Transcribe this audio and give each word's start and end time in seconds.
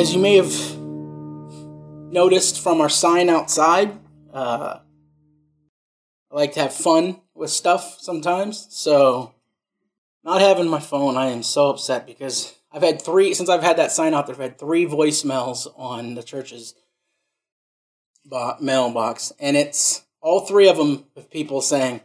as 0.00 0.14
you 0.14 0.20
may 0.20 0.36
have 0.36 0.78
noticed 2.10 2.62
from 2.62 2.80
our 2.80 2.88
sign 2.88 3.28
outside, 3.28 3.98
uh, 4.32 4.78
I 6.30 6.34
like 6.34 6.54
to 6.54 6.60
have 6.60 6.72
fun 6.72 7.20
with 7.34 7.50
stuff 7.50 7.98
sometimes. 8.00 8.66
So, 8.70 9.34
not 10.24 10.40
having 10.40 10.68
my 10.68 10.80
phone, 10.80 11.18
I 11.18 11.26
am 11.26 11.42
so 11.42 11.68
upset 11.68 12.06
because 12.06 12.54
I've 12.72 12.80
had 12.80 13.02
three, 13.02 13.34
since 13.34 13.50
I've 13.50 13.62
had 13.62 13.76
that 13.76 13.92
sign 13.92 14.14
out 14.14 14.26
there, 14.26 14.34
I've 14.34 14.40
had 14.40 14.58
three 14.58 14.86
voicemails 14.86 15.70
on 15.76 16.14
the 16.14 16.22
church's 16.22 16.74
bo- 18.24 18.56
mailbox. 18.58 19.34
And 19.38 19.54
it's 19.54 20.06
all 20.22 20.46
three 20.46 20.70
of 20.70 20.78
them 20.78 21.04
with 21.14 21.30
people 21.30 21.60
saying, 21.60 22.00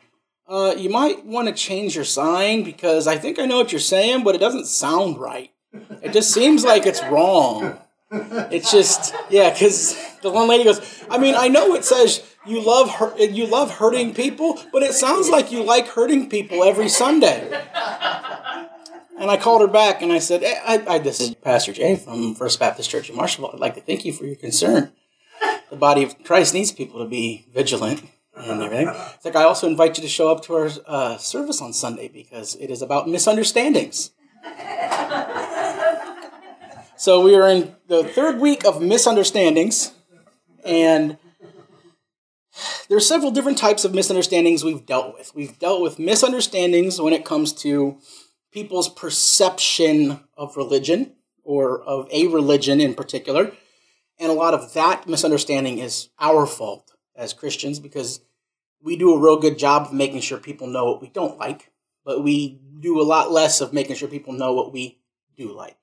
uh, 0.50 0.76
you 0.78 0.90
might 0.90 1.26
want 1.26 1.48
to 1.48 1.54
change 1.54 1.96
your 1.96 2.04
sign 2.04 2.64
because 2.64 3.08
I 3.08 3.18
think 3.18 3.40
I 3.40 3.46
know 3.46 3.56
what 3.56 3.72
you're 3.72 3.80
saying, 3.80 4.26
but 4.26 4.36
it 4.36 4.40
doesn't 4.40 4.66
sound 4.66 5.18
right. 5.18 5.54
It 6.02 6.12
just 6.12 6.34
seems 6.34 6.66
like 6.66 6.86
it's 6.86 7.04
wrong. 7.06 7.80
It's 8.12 8.72
just 8.72 9.14
yeah, 9.30 9.52
because 9.52 9.96
the 10.22 10.30
one 10.30 10.48
lady 10.48 10.64
goes, 10.64 11.04
I 11.10 11.18
mean, 11.18 11.36
I 11.36 11.48
know 11.48 11.74
it 11.76 11.86
says 11.86 12.24
you 12.46 12.62
love 12.62 12.90
hurt, 12.90 13.20
you 13.20 13.48
love 13.48 13.72
hurting 13.72 14.14
people, 14.14 14.60
but 14.72 14.84
it 14.84 14.94
sounds 14.94 15.30
like 15.30 15.52
you 15.52 15.64
like 15.64 15.88
hurting 15.88 16.30
people 16.30 16.64
every 16.64 16.90
Sunday. 16.90 17.64
And 19.18 19.32
I 19.32 19.38
called 19.38 19.62
her 19.62 19.68
back 19.68 20.02
and 20.02 20.12
I 20.12 20.20
said, 20.20 20.42
hey, 20.42 20.60
I, 20.66 20.96
I, 20.96 21.00
this 21.00 21.22
is 21.22 21.34
Pastor 21.36 21.72
Jay 21.72 21.96
from 21.96 22.36
First 22.36 22.60
Baptist 22.60 22.90
Church 22.90 23.10
in 23.10 23.16
Marshall. 23.16 23.50
I'd 23.52 23.60
like 23.60 23.76
to 23.76 23.82
thank 23.82 24.04
you 24.06 24.12
for 24.12 24.26
your 24.26 24.36
concern. 24.36 24.92
The 25.70 25.78
body 25.78 26.04
of 26.04 26.22
Christ 26.24 26.54
needs 26.54 26.72
people 26.72 27.00
to 27.00 27.10
be 27.10 27.46
vigilant 27.54 28.04
and 28.36 28.62
everything. 28.62 28.90
It's 28.90 29.26
like 29.26 29.36
I 29.36 29.44
also 29.44 29.68
invite 29.68 29.98
you 29.98 30.04
to 30.04 30.10
show 30.10 30.32
up 30.32 30.44
to 30.44 30.54
our 30.56 30.70
uh, 30.86 31.18
service 31.18 31.62
on 31.62 31.74
Sunday 31.74 32.10
because 32.10 32.56
it 32.56 32.70
is 32.70 32.82
about 32.82 33.08
misunderstandings. 33.08 34.12
So 36.98 37.22
we 37.22 37.36
are 37.36 37.48
in 37.48 37.76
the 37.88 38.04
third 38.04 38.40
week 38.40 38.66
of 38.66 38.82
misunderstandings, 38.82 39.92
and 40.66 41.18
there 42.88 42.98
are 42.98 43.02
several 43.02 43.32
different 43.32 43.58
types 43.58 43.84
of 43.84 43.94
misunderstandings 43.94 44.64
we've 44.64 44.86
dealt 44.86 45.14
with. 45.14 45.34
We've 45.36 45.58
dealt 45.60 45.82
with 45.82 46.00
misunderstandings 46.00 47.02
when 47.02 47.14
it 47.14 47.26
comes 47.26 47.52
to 47.54 47.98
people's 48.52 48.88
perception 48.88 50.22
of 50.38 50.56
religion 50.56 51.14
or 51.44 51.82
of 51.82 52.08
a 52.12 52.28
religion 52.28 52.80
in 52.80 52.94
particular. 52.94 53.52
And 54.18 54.32
a 54.32 54.36
lot 54.36 54.54
of 54.54 54.74
that 54.74 55.08
misunderstanding 55.08 55.80
is 55.80 56.10
our 56.20 56.46
fault 56.46 56.94
as 57.16 57.34
Christians 57.34 57.80
because 57.80 58.22
we 58.82 58.96
do 58.96 59.14
a 59.14 59.20
real 59.20 59.38
good 59.38 59.60
job 59.60 59.88
of 59.88 59.94
making 59.94 60.22
sure 60.22 60.38
people 60.38 60.68
know 60.68 60.86
what 60.86 61.02
we 61.02 61.10
don't 61.10 61.38
like, 61.38 61.72
but 62.06 62.24
we 62.24 62.62
do 62.80 63.02
a 63.02 63.04
lot 63.04 63.32
less 63.32 63.60
of 63.60 63.74
making 63.74 63.96
sure 63.96 64.08
people 64.08 64.32
know 64.32 64.54
what 64.54 64.72
we 64.72 65.00
do 65.36 65.52
like. 65.52 65.78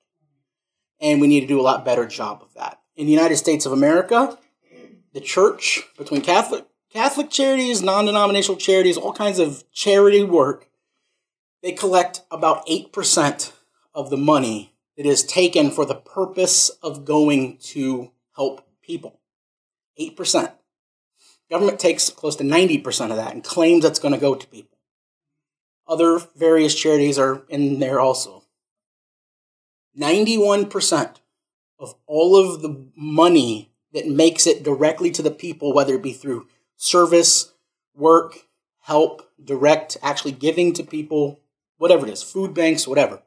And 1.03 1.21
we 1.21 1.27
need 1.27 1.41
to 1.41 1.47
do 1.47 1.59
a 1.59 1.61
lot 1.61 1.85
better 1.85 2.07
job 2.07 2.41
of 2.41 2.53
that. 2.55 2.79
In 2.95 3.05
the 3.05 3.11
United 3.11 3.37
States 3.37 3.67
of 3.67 3.73
America, 3.73 4.39
the 5.13 5.21
church, 5.21 5.83
between 5.97 6.21
Catholic 6.21 6.65
Catholic 6.93 7.31
charities, 7.31 7.81
non-denominational 7.81 8.59
charities, 8.59 8.97
all 8.97 9.13
kinds 9.13 9.39
of 9.39 9.63
charity 9.71 10.23
work, 10.23 10.69
they 11.63 11.71
collect 11.71 12.21
about 12.29 12.67
8% 12.67 13.51
of 13.95 14.11
the 14.11 14.17
money 14.17 14.75
that 14.95 15.07
is 15.07 15.23
taken 15.23 15.71
for 15.71 15.85
the 15.85 15.95
purpose 15.95 16.69
of 16.83 17.03
going 17.03 17.57
to 17.57 18.11
help 18.35 18.61
people. 18.83 19.19
8%. 19.99 20.51
Government 21.49 21.79
takes 21.79 22.11
close 22.11 22.35
to 22.35 22.43
90% 22.43 23.09
of 23.09 23.17
that 23.17 23.33
and 23.33 23.43
claims 23.43 23.81
that's 23.81 23.99
going 23.99 24.13
to 24.13 24.19
go 24.19 24.35
to 24.35 24.47
people. 24.47 24.77
Other 25.87 26.19
various 26.35 26.75
charities 26.75 27.17
are 27.17 27.41
in 27.49 27.79
there 27.79 27.99
also. 27.99 28.42
91% 29.99 31.15
of 31.79 31.95
all 32.05 32.35
of 32.35 32.61
the 32.61 32.87
money 32.95 33.71
that 33.93 34.07
makes 34.07 34.47
it 34.47 34.63
directly 34.63 35.11
to 35.11 35.21
the 35.21 35.31
people, 35.31 35.73
whether 35.73 35.95
it 35.95 36.03
be 36.03 36.13
through 36.13 36.47
service, 36.75 37.53
work, 37.93 38.47
help, 38.81 39.29
direct, 39.43 39.97
actually 40.01 40.31
giving 40.31 40.73
to 40.73 40.83
people, 40.83 41.39
whatever 41.77 42.07
it 42.07 42.11
is, 42.11 42.23
food 42.23 42.53
banks, 42.53 42.87
whatever. 42.87 43.21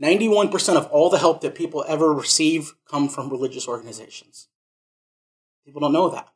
91% 0.00 0.76
of 0.76 0.86
all 0.86 1.10
the 1.10 1.18
help 1.18 1.40
that 1.42 1.54
people 1.54 1.84
ever 1.86 2.12
receive 2.12 2.74
come 2.88 3.08
from 3.08 3.28
religious 3.28 3.68
organizations. 3.68 4.48
People 5.64 5.80
don't 5.80 5.92
know 5.92 6.08
that. 6.08 6.28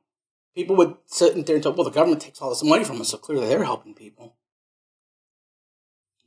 People 0.55 0.77
would 0.77 0.97
sit 1.07 1.47
there 1.47 1.57
and 1.57 1.63
tell, 1.63 1.73
well, 1.73 1.85
the 1.85 1.91
government 1.91 2.21
takes 2.21 2.41
all 2.41 2.51
this 2.51 2.63
money 2.63 2.85
from 2.85 3.01
us, 3.01 3.09
so 3.09 3.19
clearly 3.19 3.49
they're 3.49 3.65
helping 3.65 3.95
people. 3.95 4.37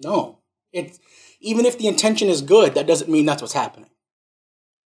No. 0.03 0.39
It, 0.71 0.99
even 1.39 1.65
if 1.65 1.77
the 1.77 1.87
intention 1.87 2.29
is 2.29 2.41
good, 2.41 2.75
that 2.75 2.87
doesn't 2.87 3.09
mean 3.09 3.25
that's 3.25 3.41
what's 3.41 3.53
happening. 3.53 3.89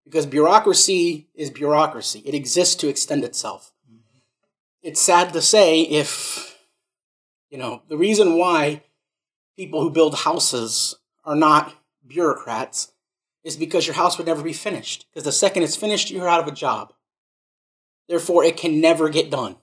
Because 0.06 0.26
bureaucracy 0.26 1.28
is 1.36 1.50
bureaucracy, 1.52 2.24
it 2.26 2.34
exists 2.34 2.76
to 2.76 2.88
extend 2.88 3.24
itself. 3.24 3.72
Mm-hmm. 3.88 4.20
It's 4.82 5.02
sad 5.02 5.34
to 5.34 5.42
say 5.42 5.82
if, 5.82 6.58
you 7.50 7.58
know, 7.58 7.84
the 7.90 7.98
reason 7.98 8.38
why 8.38 8.84
people 9.56 9.82
who 9.82 9.92
build 9.92 10.16
houses 10.16 10.96
are 11.26 11.36
not 11.36 11.76
bureaucrats 12.08 12.92
is 13.44 13.56
because 13.56 13.88
your 13.88 13.96
house 13.96 14.18
would 14.18 14.28
never 14.28 14.42
be 14.42 14.54
finished. 14.54 15.06
Because 15.10 15.24
the 15.24 15.32
second 15.32 15.64
it's 15.64 15.76
finished, 15.76 16.12
you're 16.12 16.28
out 16.28 16.42
of 16.42 16.48
a 16.48 16.56
job. 16.56 16.94
Therefore, 18.08 18.44
it 18.44 18.58
can 18.58 18.82
never 18.82 19.10
get 19.10 19.30
done. 19.30 19.58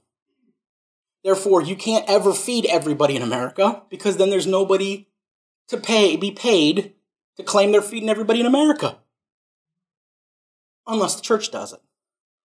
Therefore, 1.24 1.60
you 1.60 1.74
can't 1.74 2.08
ever 2.08 2.32
feed 2.32 2.66
everybody 2.66 3.16
in 3.16 3.22
America 3.22 3.82
because 3.90 4.16
then 4.16 4.30
there's 4.30 4.46
nobody 4.46 5.08
to 5.68 5.76
pay, 5.76 6.16
be 6.16 6.30
paid 6.30 6.94
to 7.36 7.42
claim 7.42 7.72
they're 7.72 7.82
feeding 7.82 8.08
everybody 8.08 8.40
in 8.40 8.46
America. 8.46 8.98
Unless 10.86 11.16
the 11.16 11.22
church 11.22 11.50
does 11.50 11.72
it. 11.72 11.80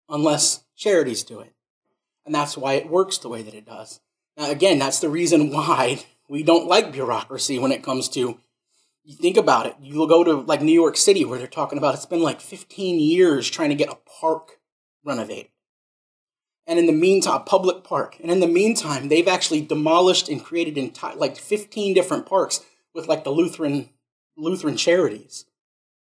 Unless 0.09 0.63
charities 0.75 1.23
do 1.23 1.39
it. 1.39 1.53
And 2.25 2.33
that's 2.33 2.57
why 2.57 2.73
it 2.73 2.89
works 2.89 3.17
the 3.17 3.29
way 3.29 3.41
that 3.41 3.53
it 3.53 3.65
does. 3.65 3.99
Now, 4.37 4.49
again, 4.49 4.79
that's 4.79 4.99
the 4.99 5.09
reason 5.09 5.51
why 5.51 6.05
we 6.27 6.43
don't 6.43 6.67
like 6.67 6.91
bureaucracy 6.91 7.59
when 7.59 7.71
it 7.71 7.83
comes 7.83 8.09
to 8.09 8.39
you 9.07 9.15
think 9.15 9.37
about 9.37 9.67
it. 9.67 9.75
You'll 9.79 10.07
go 10.07 10.23
to 10.23 10.33
like 10.33 10.61
New 10.61 10.73
York 10.73 10.97
City 10.97 11.23
where 11.25 11.37
they're 11.37 11.47
talking 11.47 11.77
about 11.77 11.93
it's 11.93 12.07
been 12.07 12.23
like 12.23 12.41
15 12.41 12.99
years 12.99 13.47
trying 13.49 13.69
to 13.69 13.75
get 13.75 13.89
a 13.89 13.97
park 14.19 14.59
renovated 15.03 15.51
and 16.67 16.79
in 16.79 16.87
the 16.87 16.93
meantime, 16.93 17.35
a 17.35 17.39
public 17.41 17.83
park. 17.83 18.17
And 18.21 18.31
in 18.31 18.39
the 18.39 18.47
meantime, 18.47 19.07
they've 19.07 19.27
actually 19.27 19.61
demolished 19.61 20.29
and 20.29 20.43
created 20.43 20.77
entire, 20.77 21.15
like 21.15 21.37
15 21.37 21.93
different 21.93 22.25
parks 22.25 22.61
with 22.95 23.07
like 23.07 23.23
the 23.23 23.29
Lutheran 23.29 23.89
Lutheran 24.35 24.75
charities. 24.75 25.45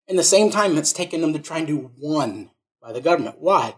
In 0.08 0.16
the 0.16 0.24
same 0.24 0.50
time, 0.50 0.76
it's 0.76 0.92
taken 0.92 1.20
them 1.20 1.32
to 1.32 1.38
try 1.38 1.58
and 1.58 1.66
do 1.68 1.92
one 1.96 2.50
by 2.82 2.92
the 2.92 3.00
government. 3.00 3.36
Why? 3.38 3.76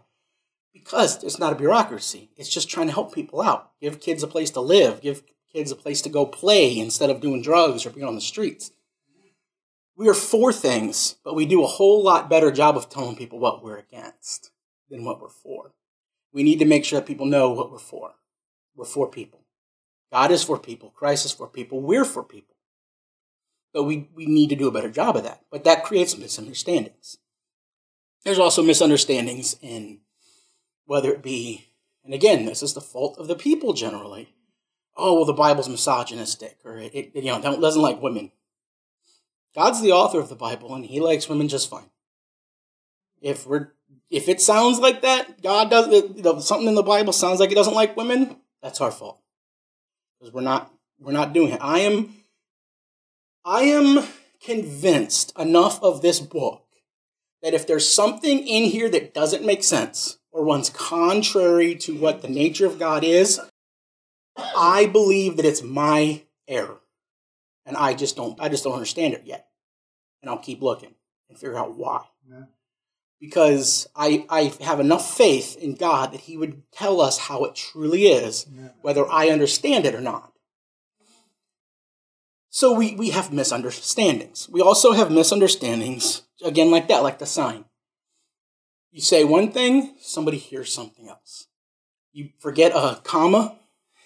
Because 0.72 1.22
it's 1.22 1.38
not 1.38 1.52
a 1.52 1.56
bureaucracy. 1.56 2.30
It's 2.36 2.48
just 2.48 2.70
trying 2.70 2.86
to 2.86 2.94
help 2.94 3.14
people 3.14 3.42
out, 3.42 3.72
give 3.82 4.00
kids 4.00 4.22
a 4.22 4.26
place 4.26 4.50
to 4.52 4.60
live, 4.60 5.02
give 5.02 5.22
kids 5.52 5.70
a 5.70 5.76
place 5.76 6.00
to 6.02 6.08
go 6.08 6.24
play 6.24 6.78
instead 6.78 7.10
of 7.10 7.20
doing 7.20 7.42
drugs 7.42 7.84
or 7.84 7.90
being 7.90 8.06
on 8.06 8.14
the 8.14 8.22
streets. 8.22 8.70
We 9.94 10.08
are 10.08 10.14
for 10.14 10.54
things, 10.54 11.16
but 11.22 11.34
we 11.34 11.44
do 11.44 11.62
a 11.62 11.66
whole 11.66 12.02
lot 12.02 12.30
better 12.30 12.50
job 12.50 12.78
of 12.78 12.88
telling 12.88 13.16
people 13.16 13.38
what 13.38 13.62
we're 13.62 13.76
against 13.76 14.50
than 14.88 15.04
what 15.04 15.20
we're 15.20 15.28
for 15.28 15.74
we 16.32 16.42
need 16.42 16.58
to 16.58 16.64
make 16.64 16.84
sure 16.84 16.98
that 16.98 17.06
people 17.06 17.26
know 17.26 17.50
what 17.50 17.70
we're 17.70 17.78
for. 17.78 18.14
We're 18.74 18.84
for 18.86 19.08
people. 19.08 19.44
God 20.10 20.30
is 20.30 20.42
for 20.42 20.58
people. 20.58 20.90
Christ 20.90 21.26
is 21.26 21.32
for 21.32 21.46
people. 21.46 21.80
We're 21.80 22.04
for 22.04 22.22
people. 22.22 22.51
But 23.72 23.84
we, 23.84 24.10
we 24.15 24.27
need 24.27 24.50
to 24.50 24.56
do 24.56 24.69
a 24.69 24.72
better 24.72 24.91
job 24.91 25.16
of 25.16 25.25
that. 25.25 25.43
But 25.50 25.65
that 25.65 25.84
creates 25.84 26.19
misunderstandings. 26.19 27.19
There's 28.25 28.38
also 28.38 28.62
misunderstandings 28.62 29.56
in 29.62 30.00
whether 30.84 31.12
it 31.12 31.22
be, 31.22 31.69
and 32.05 32.12
again, 32.12 32.44
this 32.44 32.62
is 32.62 32.75
the 32.75 32.81
fault 32.81 33.19
of 33.19 33.28
the 33.28 33.34
people 33.34 33.72
generally. 33.72 34.34
Oh, 34.97 35.15
well, 35.15 35.25
the 35.25 35.32
Bible's 35.32 35.69
misogynistic, 35.69 36.58
or 36.64 36.76
it, 36.76 36.94
it 36.94 37.11
you 37.14 37.32
know, 37.32 37.41
doesn't 37.41 37.81
like 37.81 38.02
women. 38.02 38.31
God's 39.55 39.81
the 39.81 39.93
author 39.93 40.19
of 40.19 40.29
the 40.29 40.35
Bible, 40.35 40.75
and 40.75 40.85
He 40.85 41.00
likes 41.00 41.29
women 41.29 41.49
just 41.49 41.70
fine. 41.70 41.91
If 43.20 43.46
we're 43.46 43.73
if 44.11 44.29
it 44.29 44.41
sounds 44.41 44.79
like 44.79 45.02
that, 45.02 45.43
God 45.43 45.70
does 45.70 45.88
you 45.88 46.23
know, 46.23 46.38
something 46.41 46.69
in 46.69 46.75
the 46.75 46.82
Bible 46.82 47.12
sounds 47.12 47.41
like 47.41 47.49
He 47.49 47.55
doesn't 47.55 47.75
like 47.75 47.96
women. 47.96 48.37
That's 48.62 48.81
our 48.81 48.91
fault 48.91 49.20
because 50.19 50.32
we're 50.32 50.43
not 50.43 50.73
we're 51.00 51.12
not 51.12 51.32
doing 51.32 51.52
it. 51.52 51.61
I 51.62 51.81
am 51.81 52.14
I 53.44 53.62
am 53.62 54.06
convinced 54.44 55.33
enough 55.39 55.83
of 55.83 56.03
this 56.03 56.21
book 56.21 56.65
that 57.43 57.55
if 57.55 57.67
there's 57.67 57.93
something 57.93 58.47
in 58.47 58.65
here 58.65 58.89
that 58.89 59.15
doesn't 59.15 59.44
make 59.44 59.65
sense 59.65 60.19
or 60.31 60.44
runs 60.44 60.71
contrary 60.71 61.75
to 61.77 61.97
what 61.97 62.23
the 62.23 62.29
nature 62.29 62.67
of 62.67 62.79
God 62.79 63.05
is, 63.05 63.41
I 64.37 64.87
believe 64.87 65.37
that 65.37 65.47
it's 65.47 65.62
my 65.62 66.23
error. 66.47 66.81
And 67.67 67.77
I 67.77 67.94
just 67.94 68.17
don't 68.17 68.41
I 68.41 68.49
just 68.49 68.65
don't 68.65 68.75
understand 68.75 69.15
it 69.15 69.23
yet. 69.25 69.49
And 70.21 70.31
I'll 70.31 70.39
keep 70.39 70.62
looking 70.62 70.94
and 71.29 71.39
figure 71.39 71.59
out 71.59 71.77
why. 71.77 72.05
Yeah 72.29 72.44
because 73.23 73.89
I, 73.94 74.27
I 74.29 74.53
have 74.61 74.81
enough 74.81 75.17
faith 75.17 75.56
in 75.56 75.77
God 75.77 76.12
that 76.12 76.23
He 76.23 76.37
would 76.37 76.61
tell 76.73 77.00
us 77.00 77.19
how 77.19 77.44
it 77.44 77.55
truly 77.55 78.06
is, 78.09 78.47
whether 78.83 79.09
I 79.09 79.29
understand 79.29 79.87
it 79.87 79.94
or 79.94 80.00
not. 80.00 80.31
So 82.54 82.75
we, 82.75 82.94
we 82.94 83.08
have 83.10 83.32
misunderstandings. 83.32 84.46
We 84.50 84.60
also 84.60 84.93
have 84.93 85.10
misunderstandings, 85.10 86.20
again, 86.44 86.70
like 86.70 86.87
that, 86.88 87.02
like 87.02 87.19
the 87.19 87.25
sign. 87.25 87.64
You 88.90 89.00
say 89.00 89.25
one 89.25 89.52
thing, 89.52 89.94
somebody 89.99 90.37
hears 90.37 90.70
something 90.70 91.08
else. 91.08 91.46
You 92.12 92.28
forget 92.38 92.72
a 92.75 93.00
comma, 93.04 93.56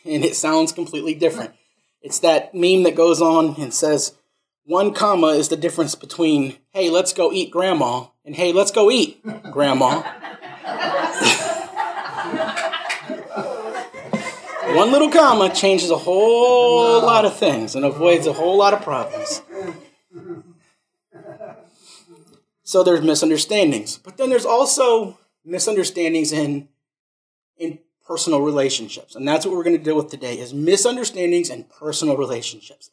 and 0.04 0.24
it 0.24 0.36
sounds 0.36 0.70
completely 0.70 1.12
different. 1.12 1.54
It's 2.00 2.20
that 2.20 2.54
meme 2.54 2.84
that 2.84 2.94
goes 2.94 3.20
on 3.20 3.60
and 3.60 3.74
says, 3.74 4.14
one 4.62 4.94
comma 4.94 5.30
is 5.30 5.48
the 5.48 5.56
difference 5.56 5.96
between, 5.96 6.56
hey, 6.70 6.88
let's 6.88 7.12
go 7.12 7.32
eat 7.32 7.50
grandma, 7.50 8.06
and 8.24 8.36
hey, 8.36 8.52
let's 8.52 8.70
go 8.70 8.92
eat 8.92 9.24
grandma. 9.50 10.04
One 14.74 14.90
little 14.90 15.10
comma 15.10 15.54
changes 15.54 15.90
a 15.90 15.96
whole 15.96 17.00
lot 17.00 17.24
of 17.24 17.36
things 17.36 17.74
and 17.74 17.84
avoids 17.84 18.26
a 18.26 18.32
whole 18.32 18.58
lot 18.58 18.74
of 18.74 18.82
problems. 18.82 19.42
So 22.62 22.82
there's 22.82 23.00
misunderstandings. 23.00 23.96
But 23.96 24.16
then 24.16 24.28
there's 24.28 24.44
also 24.44 25.18
misunderstandings 25.44 26.32
in 26.32 26.68
in 27.56 27.78
personal 28.04 28.40
relationships. 28.40 29.14
And 29.14 29.26
that's 29.26 29.46
what 29.46 29.54
we're 29.54 29.62
going 29.62 29.78
to 29.78 29.82
deal 29.82 29.96
with 29.96 30.10
today 30.10 30.38
is 30.38 30.52
misunderstandings 30.52 31.48
and 31.48 31.68
personal 31.70 32.16
relationships. 32.16 32.90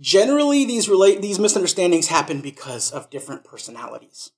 Generally 0.00 0.64
these 0.64 0.88
relate 0.88 1.22
these 1.22 1.38
misunderstandings 1.38 2.08
happen 2.08 2.40
because 2.40 2.90
of 2.90 3.08
different 3.08 3.44
personalities. 3.44 4.32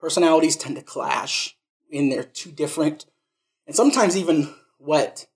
Personalities 0.00 0.56
tend 0.56 0.74
to 0.74 0.82
clash 0.82 1.56
in 1.88 2.10
their 2.10 2.24
two 2.24 2.50
different 2.50 3.06
and 3.66 3.76
sometimes 3.76 4.16
even 4.16 4.52
what 4.78 5.26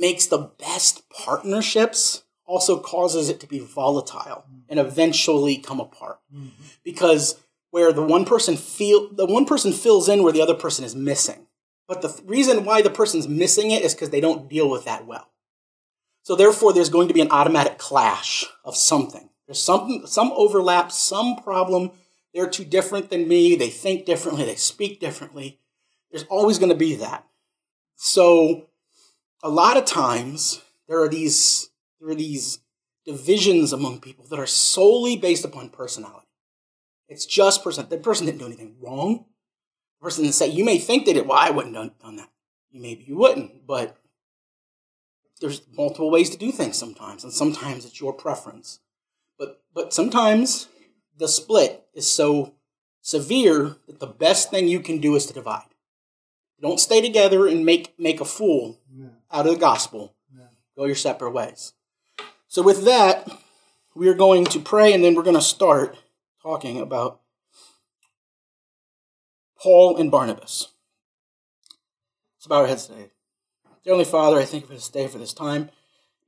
makes 0.00 0.26
the 0.26 0.50
best 0.58 1.08
partnerships 1.10 2.24
also 2.46 2.80
causes 2.80 3.28
it 3.28 3.38
to 3.40 3.46
be 3.46 3.60
volatile 3.60 4.44
and 4.68 4.80
eventually 4.80 5.56
come 5.56 5.78
apart. 5.78 6.18
Mm-hmm. 6.34 6.48
Because 6.82 7.38
where 7.70 7.92
the 7.92 8.02
one 8.02 8.24
person 8.24 8.56
feel 8.56 9.12
the 9.12 9.26
one 9.26 9.46
person 9.46 9.72
fills 9.72 10.08
in 10.08 10.22
where 10.22 10.32
the 10.32 10.42
other 10.42 10.54
person 10.54 10.84
is 10.84 10.96
missing. 10.96 11.46
But 11.86 12.02
the 12.02 12.08
th- 12.08 12.28
reason 12.28 12.64
why 12.64 12.82
the 12.82 12.90
person's 12.90 13.28
missing 13.28 13.70
it 13.70 13.82
is 13.82 13.94
because 13.94 14.10
they 14.10 14.20
don't 14.20 14.48
deal 14.48 14.68
with 14.68 14.84
that 14.84 15.06
well. 15.06 15.28
So 16.22 16.34
therefore, 16.36 16.72
there's 16.72 16.90
going 16.90 17.08
to 17.08 17.14
be 17.14 17.20
an 17.20 17.30
automatic 17.30 17.78
clash 17.78 18.44
of 18.64 18.76
something. 18.76 19.30
There's 19.46 19.62
some 19.62 20.02
some 20.06 20.32
overlap, 20.34 20.92
some 20.92 21.36
problem. 21.36 21.92
They're 22.34 22.48
too 22.48 22.64
different 22.64 23.10
than 23.10 23.28
me. 23.28 23.56
They 23.56 23.70
think 23.70 24.06
differently. 24.06 24.44
They 24.44 24.56
speak 24.56 25.00
differently. 25.00 25.58
There's 26.10 26.24
always 26.24 26.58
going 26.58 26.70
to 26.70 26.76
be 26.76 26.96
that. 26.96 27.26
So 27.96 28.69
a 29.42 29.48
lot 29.48 29.76
of 29.76 29.84
times 29.84 30.62
there 30.88 31.00
are 31.02 31.08
these 31.08 31.70
there 32.00 32.10
are 32.10 32.14
these 32.14 32.60
divisions 33.04 33.72
among 33.72 34.00
people 34.00 34.24
that 34.26 34.38
are 34.38 34.46
solely 34.46 35.16
based 35.16 35.44
upon 35.44 35.70
personality. 35.70 36.26
It's 37.08 37.26
just 37.26 37.64
person. 37.64 37.86
The 37.88 37.98
person 37.98 38.26
didn't 38.26 38.38
do 38.38 38.46
anything 38.46 38.76
wrong. 38.80 39.24
The 39.98 40.04
person 40.04 40.24
didn't 40.24 40.36
say, 40.36 40.48
you 40.48 40.64
may 40.64 40.78
think 40.78 41.04
they 41.04 41.12
did. 41.12 41.26
Well, 41.26 41.38
I 41.38 41.50
wouldn't 41.50 41.76
have 41.76 41.98
done 41.98 42.16
that. 42.16 42.30
Maybe 42.72 43.04
you 43.04 43.16
wouldn't, 43.16 43.66
but 43.66 43.96
there's 45.40 45.62
multiple 45.76 46.10
ways 46.10 46.30
to 46.30 46.38
do 46.38 46.52
things 46.52 46.78
sometimes, 46.78 47.24
and 47.24 47.32
sometimes 47.32 47.84
it's 47.84 48.00
your 48.00 48.12
preference. 48.12 48.78
But 49.38 49.62
but 49.74 49.92
sometimes 49.92 50.68
the 51.16 51.28
split 51.28 51.86
is 51.94 52.10
so 52.10 52.54
severe 53.00 53.76
that 53.86 53.98
the 53.98 54.06
best 54.06 54.50
thing 54.50 54.68
you 54.68 54.80
can 54.80 54.98
do 54.98 55.16
is 55.16 55.26
to 55.26 55.32
divide. 55.32 55.74
Don't 56.60 56.78
stay 56.78 57.00
together 57.00 57.46
and 57.46 57.64
make 57.64 57.98
make 57.98 58.20
a 58.20 58.24
fool 58.24 58.78
yeah. 58.94 59.08
Out 59.32 59.46
of 59.46 59.54
the 59.54 59.60
gospel. 59.60 60.14
Yeah. 60.36 60.46
Go 60.76 60.84
your 60.84 60.94
separate 60.94 61.30
ways. 61.30 61.72
So 62.48 62.62
with 62.62 62.84
that, 62.84 63.28
we 63.94 64.08
are 64.08 64.14
going 64.14 64.44
to 64.46 64.60
pray, 64.60 64.92
and 64.92 65.04
then 65.04 65.14
we're 65.14 65.22
going 65.22 65.36
to 65.36 65.42
start 65.42 65.96
talking 66.42 66.80
about 66.80 67.20
Paul 69.60 69.96
and 69.96 70.10
Barnabas. 70.10 70.68
Let's 72.36 72.46
bow 72.46 72.62
our 72.62 72.66
heads 72.66 72.86
today. 72.86 73.10
Dear 73.84 73.94
Heavenly 73.94 74.04
Father, 74.04 74.38
I 74.38 74.44
thank 74.44 74.62
you 74.62 74.68
for 74.68 74.74
this 74.74 74.88
day, 74.88 75.06
for 75.06 75.18
this 75.18 75.34
time. 75.34 75.70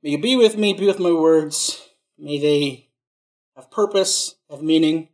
May 0.01 0.11
you 0.11 0.21
be 0.21 0.35
with 0.35 0.57
me, 0.57 0.73
be 0.73 0.85
with 0.85 0.99
my 0.99 1.11
words. 1.11 1.89
May 2.17 2.39
they 2.39 2.89
have 3.55 3.71
purpose, 3.71 4.35
have 4.49 4.61
meaning, 4.61 5.09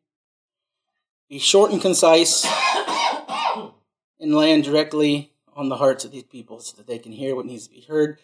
be 1.30 1.40
short 1.40 1.72
and 1.72 1.82
concise, 1.82 2.46
and 4.20 4.36
land 4.36 4.64
directly 4.64 5.29
on 5.60 5.68
the 5.70 5.78
hearts 5.78 6.06
of 6.06 6.12
these 6.12 6.24
people 6.24 6.60
so 6.62 6.78
that 6.78 6.88
they 6.88 6.98
can 6.98 7.12
hear 7.12 7.36
what 7.36 7.46
needs 7.46 7.68
to 7.68 7.74
be 7.74 7.82
heard, 7.82 8.18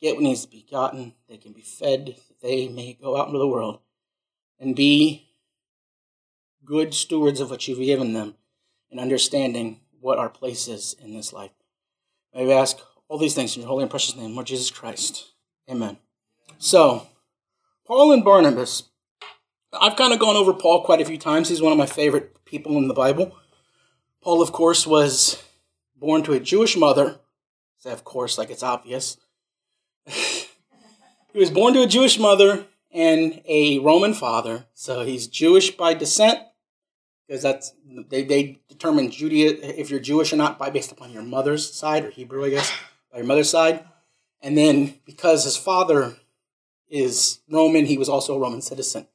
get 0.00 0.14
what 0.14 0.22
needs 0.22 0.44
to 0.44 0.50
be 0.50 0.66
gotten, 0.70 1.14
they 1.28 1.38
can 1.38 1.52
be 1.52 1.62
fed, 1.62 2.16
they 2.42 2.68
may 2.68 2.92
go 3.00 3.16
out 3.16 3.28
into 3.28 3.38
the 3.38 3.48
world 3.48 3.80
and 4.60 4.76
be 4.76 5.30
good 6.64 6.92
stewards 6.92 7.40
of 7.40 7.50
what 7.50 7.66
you've 7.66 7.78
given 7.78 8.12
them 8.12 8.34
and 8.90 9.00
understanding 9.00 9.80
what 10.00 10.18
our 10.18 10.28
place 10.28 10.68
is 10.68 10.94
in 11.02 11.14
this 11.14 11.32
life. 11.32 11.50
May 12.34 12.44
we 12.44 12.52
ask 12.52 12.76
all 13.08 13.18
these 13.18 13.34
things 13.34 13.56
in 13.56 13.62
your 13.62 13.68
holy 13.68 13.82
and 13.82 13.90
precious 13.90 14.14
name, 14.14 14.34
Lord 14.34 14.46
Jesus 14.46 14.70
Christ. 14.70 15.32
Amen. 15.70 15.96
So, 16.58 17.06
Paul 17.86 18.12
and 18.12 18.24
Barnabas. 18.24 18.84
I've 19.72 19.96
kind 19.96 20.12
of 20.12 20.18
gone 20.18 20.36
over 20.36 20.52
Paul 20.52 20.84
quite 20.84 21.00
a 21.00 21.04
few 21.06 21.16
times. 21.16 21.48
He's 21.48 21.62
one 21.62 21.72
of 21.72 21.78
my 21.78 21.86
favorite 21.86 22.44
people 22.44 22.76
in 22.76 22.88
the 22.88 22.94
Bible. 22.94 23.34
Paul, 24.20 24.42
of 24.42 24.52
course, 24.52 24.86
was 24.86 25.42
born 26.02 26.22
to 26.24 26.32
a 26.32 26.40
Jewish 26.40 26.76
mother. 26.76 27.20
So, 27.78 27.90
of 27.90 28.04
course, 28.04 28.36
like 28.36 28.50
it's 28.50 28.62
obvious. 28.62 29.16
he 30.06 31.38
was 31.38 31.50
born 31.50 31.72
to 31.74 31.82
a 31.82 31.86
Jewish 31.86 32.18
mother 32.18 32.66
and 32.92 33.40
a 33.46 33.78
Roman 33.78 34.12
father. 34.12 34.66
So 34.74 35.04
he's 35.04 35.26
Jewish 35.26 35.70
by 35.70 35.94
descent, 35.94 36.40
because 37.26 37.42
that's 37.42 37.72
they, 38.10 38.24
they 38.24 38.60
determine 38.68 39.10
Judaism 39.10 39.58
if 39.62 39.90
you're 39.90 40.00
Jewish 40.00 40.32
or 40.32 40.36
not 40.36 40.58
by 40.58 40.70
based 40.70 40.92
upon 40.92 41.12
your 41.12 41.22
mother's 41.22 41.72
side 41.72 42.04
or 42.04 42.10
Hebrew, 42.10 42.44
I 42.44 42.50
guess, 42.50 42.70
by 43.10 43.18
your 43.18 43.26
mother's 43.26 43.50
side. 43.50 43.84
And 44.42 44.58
then 44.58 44.96
because 45.06 45.44
his 45.44 45.56
father 45.56 46.16
is 46.90 47.40
Roman, 47.48 47.86
he 47.86 47.96
was 47.96 48.08
also 48.08 48.34
a 48.34 48.40
Roman 48.40 48.60
citizen. 48.60 49.06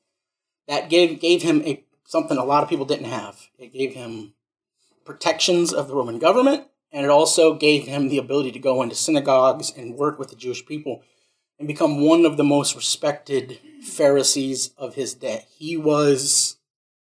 That 0.67 0.89
gave 0.89 1.19
gave 1.19 1.43
him 1.43 1.61
a 1.63 1.83
something 2.05 2.37
a 2.37 2.45
lot 2.45 2.63
of 2.63 2.69
people 2.69 2.85
didn't 2.85 3.11
have. 3.11 3.49
It 3.59 3.73
gave 3.73 3.93
him 3.93 4.33
protections 5.05 5.71
of 5.71 5.87
the 5.87 5.95
Roman 5.95 6.19
government, 6.19 6.65
and 6.91 7.03
it 7.03 7.09
also 7.09 7.53
gave 7.53 7.85
him 7.85 8.09
the 8.09 8.17
ability 8.17 8.51
to 8.51 8.59
go 8.59 8.81
into 8.81 8.95
synagogues 8.95 9.71
and 9.75 9.95
work 9.95 10.17
with 10.17 10.29
the 10.29 10.35
Jewish 10.35 10.65
people 10.65 11.03
and 11.59 11.67
become 11.67 12.01
one 12.01 12.25
of 12.25 12.37
the 12.37 12.43
most 12.43 12.75
respected 12.75 13.59
Pharisees 13.83 14.71
of 14.77 14.95
his 14.95 15.13
day. 15.13 15.45
He 15.57 15.75
was 15.75 16.57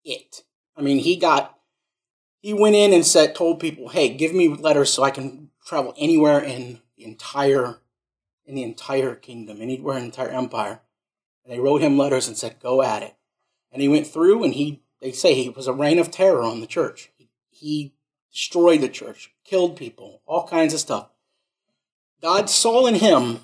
it. 0.04 0.44
I 0.78 0.82
mean, 0.82 1.00
he 1.00 1.16
got, 1.16 1.58
he 2.40 2.54
went 2.54 2.76
in 2.76 2.94
and 2.94 3.06
said, 3.06 3.34
told 3.34 3.60
people, 3.60 3.90
hey, 3.90 4.10
give 4.10 4.34
me 4.34 4.48
letters 4.50 4.94
so 4.94 5.04
I 5.04 5.12
can 5.12 5.50
travel 5.66 5.94
anywhere 5.98 6.40
in 6.40 6.82
the 6.98 7.06
entire, 7.06 7.80
in 8.46 8.56
the 8.56 8.64
entire 8.64 9.16
kingdom, 9.16 9.62
anywhere 9.62 9.98
in 9.98 10.04
the 10.04 10.08
entire 10.08 10.30
empire. 10.30 10.82
And 11.44 11.54
they 11.54 11.60
wrote 11.60 11.82
him 11.82 11.98
letters 11.98 12.28
and 12.28 12.38
said, 12.38 12.60
go 12.60 12.82
at 12.82 13.04
it. 13.04 13.16
And 13.72 13.82
he 13.82 13.88
went 13.88 14.08
through 14.08 14.44
and 14.44 14.54
he, 14.54 14.84
they 15.02 15.12
say 15.12 15.34
he 15.34 15.50
was 15.50 15.68
a 15.68 15.74
reign 15.74 16.00
of 16.00 16.12
terror 16.12 16.44
on 16.44 16.62
the 16.62 16.68
church. 16.68 17.12
He, 17.18 17.30
he 17.50 17.94
destroyed 18.32 18.82
the 18.82 18.90
church, 18.90 19.34
killed 19.46 19.78
people, 19.78 20.22
all 20.26 20.48
kinds 20.48 20.74
of 20.74 20.80
stuff. 20.80 21.10
God 22.22 22.50
saw 22.50 22.88
in 22.88 22.96
him 22.96 23.42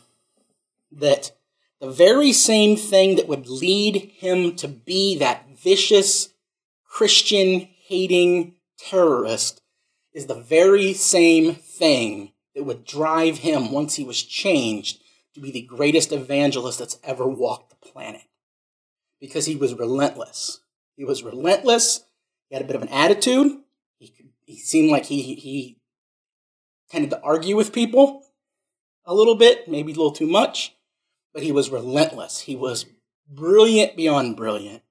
that 0.92 1.32
the 1.80 1.90
very 1.90 2.34
same 2.34 2.76
thing 2.76 3.16
that 3.16 3.28
would 3.28 3.48
lead 3.48 4.12
him 4.16 4.56
to 4.58 4.68
be 4.68 5.18
that 5.18 5.46
vicious, 5.58 6.30
Christian 6.84 7.70
hating 7.86 8.56
terrorist 8.78 9.62
is 10.14 10.26
the 10.26 10.36
very 10.36 10.94
same 10.94 11.56
thing 11.56 12.34
that 12.56 12.64
would 12.64 12.84
drive 12.84 13.40
him, 13.40 13.72
once 13.72 13.96
he 13.96 14.04
was 14.04 14.22
changed, 14.22 15.02
to 15.34 15.40
be 15.40 15.52
the 15.52 15.62
greatest 15.62 16.12
evangelist 16.12 16.80
that's 16.80 17.00
ever 17.04 17.26
walked 17.26 17.70
the 17.70 17.90
planet. 17.90 18.24
Because 19.20 19.46
he 19.46 19.56
was 19.56 19.74
relentless. 19.74 20.60
He 20.98 21.06
was 21.06 21.24
relentless. 21.24 22.04
He 22.50 22.56
had 22.56 22.64
a 22.64 22.68
bit 22.68 22.76
of 22.76 22.82
an 22.82 22.90
attitude. 22.90 23.60
He, 23.98 24.14
he 24.46 24.58
seemed 24.58 24.92
like 24.92 25.06
he, 25.06 25.36
he 25.36 25.78
tended 26.92 27.10
to 27.12 27.22
argue 27.22 27.56
with 27.56 27.74
people 27.74 28.24
a 29.06 29.14
little 29.14 29.36
bit, 29.36 29.68
maybe 29.68 29.94
a 29.94 29.96
little 29.96 30.12
too 30.12 30.28
much, 30.28 30.76
but 31.34 31.44
he 31.44 31.52
was 31.52 31.70
relentless. 31.70 32.42
He 32.42 32.56
was 32.56 32.86
brilliant 33.28 33.96
beyond 33.96 34.36
brilliant 34.36 34.84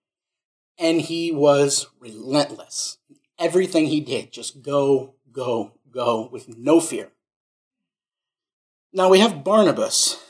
and 0.79 1.03
he 1.03 1.31
was 1.31 1.87
relentless. 2.01 2.97
Everything 3.39 3.87
he 3.87 4.01
did, 4.01 4.33
just 4.33 4.63
go, 4.63 5.15
go, 5.31 5.73
go 5.91 6.29
with 6.33 6.57
no 6.57 6.81
fear. 6.81 7.11
Now 8.93 9.09
we 9.11 9.21
have 9.21 9.45
Barnabas. 9.45 10.23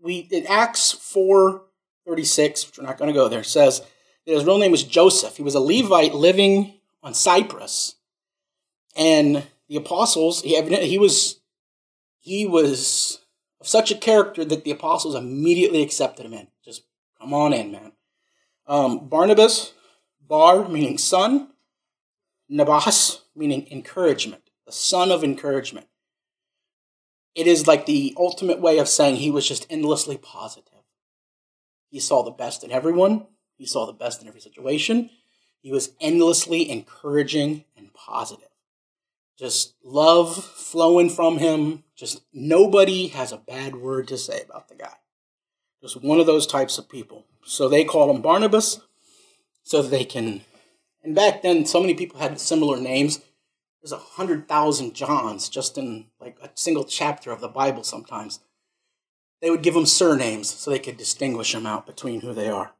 We 0.00 0.28
in 0.30 0.46
Acts 0.46 0.92
4 0.92 1.62
36, 2.06 2.66
which 2.66 2.78
we're 2.78 2.84
not 2.84 2.98
going 2.98 3.08
to 3.08 3.18
go 3.18 3.28
there, 3.28 3.42
says 3.42 3.80
that 4.26 4.32
his 4.32 4.44
real 4.44 4.58
name 4.58 4.70
was 4.70 4.84
Joseph. 4.84 5.36
He 5.36 5.42
was 5.42 5.54
a 5.54 5.60
Levite 5.60 6.14
living 6.14 6.74
on 7.02 7.14
Cyprus. 7.14 7.96
And 8.94 9.44
the 9.68 9.76
apostles, 9.76 10.42
he, 10.42 10.60
he 10.86 10.98
was 10.98 11.40
he 12.20 12.46
was 12.46 13.20
of 13.60 13.68
such 13.68 13.90
a 13.90 13.96
character 13.96 14.44
that 14.44 14.64
the 14.64 14.70
apostles 14.70 15.14
immediately 15.14 15.82
accepted 15.82 16.26
him 16.26 16.34
in. 16.34 16.48
Just 16.64 16.82
come 17.20 17.32
on 17.32 17.52
in, 17.52 17.72
man. 17.72 17.92
Um, 18.66 19.08
Barnabas 19.08 19.72
Bar, 20.20 20.68
meaning 20.68 20.98
son, 20.98 21.50
Nabas, 22.48 23.22
meaning 23.34 23.66
encouragement, 23.70 24.42
the 24.66 24.72
son 24.72 25.10
of 25.10 25.22
encouragement. 25.22 25.86
It 27.34 27.46
is 27.46 27.66
like 27.66 27.86
the 27.86 28.14
ultimate 28.16 28.60
way 28.60 28.78
of 28.78 28.88
saying 28.88 29.16
he 29.16 29.30
was 29.30 29.46
just 29.46 29.66
endlessly 29.70 30.16
positive. 30.16 30.72
He 31.90 32.00
saw 32.00 32.22
the 32.22 32.30
best 32.30 32.64
in 32.64 32.72
everyone, 32.72 33.26
he 33.56 33.66
saw 33.66 33.86
the 33.86 33.92
best 33.92 34.20
in 34.20 34.28
every 34.28 34.40
situation. 34.40 35.10
He 35.60 35.72
was 35.72 35.92
endlessly 36.00 36.70
encouraging 36.70 37.64
and 37.76 37.92
positive. 37.94 38.48
Just 39.38 39.74
love 39.84 40.34
flowing 40.44 41.10
from 41.10 41.38
him. 41.38 41.84
Just 41.94 42.22
nobody 42.32 43.08
has 43.08 43.32
a 43.32 43.38
bad 43.38 43.76
word 43.76 44.08
to 44.08 44.16
say 44.16 44.42
about 44.42 44.68
the 44.68 44.74
guy. 44.74 44.94
Just 45.82 46.02
one 46.02 46.20
of 46.20 46.26
those 46.26 46.46
types 46.46 46.78
of 46.78 46.88
people. 46.88 47.26
So 47.44 47.68
they 47.68 47.84
call 47.84 48.10
him 48.10 48.22
Barnabas 48.22 48.80
so 49.62 49.82
they 49.82 50.04
can. 50.04 50.40
And 51.02 51.14
back 51.14 51.42
then, 51.42 51.66
so 51.66 51.80
many 51.80 51.94
people 51.94 52.18
had 52.18 52.40
similar 52.40 52.78
names. 52.78 53.20
There's 53.82 53.92
a 53.92 53.98
hundred 53.98 54.48
thousand 54.48 54.94
Johns 54.94 55.48
just 55.48 55.76
in 55.76 56.06
like 56.18 56.38
a 56.42 56.50
single 56.54 56.84
chapter 56.84 57.30
of 57.30 57.40
the 57.40 57.48
Bible 57.48 57.84
sometimes. 57.84 58.40
They 59.42 59.50
would 59.50 59.62
give 59.62 59.74
them 59.74 59.86
surnames 59.86 60.48
so 60.48 60.70
they 60.70 60.78
could 60.78 60.96
distinguish 60.96 61.52
them 61.52 61.66
out 61.66 61.86
between 61.86 62.22
who 62.22 62.32
they 62.32 62.48
are. 62.48 62.72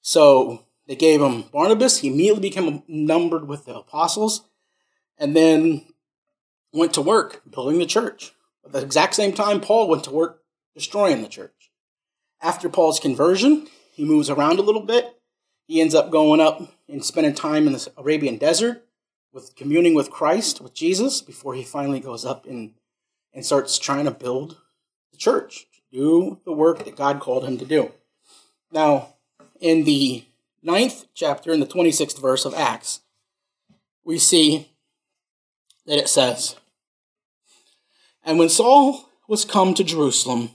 So 0.00 0.64
they 0.88 0.96
gave 0.96 1.22
him 1.22 1.44
Barnabas. 1.52 2.00
He 2.00 2.08
immediately 2.08 2.40
became 2.40 2.82
numbered 2.88 3.46
with 3.46 3.66
the 3.66 3.76
apostles 3.76 4.42
and 5.22 5.36
then 5.36 5.86
went 6.72 6.94
to 6.94 7.02
work 7.02 7.42
building 7.50 7.78
the 7.78 7.86
church. 7.86 8.32
At 8.64 8.72
the 8.72 8.82
exact 8.82 9.14
same 9.14 9.32
time, 9.32 9.60
Paul 9.60 9.88
went 9.88 10.04
to 10.04 10.10
work 10.10 10.42
destroying 10.74 11.22
the 11.22 11.28
church. 11.28 11.70
After 12.40 12.68
Paul's 12.68 13.00
conversion, 13.00 13.68
he 13.92 14.04
moves 14.04 14.30
around 14.30 14.58
a 14.58 14.62
little 14.62 14.82
bit. 14.82 15.20
He 15.66 15.80
ends 15.80 15.94
up 15.94 16.10
going 16.10 16.40
up 16.40 16.60
and 16.88 17.04
spending 17.04 17.34
time 17.34 17.66
in 17.66 17.72
the 17.72 17.92
Arabian 17.96 18.36
desert 18.36 18.84
with 19.32 19.56
communing 19.56 19.94
with 19.94 20.10
Christ, 20.10 20.60
with 20.60 20.74
Jesus, 20.74 21.22
before 21.22 21.54
he 21.54 21.62
finally 21.62 22.00
goes 22.00 22.24
up 22.24 22.46
and, 22.46 22.74
and 23.32 23.44
starts 23.44 23.78
trying 23.78 24.04
to 24.04 24.10
build 24.10 24.58
the 25.10 25.16
church, 25.16 25.66
to 25.72 25.96
do 25.96 26.40
the 26.44 26.52
work 26.52 26.84
that 26.84 26.96
God 26.96 27.20
called 27.20 27.44
him 27.44 27.58
to 27.58 27.64
do. 27.64 27.92
Now, 28.70 29.14
in 29.60 29.84
the 29.84 30.24
ninth 30.62 31.06
chapter, 31.14 31.52
in 31.52 31.60
the 31.60 31.66
26th 31.66 32.20
verse 32.20 32.44
of 32.44 32.54
Acts, 32.54 33.00
we 34.04 34.18
see 34.18 34.72
that 35.86 35.98
it 35.98 36.08
says, 36.08 36.56
And 38.24 38.38
when 38.38 38.48
Saul 38.48 39.08
was 39.28 39.44
come 39.44 39.74
to 39.74 39.84
Jerusalem, 39.84 40.50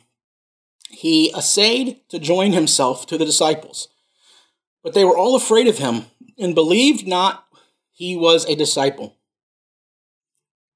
he 0.89 1.33
essayed 1.33 2.01
to 2.09 2.19
join 2.19 2.53
himself 2.53 3.05
to 3.07 3.17
the 3.17 3.25
disciples. 3.25 3.89
But 4.83 4.93
they 4.93 5.03
were 5.03 5.17
all 5.17 5.35
afraid 5.35 5.67
of 5.67 5.79
him 5.79 6.05
and 6.37 6.55
believed 6.55 7.07
not 7.07 7.45
he 7.91 8.15
was 8.15 8.45
a 8.45 8.55
disciple. 8.55 9.17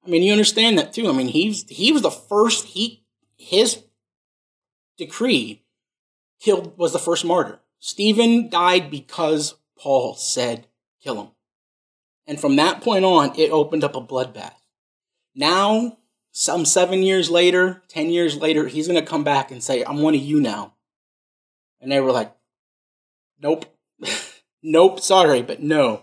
I 0.05 0.09
mean, 0.09 0.23
you 0.23 0.31
understand 0.31 0.77
that 0.77 0.93
too. 0.93 1.07
I 1.07 1.11
mean, 1.11 1.27
he's 1.27 1.67
he 1.69 1.91
was 1.91 2.01
the 2.01 2.11
first. 2.11 2.65
He 2.65 3.05
his 3.37 3.83
decree 4.97 5.63
killed 6.39 6.77
was 6.77 6.93
the 6.93 6.99
first 6.99 7.23
martyr. 7.23 7.59
Stephen 7.79 8.49
died 8.49 8.89
because 8.89 9.55
Paul 9.77 10.15
said, 10.15 10.67
"Kill 11.03 11.21
him." 11.21 11.27
And 12.25 12.39
from 12.39 12.55
that 12.55 12.81
point 12.81 13.05
on, 13.05 13.37
it 13.37 13.51
opened 13.51 13.83
up 13.83 13.95
a 13.95 14.01
bloodbath. 14.01 14.55
Now, 15.35 15.97
some 16.31 16.65
seven 16.65 17.03
years 17.03 17.29
later, 17.29 17.83
10 17.89 18.09
years 18.09 18.37
later, 18.37 18.67
he's 18.67 18.87
going 18.87 18.99
to 18.99 19.09
come 19.09 19.23
back 19.23 19.51
and 19.51 19.63
say, 19.63 19.83
I'm 19.83 20.01
one 20.01 20.15
of 20.15 20.21
you 20.21 20.39
now. 20.39 20.73
And 21.81 21.91
they 21.91 21.99
were 21.99 22.11
like, 22.11 22.33
Nope. 23.41 23.65
nope, 24.63 24.99
sorry, 24.99 25.41
but 25.41 25.61
no. 25.61 26.01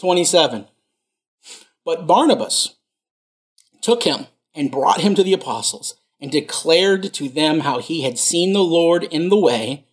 27. 0.00 0.66
But 1.84 2.06
Barnabas 2.06 2.76
took 3.82 4.04
him 4.04 4.26
and 4.54 4.70
brought 4.70 5.00
him 5.00 5.14
to 5.14 5.22
the 5.22 5.34
apostles 5.34 5.96
and 6.20 6.30
declared 6.30 7.12
to 7.14 7.28
them 7.28 7.60
how 7.60 7.78
he 7.78 8.02
had 8.02 8.18
seen 8.18 8.52
the 8.52 8.60
Lord 8.60 9.04
in 9.04 9.28
the 9.28 9.38
way 9.38 9.84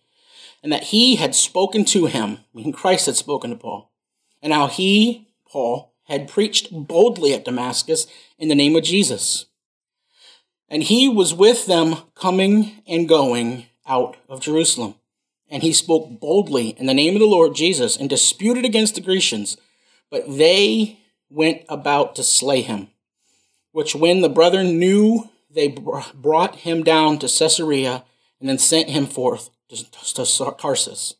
and 0.62 0.72
that 0.72 0.84
he 0.84 1.16
had 1.16 1.34
spoken 1.34 1.84
to 1.86 2.06
him, 2.06 2.38
meaning 2.54 2.72
Christ 2.72 3.06
had 3.06 3.16
spoken 3.16 3.50
to 3.50 3.56
Paul, 3.56 3.92
and 4.40 4.52
how 4.52 4.68
he, 4.68 5.28
Paul, 5.46 5.91
had 6.12 6.28
preached 6.28 6.68
boldly 6.70 7.32
at 7.32 7.46
Damascus 7.46 8.06
in 8.38 8.48
the 8.48 8.54
name 8.54 8.76
of 8.76 8.84
Jesus. 8.84 9.46
And 10.68 10.82
he 10.82 11.08
was 11.08 11.32
with 11.32 11.64
them 11.64 11.96
coming 12.14 12.82
and 12.86 13.08
going 13.08 13.66
out 13.86 14.18
of 14.28 14.40
Jerusalem. 14.40 14.96
And 15.48 15.62
he 15.62 15.72
spoke 15.72 16.20
boldly 16.20 16.70
in 16.78 16.84
the 16.84 16.94
name 16.94 17.14
of 17.14 17.20
the 17.20 17.26
Lord 17.26 17.54
Jesus 17.54 17.96
and 17.96 18.10
disputed 18.10 18.64
against 18.64 18.94
the 18.94 19.00
Grecians, 19.00 19.56
but 20.10 20.24
they 20.28 20.98
went 21.30 21.62
about 21.68 22.14
to 22.16 22.22
slay 22.22 22.60
him. 22.60 22.88
Which 23.72 23.94
when 23.94 24.20
the 24.20 24.28
brethren 24.28 24.78
knew, 24.78 25.30
they 25.50 25.68
brought 25.68 26.56
him 26.56 26.82
down 26.82 27.18
to 27.20 27.26
Caesarea 27.26 28.04
and 28.38 28.48
then 28.50 28.58
sent 28.58 28.90
him 28.90 29.06
forth 29.06 29.48
to 29.70 30.54
Tarsus. 30.58 31.14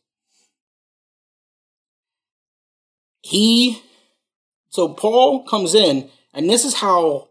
He, 3.21 3.81
so 4.73 4.89
Paul 4.89 5.43
comes 5.43 5.75
in, 5.75 6.09
and 6.33 6.49
this 6.49 6.65
is 6.65 6.75
how 6.75 7.29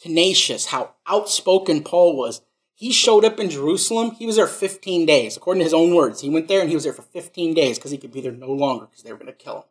tenacious, 0.00 0.66
how 0.66 0.94
outspoken 1.06 1.84
Paul 1.84 2.16
was. 2.16 2.40
He 2.74 2.90
showed 2.90 3.24
up 3.24 3.38
in 3.38 3.48
Jerusalem. 3.48 4.10
He 4.12 4.26
was 4.26 4.34
there 4.34 4.48
15 4.48 5.06
days, 5.06 5.36
according 5.36 5.60
to 5.60 5.64
his 5.64 5.74
own 5.74 5.94
words. 5.94 6.20
He 6.20 6.28
went 6.28 6.48
there 6.48 6.60
and 6.60 6.68
he 6.68 6.74
was 6.74 6.82
there 6.82 6.92
for 6.92 7.02
15 7.02 7.54
days 7.54 7.78
because 7.78 7.92
he 7.92 7.98
could 7.98 8.12
be 8.12 8.20
there 8.20 8.32
no 8.32 8.50
longer 8.50 8.86
because 8.86 9.04
they 9.04 9.12
were 9.12 9.18
going 9.18 9.26
to 9.28 9.32
kill 9.32 9.58
him. 9.58 9.64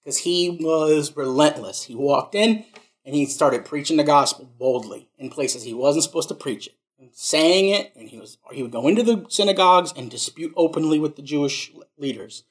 Because 0.00 0.18
he 0.18 0.50
was 0.60 1.16
relentless. 1.16 1.84
He 1.84 1.96
walked 1.96 2.36
in 2.36 2.64
and 3.04 3.16
he 3.16 3.26
started 3.26 3.64
preaching 3.64 3.96
the 3.96 4.04
gospel 4.04 4.48
boldly 4.58 5.08
in 5.18 5.30
places 5.30 5.64
he 5.64 5.74
wasn't 5.74 6.04
supposed 6.04 6.28
to 6.28 6.34
preach 6.34 6.68
it 6.68 6.74
saying 7.12 7.68
it, 7.74 7.92
and 7.96 8.08
he 8.08 8.18
was 8.18 8.38
he 8.52 8.62
would 8.62 8.72
go 8.72 8.88
into 8.88 9.02
the 9.02 9.24
synagogues 9.28 9.92
and 9.96 10.10
dispute 10.10 10.52
openly 10.56 10.98
with 10.98 11.16
the 11.16 11.22
Jewish 11.22 11.72
leaders. 11.96 12.44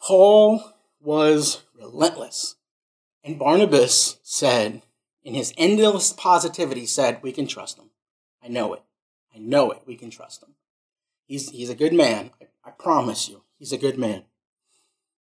Paul 0.00 0.62
was 1.00 1.64
relentless. 1.78 2.56
And 3.24 3.38
Barnabas 3.38 4.18
said, 4.22 4.82
in 5.22 5.34
his 5.34 5.52
endless 5.56 6.12
positivity, 6.12 6.86
said, 6.86 7.20
We 7.22 7.32
can 7.32 7.46
trust 7.46 7.78
him. 7.78 7.90
I 8.42 8.48
know 8.48 8.72
it. 8.74 8.82
I 9.34 9.38
know 9.38 9.70
it. 9.70 9.82
We 9.86 9.96
can 9.96 10.10
trust 10.10 10.42
him. 10.42 10.54
He's, 11.26 11.50
he's 11.50 11.70
a 11.70 11.74
good 11.74 11.92
man. 11.92 12.30
I, 12.40 12.46
I 12.64 12.70
promise 12.70 13.28
you. 13.28 13.42
He's 13.58 13.72
a 13.72 13.78
good 13.78 13.98
man. 13.98 14.24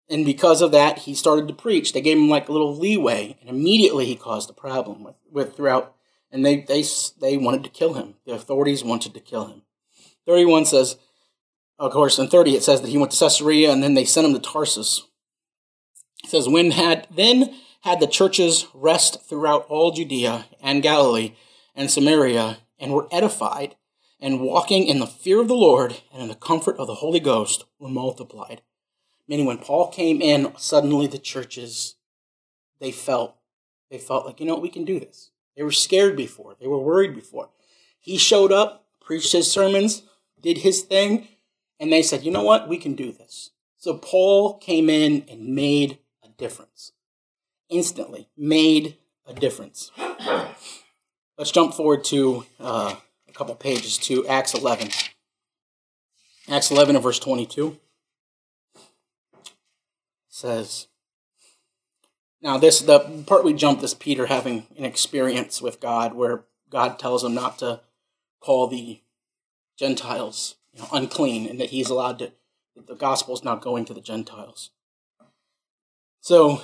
And 0.09 0.25
because 0.27 0.61
of 0.61 0.73
that, 0.73 1.01
he 1.01 1.15
started 1.15 1.49
to 1.49 1.55
preach. 1.55 1.93
They 1.93 2.01
gave 2.01 2.19
him 2.19 2.29
like 2.29 2.49
a 2.49 2.53
little 2.53 2.77
leeway, 2.77 3.39
and 3.41 3.49
immediately 3.49 4.05
he 4.05 4.17
caused 4.17 4.51
a 4.51 4.55
problem 4.55 5.03
with, 5.03 5.17
with 5.31 5.57
throughout 5.57 5.95
and 6.35 6.45
they, 6.45 6.63
they, 6.63 6.83
they 7.21 7.37
wanted 7.37 7.63
to 7.63 7.71
kill 7.71 7.95
him. 7.95 8.15
The 8.27 8.33
authorities 8.33 8.83
wanted 8.83 9.15
to 9.15 9.21
kill 9.21 9.47
him. 9.47 9.63
31 10.27 10.65
says, 10.65 10.97
of 11.79 11.93
course, 11.93 12.19
in 12.19 12.27
30 12.27 12.57
it 12.57 12.65
says 12.65 12.81
that 12.81 12.91
he 12.91 12.99
went 12.99 13.13
to 13.13 13.19
Caesarea 13.19 13.71
and 13.71 13.85
then 13.85 13.95
they 13.95 14.05
sent 14.05 14.27
him 14.27 14.33
to 14.33 14.41
Tarsus. 14.41 15.07
It 16.25 16.31
says, 16.31 16.49
when 16.49 16.71
had 16.71 17.07
then 17.15 17.55
had 17.83 18.01
the 18.01 18.07
churches 18.07 18.67
rest 18.73 19.23
throughout 19.29 19.67
all 19.69 19.93
Judea 19.93 20.47
and 20.63 20.83
Galilee 20.83 21.35
and 21.75 21.91
Samaria 21.91 22.59
and 22.79 22.93
were 22.93 23.07
edified 23.13 23.77
and 24.19 24.41
walking 24.41 24.87
in 24.87 25.01
the 25.01 25.07
fear 25.07 25.39
of 25.39 25.49
the 25.49 25.55
Lord 25.55 26.01
and 26.11 26.23
in 26.23 26.29
the 26.29 26.35
comfort 26.35 26.79
of 26.79 26.87
the 26.87 26.95
Holy 26.95 27.21
Ghost 27.21 27.67
were 27.79 27.91
multiplied. 27.91 28.63
Meaning 29.29 29.45
when 29.45 29.59
Paul 29.59 29.91
came 29.91 30.23
in, 30.23 30.55
suddenly 30.57 31.07
the 31.07 31.19
churches, 31.19 31.97
they 32.81 32.91
felt, 32.91 33.37
they 33.91 33.99
felt 33.99 34.25
like, 34.25 34.41
you 34.41 34.47
know, 34.47 34.55
what, 34.55 34.63
we 34.63 34.71
can 34.71 34.87
do 34.87 34.99
this. 34.99 35.31
They 35.57 35.63
were 35.63 35.73
scared 35.73 36.17
before, 36.17 36.57
they 36.59 36.67
were 36.67 36.79
worried 36.79 37.15
before. 37.15 37.51
He 38.01 38.17
showed 38.17 38.51
up, 38.51 38.87
preached 38.99 39.33
his 39.33 39.53
sermons, 39.53 40.05
did 40.41 40.59
his 40.59 40.81
thing, 40.81 41.29
and 41.79 41.93
they 41.93 42.03
said, 42.03 42.23
you 42.23 42.31
know 42.31 42.43
what, 42.43 42.67
we 42.67 42.79
can 42.79 42.95
do 42.95 43.13
this. 43.13 43.51
So 43.77 43.99
Paul 43.99 44.57
came 44.57 44.89
in 44.89 45.27
and 45.29 45.55
made 45.55 45.99
difference. 46.37 46.93
Instantly 47.69 48.29
made 48.37 48.97
a 49.27 49.35
difference. 49.35 49.91
Let's 51.39 51.51
jump 51.51 51.75
forward 51.75 52.05
to 52.05 52.45
uh, 52.61 52.95
a 53.29 53.33
couple 53.33 53.55
pages 53.55 53.99
to 53.99 54.27
Acts 54.27 54.55
11. 54.55 54.91
Acts 56.49 56.71
11 56.71 56.97
and 56.97 57.03
verse 57.03 57.19
22 57.19 57.79
says, 60.29 60.89
now, 62.45 62.59
this 62.59 62.81
the 62.81 63.25
part 63.27 63.43
we 63.43 63.55
jumped 63.55 63.83
is 63.83 63.95
Peter 63.95 64.27
having 64.27 64.67
an 64.77 64.85
experience 64.85 65.63
with 65.63 65.81
God, 65.81 66.13
where 66.13 66.45
God 66.69 66.99
tells 66.99 67.25
him 67.25 67.35
not 67.35 67.59
to 67.61 67.81
call 68.39 68.67
the 68.67 69.01
Gentiles 69.79 70.57
you 70.75 70.83
know, 70.83 70.89
unclean, 70.93 71.49
and 71.49 71.59
that 71.59 71.71
he's 71.71 71.89
allowed 71.89 72.19
to. 72.19 72.33
The 72.77 72.97
gospel 72.97 73.33
is 73.33 73.45
now 73.45 73.57
going 73.57 73.87
to 73.87 73.95
the 73.95 74.03
Gentiles. 74.03 74.71
So, 76.25 76.63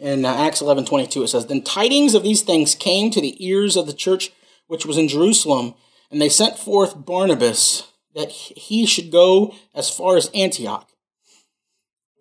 in 0.00 0.24
uh, 0.24 0.32
Acts 0.34 0.62
eleven 0.62 0.86
twenty 0.86 1.06
two, 1.06 1.22
it 1.22 1.28
says, 1.28 1.44
"Then 1.44 1.60
tidings 1.60 2.14
of 2.14 2.22
these 2.22 2.40
things 2.40 2.74
came 2.74 3.10
to 3.10 3.20
the 3.20 3.36
ears 3.46 3.76
of 3.76 3.86
the 3.86 3.92
church 3.92 4.32
which 4.66 4.86
was 4.86 4.96
in 4.96 5.08
Jerusalem, 5.08 5.74
and 6.10 6.22
they 6.22 6.30
sent 6.30 6.56
forth 6.56 7.04
Barnabas 7.04 7.92
that 8.14 8.30
he 8.30 8.86
should 8.86 9.12
go 9.12 9.54
as 9.74 9.90
far 9.90 10.16
as 10.16 10.30
Antioch. 10.34 10.88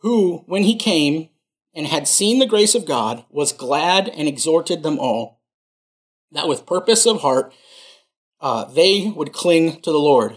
Who, 0.02 0.44
when 0.46 0.63
he 0.63 0.75
came, 0.75 1.30
and 1.74 1.88
had 1.88 2.06
seen 2.06 2.40
the 2.40 2.46
grace 2.46 2.75
of 2.75 2.86
God, 2.86 3.24
was 3.30 3.54
glad 3.54 4.10
and 4.10 4.28
exhorted 4.28 4.84
them 4.84 5.00
all 5.00 5.40
that 6.34 6.50
with 6.50 6.66
purpose 6.66 7.06
of 7.06 7.22
heart 7.22 7.54
uh, 8.42 8.66
they 8.66 9.10
would 9.16 9.32
cling 9.32 9.80
to 9.84 9.92
the 9.94 9.98
Lord. 9.98 10.36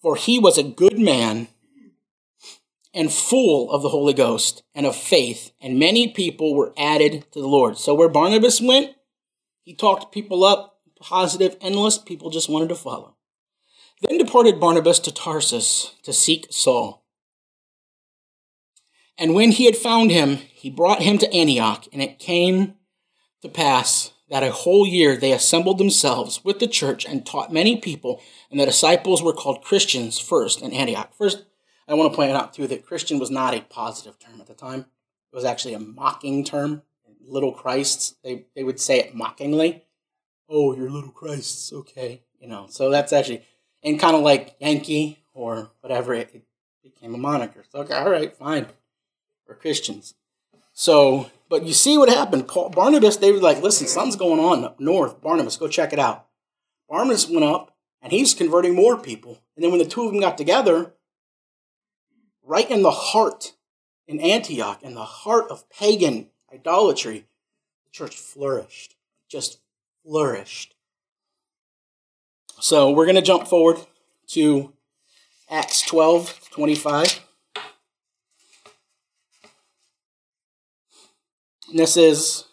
For 0.00 0.16
he 0.16 0.38
was 0.38 0.56
a 0.56 0.62
good 0.62 0.98
man 0.98 1.48
and 2.92 3.12
full 3.12 3.70
of 3.70 3.82
the 3.82 3.88
Holy 3.88 4.12
Ghost 4.12 4.62
and 4.74 4.86
of 4.86 4.96
faith, 4.96 5.52
and 5.60 5.78
many 5.78 6.08
people 6.08 6.54
were 6.54 6.72
added 6.76 7.26
to 7.32 7.40
the 7.40 7.48
Lord. 7.48 7.78
So 7.78 7.94
where 7.94 8.08
Barnabas 8.08 8.60
went, 8.60 8.94
he 9.62 9.74
talked 9.74 10.12
people 10.12 10.44
up, 10.44 10.80
positive, 11.00 11.56
endless. 11.60 11.98
People 11.98 12.30
just 12.30 12.48
wanted 12.48 12.68
to 12.70 12.74
follow. 12.74 13.16
Then 14.02 14.18
departed 14.18 14.60
Barnabas 14.60 14.98
to 15.00 15.12
Tarsus 15.12 15.94
to 16.02 16.12
seek 16.12 16.46
Saul. 16.50 17.04
And 19.18 19.34
when 19.34 19.52
he 19.52 19.66
had 19.66 19.76
found 19.76 20.10
him, 20.10 20.36
he 20.36 20.70
brought 20.70 21.02
him 21.02 21.18
to 21.18 21.32
Antioch, 21.32 21.86
and 21.92 22.00
it 22.00 22.18
came 22.18 22.74
to 23.42 23.48
pass 23.48 24.12
that 24.30 24.42
a 24.42 24.50
whole 24.50 24.86
year 24.86 25.16
they 25.16 25.32
assembled 25.32 25.78
themselves 25.78 26.42
with 26.44 26.60
the 26.60 26.66
church 26.66 27.04
and 27.04 27.26
taught 27.26 27.52
many 27.52 27.76
people, 27.76 28.22
and 28.50 28.58
the 28.58 28.64
disciples 28.64 29.22
were 29.22 29.34
called 29.34 29.62
Christians 29.62 30.18
first 30.18 30.62
in 30.62 30.72
Antioch. 30.72 31.12
First, 31.18 31.44
I 31.90 31.94
want 31.94 32.12
to 32.12 32.16
point 32.16 32.30
out 32.30 32.54
too 32.54 32.68
that 32.68 32.86
Christian 32.86 33.18
was 33.18 33.30
not 33.30 33.54
a 33.54 33.62
positive 33.62 34.18
term 34.18 34.40
at 34.40 34.46
the 34.46 34.54
time. 34.54 34.80
It 35.32 35.36
was 35.36 35.44
actually 35.44 35.74
a 35.74 35.80
mocking 35.80 36.44
term. 36.44 36.82
Little 37.26 37.52
Christs, 37.52 38.14
they, 38.24 38.46
they 38.54 38.64
would 38.64 38.80
say 38.80 39.00
it 39.00 39.14
mockingly. 39.14 39.84
Oh, 40.48 40.74
you're 40.74 40.90
little 40.90 41.10
Christs, 41.10 41.72
okay. 41.72 42.22
You 42.40 42.48
know, 42.48 42.66
so 42.68 42.90
that's 42.90 43.12
actually, 43.12 43.42
and 43.82 44.00
kind 44.00 44.16
of 44.16 44.22
like 44.22 44.56
Yankee 44.60 45.22
or 45.34 45.70
whatever, 45.80 46.14
it, 46.14 46.30
it 46.32 46.44
became 46.82 47.14
a 47.14 47.18
moniker. 47.18 47.64
So, 47.70 47.80
okay, 47.80 47.94
all 47.94 48.10
right, 48.10 48.34
fine. 48.34 48.66
We're 49.46 49.54
Christians. 49.54 50.14
So, 50.72 51.30
but 51.48 51.64
you 51.64 51.72
see 51.72 51.98
what 51.98 52.08
happened. 52.08 52.48
Paul, 52.48 52.70
Barnabas, 52.70 53.16
they 53.16 53.32
were 53.32 53.38
like, 53.38 53.62
listen, 53.62 53.86
something's 53.86 54.16
going 54.16 54.40
on 54.40 54.64
up 54.64 54.80
north. 54.80 55.20
Barnabas, 55.20 55.56
go 55.56 55.68
check 55.68 55.92
it 55.92 55.98
out. 55.98 56.26
Barnabas 56.88 57.28
went 57.28 57.44
up 57.44 57.76
and 58.00 58.12
he's 58.12 58.34
converting 58.34 58.74
more 58.74 58.96
people. 58.96 59.40
And 59.54 59.64
then 59.64 59.70
when 59.70 59.80
the 59.80 59.86
two 59.86 60.04
of 60.04 60.12
them 60.12 60.20
got 60.20 60.38
together, 60.38 60.94
right 62.50 62.68
in 62.68 62.82
the 62.82 62.90
heart 62.90 63.52
in 64.08 64.18
Antioch, 64.18 64.82
in 64.82 64.94
the 64.94 65.04
heart 65.04 65.48
of 65.52 65.70
pagan 65.70 66.26
idolatry, 66.52 67.24
the 67.84 67.90
church 67.92 68.16
flourished, 68.16 68.96
just 69.28 69.60
flourished. 70.02 70.74
So 72.58 72.90
we're 72.90 73.04
going 73.04 73.14
to 73.14 73.22
jump 73.22 73.46
forward 73.46 73.78
to 74.30 74.72
Acts 75.48 75.82
12 75.82 76.50
25. 76.50 77.20
And 81.68 81.78
this 81.78 81.96
is 81.96 82.46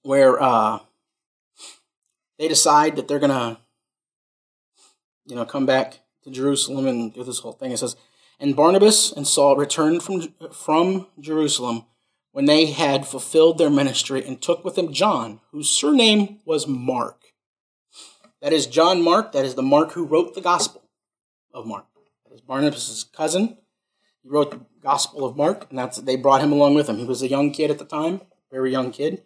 where 0.00 0.42
uh, 0.42 0.78
they 2.38 2.48
decide 2.48 2.96
that 2.96 3.08
they're 3.08 3.18
going 3.18 3.28
to 3.28 3.61
you 5.26 5.36
know, 5.36 5.44
come 5.44 5.66
back 5.66 6.00
to 6.24 6.30
Jerusalem 6.30 6.86
and 6.86 7.12
do 7.12 7.24
this 7.24 7.40
whole 7.40 7.52
thing. 7.52 7.72
It 7.72 7.78
says, 7.78 7.96
and 8.38 8.56
Barnabas 8.56 9.12
and 9.12 9.26
Saul 9.26 9.56
returned 9.56 10.02
from, 10.02 10.34
from 10.52 11.06
Jerusalem 11.20 11.86
when 12.32 12.46
they 12.46 12.66
had 12.66 13.06
fulfilled 13.06 13.58
their 13.58 13.70
ministry 13.70 14.24
and 14.26 14.40
took 14.40 14.64
with 14.64 14.74
them 14.74 14.92
John, 14.92 15.40
whose 15.52 15.70
surname 15.70 16.40
was 16.44 16.66
Mark. 16.66 17.22
That 18.40 18.52
is 18.52 18.66
John 18.66 19.02
Mark. 19.02 19.32
That 19.32 19.44
is 19.44 19.54
the 19.54 19.62
Mark 19.62 19.92
who 19.92 20.04
wrote 20.04 20.34
the 20.34 20.40
Gospel 20.40 20.82
of 21.54 21.66
Mark. 21.66 21.86
That 22.24 22.34
is 22.34 22.40
Barnabas' 22.40 23.04
cousin. 23.04 23.58
He 24.22 24.28
wrote 24.28 24.50
the 24.50 24.60
Gospel 24.82 25.24
of 25.24 25.36
Mark, 25.36 25.66
and 25.70 25.78
that's 25.78 25.98
they 25.98 26.16
brought 26.16 26.42
him 26.42 26.52
along 26.52 26.74
with 26.74 26.86
them. 26.88 26.96
He 26.96 27.04
was 27.04 27.22
a 27.22 27.28
young 27.28 27.52
kid 27.52 27.70
at 27.70 27.78
the 27.78 27.84
time, 27.84 28.22
very 28.50 28.72
young 28.72 28.90
kid, 28.90 29.22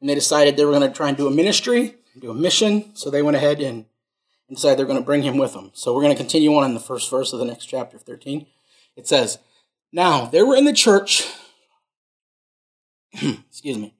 and 0.00 0.08
they 0.08 0.14
decided 0.14 0.56
they 0.56 0.64
were 0.64 0.72
going 0.72 0.88
to 0.88 0.96
try 0.96 1.08
and 1.08 1.16
do 1.16 1.26
a 1.26 1.30
ministry, 1.30 1.96
do 2.18 2.30
a 2.30 2.34
mission. 2.34 2.94
So 2.94 3.10
they 3.10 3.22
went 3.22 3.36
ahead 3.36 3.60
and 3.60 3.86
and 4.54 4.58
decided 4.58 4.78
they're 4.78 4.86
going 4.86 5.00
to 5.00 5.04
bring 5.04 5.22
him 5.22 5.36
with 5.36 5.52
them. 5.52 5.72
So 5.74 5.92
we're 5.92 6.02
going 6.02 6.14
to 6.14 6.22
continue 6.22 6.54
on 6.54 6.64
in 6.64 6.74
the 6.74 6.80
first 6.80 7.10
verse 7.10 7.32
of 7.32 7.40
the 7.40 7.44
next 7.44 7.66
chapter, 7.66 7.98
13. 7.98 8.46
It 8.94 9.08
says, 9.08 9.38
Now 9.92 10.26
they 10.26 10.44
were 10.44 10.54
in 10.54 10.64
the 10.64 10.72
church, 10.72 11.26
excuse 13.12 13.78
me, 13.78 13.94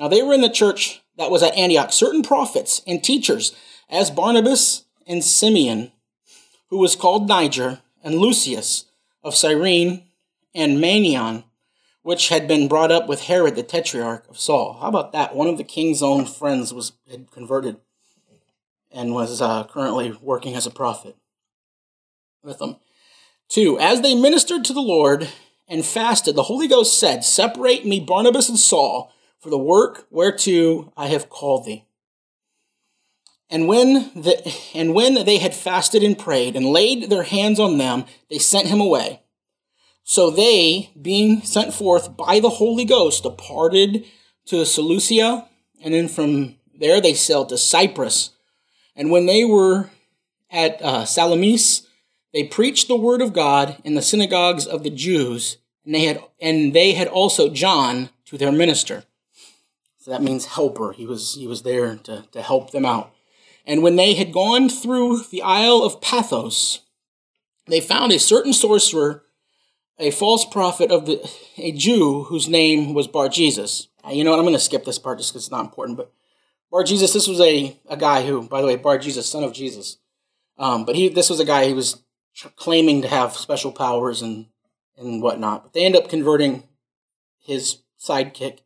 now 0.00 0.08
they 0.08 0.20
were 0.20 0.34
in 0.34 0.40
the 0.40 0.50
church 0.50 1.02
that 1.18 1.30
was 1.30 1.44
at 1.44 1.54
Antioch 1.56 1.92
certain 1.92 2.24
prophets 2.24 2.82
and 2.84 3.04
teachers, 3.04 3.54
as 3.88 4.10
Barnabas 4.10 4.86
and 5.06 5.22
Simeon, 5.22 5.92
who 6.68 6.78
was 6.78 6.96
called 6.96 7.28
Niger, 7.28 7.80
and 8.02 8.16
Lucius 8.16 8.86
of 9.22 9.36
Cyrene, 9.36 10.02
and 10.52 10.78
Manaen, 10.78 11.44
which 12.02 12.28
had 12.28 12.48
been 12.48 12.66
brought 12.66 12.90
up 12.90 13.06
with 13.06 13.22
Herod 13.22 13.54
the 13.54 13.62
tetrarch 13.62 14.28
of 14.28 14.40
Saul. 14.40 14.78
How 14.80 14.88
about 14.88 15.12
that? 15.12 15.36
One 15.36 15.46
of 15.46 15.58
the 15.58 15.64
king's 15.64 16.02
own 16.02 16.26
friends 16.26 16.74
was 16.74 16.90
had 17.08 17.30
converted 17.30 17.76
and 18.94 19.14
was 19.14 19.40
uh, 19.40 19.64
currently 19.64 20.16
working 20.20 20.54
as 20.54 20.66
a 20.66 20.70
prophet 20.70 21.16
with 22.42 22.58
them. 22.58 22.76
Two, 23.48 23.78
as 23.78 24.00
they 24.00 24.14
ministered 24.14 24.64
to 24.64 24.72
the 24.72 24.80
Lord 24.80 25.28
and 25.68 25.84
fasted, 25.84 26.34
the 26.34 26.44
Holy 26.44 26.68
Ghost 26.68 26.98
said, 26.98 27.24
Separate 27.24 27.84
me, 27.84 28.00
Barnabas 28.00 28.48
and 28.48 28.58
Saul, 28.58 29.12
for 29.40 29.50
the 29.50 29.58
work 29.58 30.06
whereto 30.10 30.92
I 30.96 31.08
have 31.08 31.28
called 31.28 31.66
thee. 31.66 31.84
And 33.50 33.68
when, 33.68 34.10
the, 34.14 34.54
and 34.74 34.94
when 34.94 35.26
they 35.26 35.36
had 35.36 35.54
fasted 35.54 36.02
and 36.02 36.18
prayed 36.18 36.56
and 36.56 36.66
laid 36.66 37.10
their 37.10 37.24
hands 37.24 37.60
on 37.60 37.76
them, 37.76 38.06
they 38.30 38.38
sent 38.38 38.68
him 38.68 38.80
away. 38.80 39.20
So 40.04 40.30
they, 40.30 40.90
being 41.00 41.42
sent 41.42 41.74
forth 41.74 42.16
by 42.16 42.40
the 42.40 42.48
Holy 42.48 42.86
Ghost, 42.86 43.22
departed 43.22 44.06
to 44.46 44.64
Seleucia, 44.64 45.46
and 45.82 45.92
then 45.92 46.08
from 46.08 46.56
there 46.74 47.00
they 47.00 47.14
sailed 47.14 47.50
to 47.50 47.58
Cyprus 47.58 48.30
and 48.94 49.10
when 49.10 49.26
they 49.26 49.44
were 49.44 49.90
at 50.50 50.80
uh, 50.82 51.04
Salamis, 51.04 51.86
they 52.32 52.44
preached 52.44 52.88
the 52.88 52.96
word 52.96 53.20
of 53.20 53.32
God 53.32 53.76
in 53.84 53.94
the 53.94 54.02
synagogues 54.02 54.66
of 54.66 54.82
the 54.82 54.90
Jews, 54.90 55.58
and 55.84 55.94
they 55.94 56.04
had 56.04 56.22
and 56.40 56.72
they 56.72 56.92
had 56.92 57.08
also 57.08 57.48
John 57.48 58.10
to 58.26 58.38
their 58.38 58.52
minister. 58.52 59.04
So 59.98 60.10
that 60.10 60.22
means 60.22 60.46
helper. 60.46 60.92
He 60.92 61.06
was 61.06 61.34
he 61.34 61.46
was 61.46 61.62
there 61.62 61.96
to, 61.96 62.24
to 62.32 62.42
help 62.42 62.72
them 62.72 62.84
out. 62.84 63.12
And 63.64 63.82
when 63.82 63.96
they 63.96 64.14
had 64.14 64.32
gone 64.32 64.68
through 64.68 65.22
the 65.30 65.42
Isle 65.42 65.82
of 65.82 66.00
Paphos, 66.00 66.80
they 67.66 67.80
found 67.80 68.10
a 68.10 68.18
certain 68.18 68.52
sorcerer, 68.52 69.22
a 69.98 70.10
false 70.10 70.44
prophet 70.44 70.90
of 70.90 71.06
the 71.06 71.30
a 71.56 71.72
Jew 71.72 72.24
whose 72.24 72.48
name 72.48 72.94
was 72.94 73.06
Bar 73.06 73.28
Jesus. 73.28 73.88
You 74.10 74.24
know 74.24 74.30
what? 74.30 74.40
I'm 74.40 74.44
going 74.44 74.54
to 74.54 74.60
skip 74.60 74.84
this 74.84 74.98
part 74.98 75.18
just 75.18 75.32
because 75.32 75.44
it's 75.44 75.52
not 75.52 75.64
important, 75.64 75.96
but 75.96 76.12
Bar 76.72 76.84
Jesus, 76.84 77.12
this 77.12 77.28
was 77.28 77.38
a, 77.38 77.78
a 77.90 77.98
guy 77.98 78.24
who, 78.24 78.48
by 78.48 78.62
the 78.62 78.66
way, 78.66 78.76
Bar 78.76 78.96
Jesus, 78.96 79.28
son 79.28 79.44
of 79.44 79.52
Jesus. 79.52 79.98
Um, 80.56 80.86
but 80.86 80.96
he, 80.96 81.10
this 81.10 81.28
was 81.28 81.38
a 81.38 81.44
guy 81.44 81.68
who 81.68 81.74
was 81.74 82.02
claiming 82.56 83.02
to 83.02 83.08
have 83.08 83.36
special 83.36 83.70
powers 83.70 84.22
and, 84.22 84.46
and 84.96 85.20
whatnot. 85.20 85.64
But 85.64 85.74
they 85.74 85.84
end 85.84 85.96
up 85.96 86.08
converting 86.08 86.62
his 87.38 87.80
sidekick. 88.00 88.60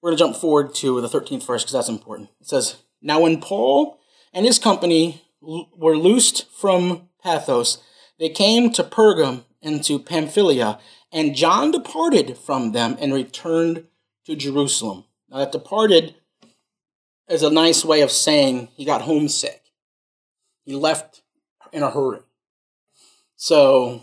We're 0.00 0.10
going 0.10 0.18
to 0.18 0.24
jump 0.24 0.36
forward 0.36 0.72
to 0.76 1.00
the 1.00 1.08
13th 1.08 1.44
verse 1.44 1.64
because 1.64 1.72
that's 1.72 1.88
important. 1.88 2.28
It 2.40 2.46
says, 2.46 2.76
Now 3.02 3.22
when 3.22 3.40
Paul 3.40 3.98
and 4.32 4.46
his 4.46 4.60
company 4.60 5.24
were 5.40 5.96
loosed 5.96 6.48
from 6.52 7.08
Paphos, 7.24 7.82
they 8.20 8.28
came 8.28 8.70
to 8.70 8.84
Pergam 8.84 9.44
and 9.60 9.82
to 9.82 9.98
Pamphylia, 9.98 10.78
and 11.10 11.34
John 11.34 11.72
departed 11.72 12.38
from 12.38 12.70
them 12.70 12.96
and 13.00 13.12
returned 13.12 13.88
to 14.26 14.36
Jerusalem. 14.36 15.06
Now 15.28 15.38
that 15.38 15.50
departed 15.50 16.14
is 17.28 17.42
a 17.42 17.50
nice 17.50 17.84
way 17.84 18.00
of 18.00 18.10
saying 18.10 18.68
he 18.76 18.84
got 18.84 19.02
homesick. 19.02 19.62
He 20.64 20.74
left 20.74 21.22
in 21.72 21.82
a 21.82 21.90
hurry. 21.90 22.20
So 23.36 24.02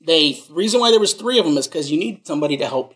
they 0.00 0.40
reason 0.50 0.80
why 0.80 0.90
there 0.90 1.00
was 1.00 1.14
three 1.14 1.38
of 1.38 1.44
them 1.44 1.56
is 1.56 1.66
because 1.66 1.90
you 1.90 1.98
need 1.98 2.26
somebody 2.26 2.56
to 2.58 2.66
help 2.66 2.94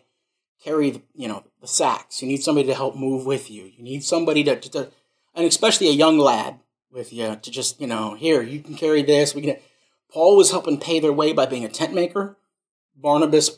carry 0.63 0.91
the, 0.91 1.01
you 1.15 1.27
know 1.27 1.43
the 1.61 1.67
sacks. 1.67 2.21
You 2.21 2.27
need 2.27 2.43
somebody 2.43 2.67
to 2.67 2.75
help 2.75 2.95
move 2.95 3.25
with 3.25 3.49
you. 3.49 3.71
You 3.75 3.83
need 3.83 4.03
somebody 4.03 4.43
to, 4.43 4.59
to, 4.59 4.69
to 4.71 4.91
and 5.33 5.45
especially 5.45 5.87
a 5.87 5.93
young 5.93 6.17
lad 6.17 6.59
with 6.91 7.13
you 7.13 7.37
to 7.41 7.51
just 7.51 7.79
you 7.79 7.87
know 7.87 8.15
here 8.15 8.41
you 8.41 8.61
can 8.61 8.75
carry 8.75 9.01
this. 9.01 9.33
We 9.33 9.41
can. 9.41 9.57
Paul 10.11 10.37
was 10.37 10.51
helping 10.51 10.79
pay 10.79 10.99
their 10.99 11.13
way 11.13 11.33
by 11.33 11.45
being 11.45 11.65
a 11.65 11.69
tent 11.69 11.93
maker. 11.93 12.37
Barnabas 12.95 13.51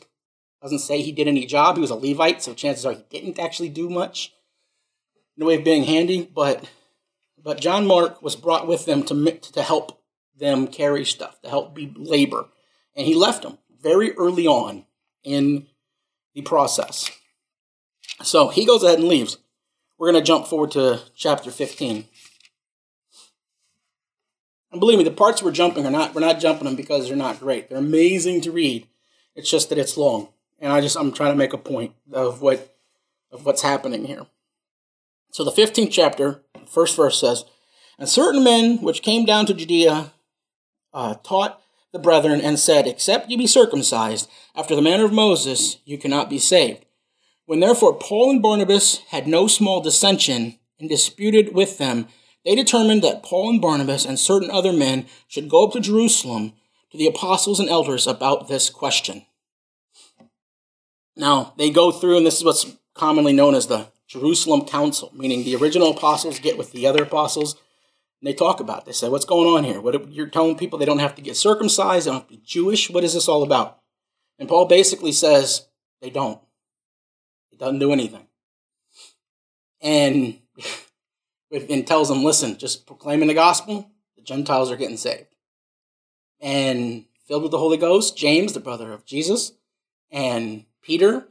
doesn't 0.60 0.80
say 0.80 1.00
he 1.00 1.10
did 1.10 1.26
any 1.26 1.46
job. 1.46 1.76
He 1.76 1.80
was 1.80 1.90
a 1.90 1.94
Levite, 1.94 2.42
so 2.42 2.54
chances 2.54 2.84
are 2.86 2.92
he 2.92 3.04
didn't 3.10 3.38
actually 3.38 3.70
do 3.70 3.88
much 3.88 4.32
in 5.36 5.46
way 5.46 5.56
of 5.56 5.64
being 5.64 5.84
handy, 5.84 6.30
but 6.34 6.68
but 7.42 7.60
John 7.60 7.86
Mark 7.86 8.22
was 8.22 8.36
brought 8.36 8.66
with 8.66 8.84
them 8.84 9.02
to 9.04 9.30
to 9.52 9.62
help 9.62 10.02
them 10.38 10.66
carry 10.66 11.04
stuff, 11.04 11.40
to 11.42 11.48
help 11.48 11.74
be 11.74 11.92
labor, 11.96 12.46
and 12.94 13.06
he 13.06 13.14
left 13.14 13.42
them 13.42 13.58
very 13.80 14.12
early 14.12 14.46
on 14.46 14.84
in 15.24 15.66
the 16.34 16.42
process. 16.42 17.10
So 18.22 18.48
he 18.48 18.64
goes 18.64 18.82
ahead 18.82 18.98
and 18.98 19.08
leaves. 19.08 19.38
We're 19.98 20.10
going 20.10 20.22
to 20.22 20.26
jump 20.26 20.46
forward 20.46 20.72
to 20.72 21.00
chapter 21.14 21.50
15. 21.50 22.06
And 24.70 24.80
believe 24.80 24.98
me, 24.98 25.04
the 25.04 25.10
parts 25.10 25.42
we're 25.42 25.52
jumping 25.52 25.84
are 25.86 25.90
not 25.90 26.14
we're 26.14 26.22
not 26.22 26.40
jumping 26.40 26.64
them 26.64 26.76
because 26.76 27.06
they're 27.06 27.16
not 27.16 27.40
great. 27.40 27.68
They're 27.68 27.78
amazing 27.78 28.40
to 28.42 28.52
read. 28.52 28.86
It's 29.34 29.50
just 29.50 29.68
that 29.68 29.78
it's 29.78 29.96
long. 29.96 30.28
And 30.58 30.72
I 30.72 30.80
just 30.80 30.96
I'm 30.96 31.12
trying 31.12 31.32
to 31.32 31.38
make 31.38 31.52
a 31.52 31.58
point 31.58 31.94
of 32.12 32.40
what 32.40 32.74
of 33.30 33.44
what's 33.44 33.62
happening 33.62 34.04
here. 34.06 34.26
So 35.32 35.44
the 35.44 35.50
15th 35.50 35.90
chapter, 35.90 36.42
first 36.68 36.94
verse 36.94 37.18
says, 37.18 37.46
And 37.98 38.06
certain 38.06 38.44
men 38.44 38.82
which 38.82 39.00
came 39.00 39.24
down 39.24 39.46
to 39.46 39.54
Judea 39.54 40.12
uh, 40.92 41.14
taught 41.24 41.58
the 41.90 41.98
brethren 41.98 42.38
and 42.42 42.58
said, 42.58 42.86
Except 42.86 43.30
ye 43.30 43.38
be 43.38 43.46
circumcised 43.46 44.30
after 44.54 44.76
the 44.76 44.82
manner 44.82 45.06
of 45.06 45.12
Moses, 45.12 45.78
you 45.86 45.96
cannot 45.96 46.28
be 46.28 46.38
saved. 46.38 46.84
When 47.46 47.60
therefore 47.60 47.94
Paul 47.94 48.30
and 48.30 48.42
Barnabas 48.42 48.98
had 49.08 49.26
no 49.26 49.46
small 49.46 49.80
dissension 49.80 50.58
and 50.78 50.90
disputed 50.90 51.54
with 51.54 51.78
them, 51.78 52.08
they 52.44 52.54
determined 52.54 53.02
that 53.02 53.22
Paul 53.22 53.48
and 53.48 53.60
Barnabas 53.60 54.04
and 54.04 54.18
certain 54.18 54.50
other 54.50 54.72
men 54.72 55.06
should 55.28 55.48
go 55.48 55.66
up 55.66 55.72
to 55.72 55.80
Jerusalem 55.80 56.52
to 56.90 56.98
the 56.98 57.06
apostles 57.06 57.58
and 57.58 57.70
elders 57.70 58.06
about 58.06 58.48
this 58.48 58.68
question. 58.68 59.24
Now, 61.16 61.54
they 61.56 61.70
go 61.70 61.90
through, 61.90 62.18
and 62.18 62.26
this 62.26 62.36
is 62.36 62.44
what's 62.44 62.76
commonly 62.94 63.32
known 63.32 63.54
as 63.54 63.68
the 63.68 63.86
Jerusalem 64.12 64.66
Council, 64.66 65.10
meaning 65.14 65.42
the 65.42 65.56
original 65.56 65.92
apostles 65.92 66.38
get 66.38 66.58
with 66.58 66.72
the 66.72 66.86
other 66.86 67.02
apostles 67.02 67.54
and 68.20 68.28
they 68.28 68.34
talk 68.34 68.60
about 68.60 68.84
this. 68.84 69.00
They 69.00 69.06
say, 69.06 69.10
What's 69.10 69.24
going 69.24 69.48
on 69.48 69.64
here? 69.64 69.80
What 69.80 70.12
you're 70.12 70.26
telling 70.26 70.58
people 70.58 70.78
they 70.78 70.84
don't 70.84 70.98
have 70.98 71.14
to 71.14 71.22
get 71.22 71.34
circumcised, 71.34 72.06
they 72.06 72.10
don't 72.10 72.20
have 72.20 72.28
to 72.28 72.34
be 72.36 72.42
Jewish. 72.44 72.90
What 72.90 73.04
is 73.04 73.14
this 73.14 73.26
all 73.26 73.42
about? 73.42 73.80
And 74.38 74.50
Paul 74.50 74.66
basically 74.66 75.12
says 75.12 75.66
they 76.02 76.10
don't. 76.10 76.38
It 77.52 77.58
doesn't 77.58 77.78
do 77.78 77.90
anything. 77.90 78.26
And, 79.80 80.40
and 81.70 81.86
tells 81.86 82.10
them, 82.10 82.22
listen, 82.22 82.58
just 82.58 82.86
proclaiming 82.86 83.28
the 83.28 83.34
gospel, 83.34 83.90
the 84.16 84.22
Gentiles 84.22 84.70
are 84.70 84.76
getting 84.76 84.98
saved. 84.98 85.34
And 86.38 87.06
filled 87.26 87.44
with 87.44 87.52
the 87.52 87.58
Holy 87.58 87.78
Ghost, 87.78 88.14
James, 88.14 88.52
the 88.52 88.60
brother 88.60 88.92
of 88.92 89.06
Jesus, 89.06 89.52
and 90.10 90.66
Peter 90.82 91.28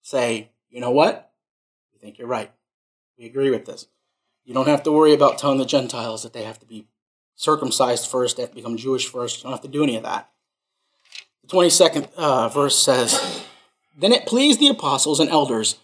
say, 0.00 0.50
you 0.70 0.80
know 0.80 0.90
what? 0.90 1.25
Think 2.06 2.20
you're 2.20 2.28
right. 2.28 2.52
We 3.18 3.26
agree 3.26 3.50
with 3.50 3.66
this. 3.66 3.88
You 4.44 4.54
don't 4.54 4.68
have 4.68 4.84
to 4.84 4.92
worry 4.92 5.12
about 5.12 5.38
telling 5.38 5.58
the 5.58 5.64
Gentiles 5.64 6.22
that 6.22 6.32
they 6.32 6.44
have 6.44 6.60
to 6.60 6.64
be 6.64 6.86
circumcised 7.34 8.08
first, 8.08 8.36
they 8.36 8.44
have 8.44 8.50
to 8.50 8.54
become 8.54 8.76
Jewish 8.76 9.08
first. 9.08 9.38
You 9.38 9.42
don't 9.42 9.52
have 9.54 9.62
to 9.62 9.68
do 9.68 9.82
any 9.82 9.96
of 9.96 10.04
that. 10.04 10.30
The 11.42 11.48
22nd 11.48 12.14
uh, 12.14 12.48
verse 12.48 12.78
says 12.78 13.44
Then 13.98 14.12
it 14.12 14.24
pleased 14.24 14.60
the 14.60 14.68
apostles 14.68 15.18
and 15.18 15.28
elders 15.28 15.80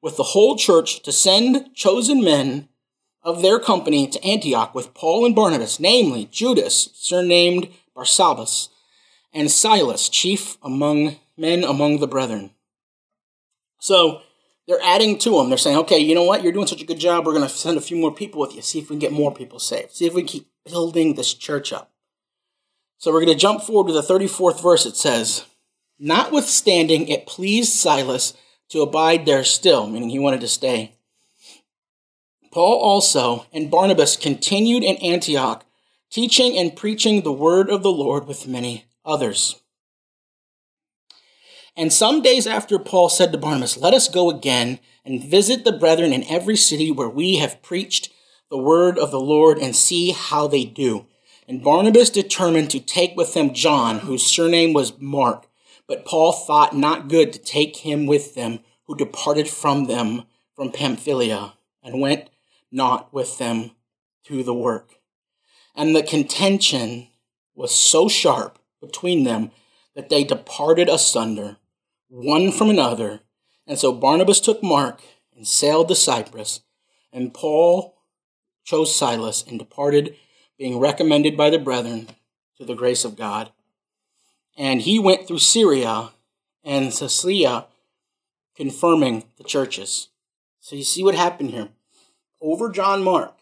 with 0.00 0.16
the 0.16 0.22
whole 0.22 0.54
church 0.54 1.02
to 1.02 1.10
send 1.10 1.74
chosen 1.74 2.22
men 2.22 2.68
of 3.24 3.42
their 3.42 3.58
company 3.58 4.06
to 4.06 4.24
Antioch 4.24 4.76
with 4.76 4.94
Paul 4.94 5.26
and 5.26 5.34
Barnabas, 5.34 5.80
namely 5.80 6.28
Judas, 6.30 6.90
surnamed 6.94 7.68
Barsabbas, 7.96 8.68
and 9.32 9.50
Silas, 9.50 10.08
chief 10.08 10.56
among 10.62 11.16
men 11.36 11.64
among 11.64 11.98
the 11.98 12.06
brethren. 12.06 12.52
So 13.80 14.22
they're 14.66 14.80
adding 14.82 15.18
to 15.18 15.30
them. 15.30 15.48
They're 15.48 15.58
saying, 15.58 15.76
okay, 15.78 15.98
you 15.98 16.14
know 16.14 16.24
what? 16.24 16.42
You're 16.42 16.52
doing 16.52 16.66
such 16.66 16.82
a 16.82 16.86
good 16.86 16.98
job. 16.98 17.26
We're 17.26 17.34
going 17.34 17.46
to 17.46 17.54
send 17.54 17.76
a 17.76 17.82
few 17.82 17.96
more 17.96 18.14
people 18.14 18.40
with 18.40 18.54
you. 18.54 18.62
See 18.62 18.78
if 18.78 18.84
we 18.88 18.94
can 18.94 19.00
get 19.00 19.12
more 19.12 19.34
people 19.34 19.58
saved. 19.58 19.92
See 19.92 20.06
if 20.06 20.14
we 20.14 20.22
can 20.22 20.28
keep 20.28 20.48
building 20.64 21.14
this 21.14 21.34
church 21.34 21.72
up. 21.72 21.92
So 22.98 23.12
we're 23.12 23.24
going 23.24 23.36
to 23.36 23.40
jump 23.40 23.62
forward 23.62 23.88
to 23.88 23.92
the 23.92 24.02
34th 24.02 24.62
verse. 24.62 24.86
It 24.86 24.96
says, 24.96 25.44
Notwithstanding, 25.98 27.08
it 27.08 27.26
pleased 27.26 27.74
Silas 27.74 28.34
to 28.70 28.80
abide 28.80 29.26
there 29.26 29.44
still, 29.44 29.86
meaning 29.86 30.10
he 30.10 30.18
wanted 30.18 30.40
to 30.40 30.48
stay. 30.48 30.94
Paul 32.50 32.78
also 32.78 33.46
and 33.52 33.70
Barnabas 33.70 34.16
continued 34.16 34.82
in 34.82 34.96
Antioch, 34.96 35.64
teaching 36.10 36.56
and 36.56 36.74
preaching 36.74 37.22
the 37.22 37.32
word 37.32 37.68
of 37.68 37.82
the 37.82 37.92
Lord 37.92 38.26
with 38.26 38.46
many 38.46 38.86
others. 39.04 39.60
And 41.76 41.92
some 41.92 42.22
days 42.22 42.46
after 42.46 42.78
Paul 42.78 43.08
said 43.08 43.32
to 43.32 43.38
Barnabas, 43.38 43.76
Let 43.76 43.94
us 43.94 44.08
go 44.08 44.30
again 44.30 44.78
and 45.04 45.22
visit 45.22 45.64
the 45.64 45.72
brethren 45.72 46.12
in 46.12 46.24
every 46.24 46.56
city 46.56 46.90
where 46.92 47.08
we 47.08 47.36
have 47.36 47.62
preached 47.62 48.12
the 48.48 48.58
word 48.58 48.96
of 48.96 49.10
the 49.10 49.20
Lord 49.20 49.58
and 49.58 49.74
see 49.74 50.12
how 50.12 50.46
they 50.46 50.64
do. 50.64 51.06
And 51.48 51.64
Barnabas 51.64 52.10
determined 52.10 52.70
to 52.70 52.80
take 52.80 53.16
with 53.16 53.34
them 53.34 53.52
John, 53.52 54.00
whose 54.00 54.24
surname 54.24 54.72
was 54.72 54.98
Mark. 55.00 55.48
But 55.88 56.06
Paul 56.06 56.32
thought 56.32 56.76
not 56.76 57.08
good 57.08 57.32
to 57.32 57.38
take 57.40 57.78
him 57.78 58.06
with 58.06 58.34
them, 58.34 58.60
who 58.86 58.96
departed 58.96 59.48
from 59.48 59.86
them 59.86 60.24
from 60.54 60.70
Pamphylia, 60.70 61.54
and 61.82 62.00
went 62.00 62.30
not 62.70 63.12
with 63.12 63.38
them 63.38 63.72
to 64.26 64.44
the 64.44 64.54
work. 64.54 65.00
And 65.74 65.94
the 65.94 66.02
contention 66.04 67.08
was 67.54 67.74
so 67.74 68.08
sharp 68.08 68.60
between 68.80 69.24
them 69.24 69.50
that 69.94 70.08
they 70.08 70.24
departed 70.24 70.88
asunder 70.88 71.56
one 72.14 72.52
from 72.52 72.70
another. 72.70 73.20
And 73.66 73.76
so 73.78 73.92
Barnabas 73.92 74.40
took 74.40 74.62
Mark 74.62 75.00
and 75.34 75.48
sailed 75.48 75.88
to 75.88 75.96
Cyprus, 75.96 76.60
and 77.12 77.34
Paul 77.34 77.96
chose 78.64 78.94
Silas 78.94 79.44
and 79.46 79.58
departed, 79.58 80.14
being 80.56 80.78
recommended 80.78 81.36
by 81.36 81.50
the 81.50 81.58
brethren 81.58 82.08
to 82.56 82.64
the 82.64 82.74
grace 82.74 83.04
of 83.04 83.16
God. 83.16 83.50
And 84.56 84.82
he 84.82 84.98
went 85.00 85.26
through 85.26 85.40
Syria 85.40 86.12
and 86.62 86.94
Cilicia, 86.94 87.66
confirming 88.54 89.24
the 89.36 89.44
churches. 89.44 90.08
So 90.60 90.76
you 90.76 90.84
see 90.84 91.02
what 91.02 91.16
happened 91.16 91.50
here. 91.50 91.70
Over 92.40 92.70
John 92.70 93.02
Mark, 93.02 93.34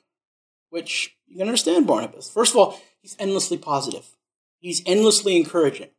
which 0.70 1.14
you 1.26 1.36
can 1.36 1.48
understand 1.48 1.86
Barnabas. 1.86 2.30
First 2.30 2.54
of 2.54 2.58
all, 2.58 2.80
he's 3.02 3.16
endlessly 3.18 3.58
positive. 3.58 4.16
He's 4.58 4.82
endlessly 4.86 5.36
encouraging. 5.36 5.90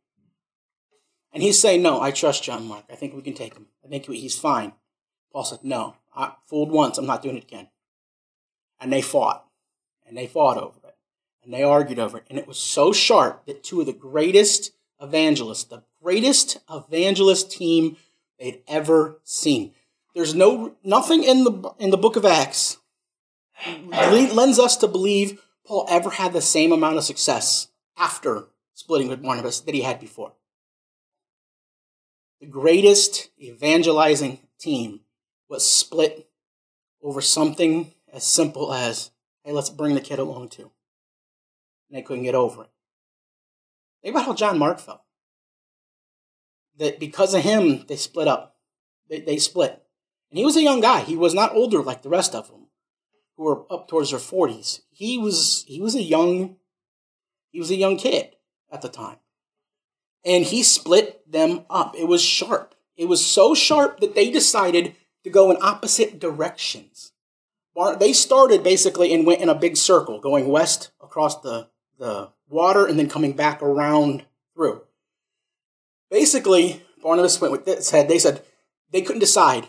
And 1.34 1.42
he's 1.42 1.58
saying, 1.58 1.82
No, 1.82 2.00
I 2.00 2.12
trust 2.12 2.44
John 2.44 2.66
Mark. 2.66 2.84
I 2.88 2.94
think 2.94 3.14
we 3.14 3.20
can 3.20 3.34
take 3.34 3.54
him. 3.54 3.66
I 3.84 3.88
think 3.88 4.06
he's 4.06 4.38
fine. 4.38 4.72
Paul 5.32 5.44
said, 5.44 5.64
No, 5.64 5.96
I 6.14 6.34
fooled 6.46 6.70
once. 6.70 6.96
I'm 6.96 7.06
not 7.06 7.22
doing 7.22 7.36
it 7.36 7.42
again. 7.42 7.68
And 8.80 8.92
they 8.92 9.02
fought. 9.02 9.44
And 10.06 10.16
they 10.16 10.28
fought 10.28 10.56
over 10.56 10.78
it. 10.84 10.96
And 11.42 11.52
they 11.52 11.64
argued 11.64 11.98
over 11.98 12.18
it. 12.18 12.24
And 12.30 12.38
it 12.38 12.46
was 12.46 12.58
so 12.58 12.92
sharp 12.92 13.46
that 13.46 13.64
two 13.64 13.80
of 13.80 13.86
the 13.86 13.92
greatest 13.92 14.72
evangelists, 15.02 15.64
the 15.64 15.82
greatest 16.00 16.58
evangelist 16.70 17.50
team 17.50 17.96
they'd 18.38 18.62
ever 18.68 19.20
seen. 19.24 19.72
There's 20.14 20.34
no 20.34 20.76
nothing 20.84 21.24
in 21.24 21.42
the 21.42 21.72
in 21.80 21.90
the 21.90 21.96
book 21.96 22.14
of 22.14 22.24
Acts 22.24 22.78
lends 23.90 24.58
us 24.58 24.76
to 24.76 24.86
believe 24.86 25.42
Paul 25.66 25.86
ever 25.88 26.10
had 26.10 26.32
the 26.32 26.40
same 26.40 26.70
amount 26.70 26.98
of 26.98 27.04
success 27.04 27.68
after 27.96 28.48
splitting 28.74 29.08
with 29.08 29.22
Barnabas 29.22 29.60
that 29.60 29.74
he 29.74 29.82
had 29.82 29.98
before 29.98 30.32
the 32.44 32.50
greatest 32.50 33.30
evangelizing 33.40 34.38
team 34.60 35.00
was 35.48 35.66
split 35.66 36.28
over 37.02 37.22
something 37.22 37.94
as 38.12 38.22
simple 38.22 38.70
as, 38.70 39.12
hey, 39.44 39.52
let's 39.52 39.70
bring 39.70 39.94
the 39.94 40.00
kid 40.02 40.18
along 40.18 40.50
too. 40.50 40.70
And 41.88 41.96
they 41.96 42.02
couldn't 42.02 42.24
get 42.24 42.34
over 42.34 42.64
it. 42.64 42.70
Think 44.02 44.14
about 44.14 44.26
how 44.26 44.34
John 44.34 44.58
Mark 44.58 44.78
felt. 44.78 45.00
That 46.76 47.00
because 47.00 47.32
of 47.32 47.42
him, 47.42 47.86
they 47.88 47.96
split 47.96 48.28
up. 48.28 48.56
They, 49.08 49.20
they 49.20 49.38
split. 49.38 49.82
And 50.30 50.38
he 50.38 50.44
was 50.44 50.58
a 50.58 50.62
young 50.62 50.82
guy. 50.82 51.00
He 51.00 51.16
was 51.16 51.32
not 51.32 51.54
older 51.54 51.82
like 51.82 52.02
the 52.02 52.10
rest 52.10 52.34
of 52.34 52.48
them, 52.48 52.66
who 53.38 53.44
were 53.44 53.72
up 53.72 53.88
towards 53.88 54.10
their 54.10 54.18
40s. 54.18 54.80
He 54.90 55.16
was 55.16 55.64
he 55.66 55.80
was 55.80 55.94
a 55.94 56.02
young 56.02 56.56
he 57.52 57.58
was 57.58 57.70
a 57.70 57.76
young 57.76 57.96
kid 57.96 58.36
at 58.70 58.82
the 58.82 58.90
time 58.90 59.16
and 60.24 60.44
he 60.44 60.62
split 60.62 61.30
them 61.30 61.64
up. 61.68 61.94
It 61.96 62.08
was 62.08 62.22
sharp. 62.22 62.74
It 62.96 63.06
was 63.06 63.24
so 63.24 63.54
sharp 63.54 64.00
that 64.00 64.14
they 64.14 64.30
decided 64.30 64.94
to 65.24 65.30
go 65.30 65.50
in 65.50 65.58
opposite 65.60 66.18
directions. 66.18 67.12
They 67.98 68.12
started 68.12 68.62
basically 68.62 69.12
and 69.12 69.26
went 69.26 69.40
in 69.40 69.48
a 69.48 69.54
big 69.54 69.76
circle, 69.76 70.20
going 70.20 70.48
west 70.48 70.92
across 71.02 71.40
the, 71.40 71.68
the 71.98 72.30
water 72.48 72.86
and 72.86 72.98
then 72.98 73.08
coming 73.08 73.32
back 73.32 73.62
around 73.62 74.24
through. 74.54 74.82
Basically, 76.10 76.82
Barnabas 77.02 77.40
went 77.40 77.50
with 77.50 77.64
this 77.64 77.90
head. 77.90 78.08
They 78.08 78.20
said 78.20 78.44
they 78.92 79.02
couldn't 79.02 79.20
decide. 79.20 79.66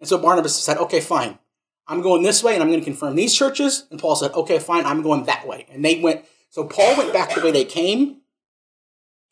And 0.00 0.08
so 0.08 0.16
Barnabas 0.16 0.56
said, 0.56 0.78
okay, 0.78 1.00
fine. 1.00 1.38
I'm 1.86 2.00
going 2.00 2.22
this 2.22 2.42
way 2.42 2.54
and 2.54 2.62
I'm 2.62 2.70
going 2.70 2.80
to 2.80 2.84
confirm 2.84 3.16
these 3.16 3.34
churches. 3.34 3.86
And 3.90 4.00
Paul 4.00 4.16
said, 4.16 4.32
okay, 4.32 4.58
fine, 4.58 4.86
I'm 4.86 5.02
going 5.02 5.24
that 5.24 5.46
way. 5.46 5.66
And 5.70 5.84
they 5.84 6.00
went, 6.00 6.24
so 6.48 6.64
Paul 6.64 6.96
went 6.96 7.12
back 7.12 7.34
the 7.34 7.42
way 7.42 7.50
they 7.50 7.64
came 7.66 8.21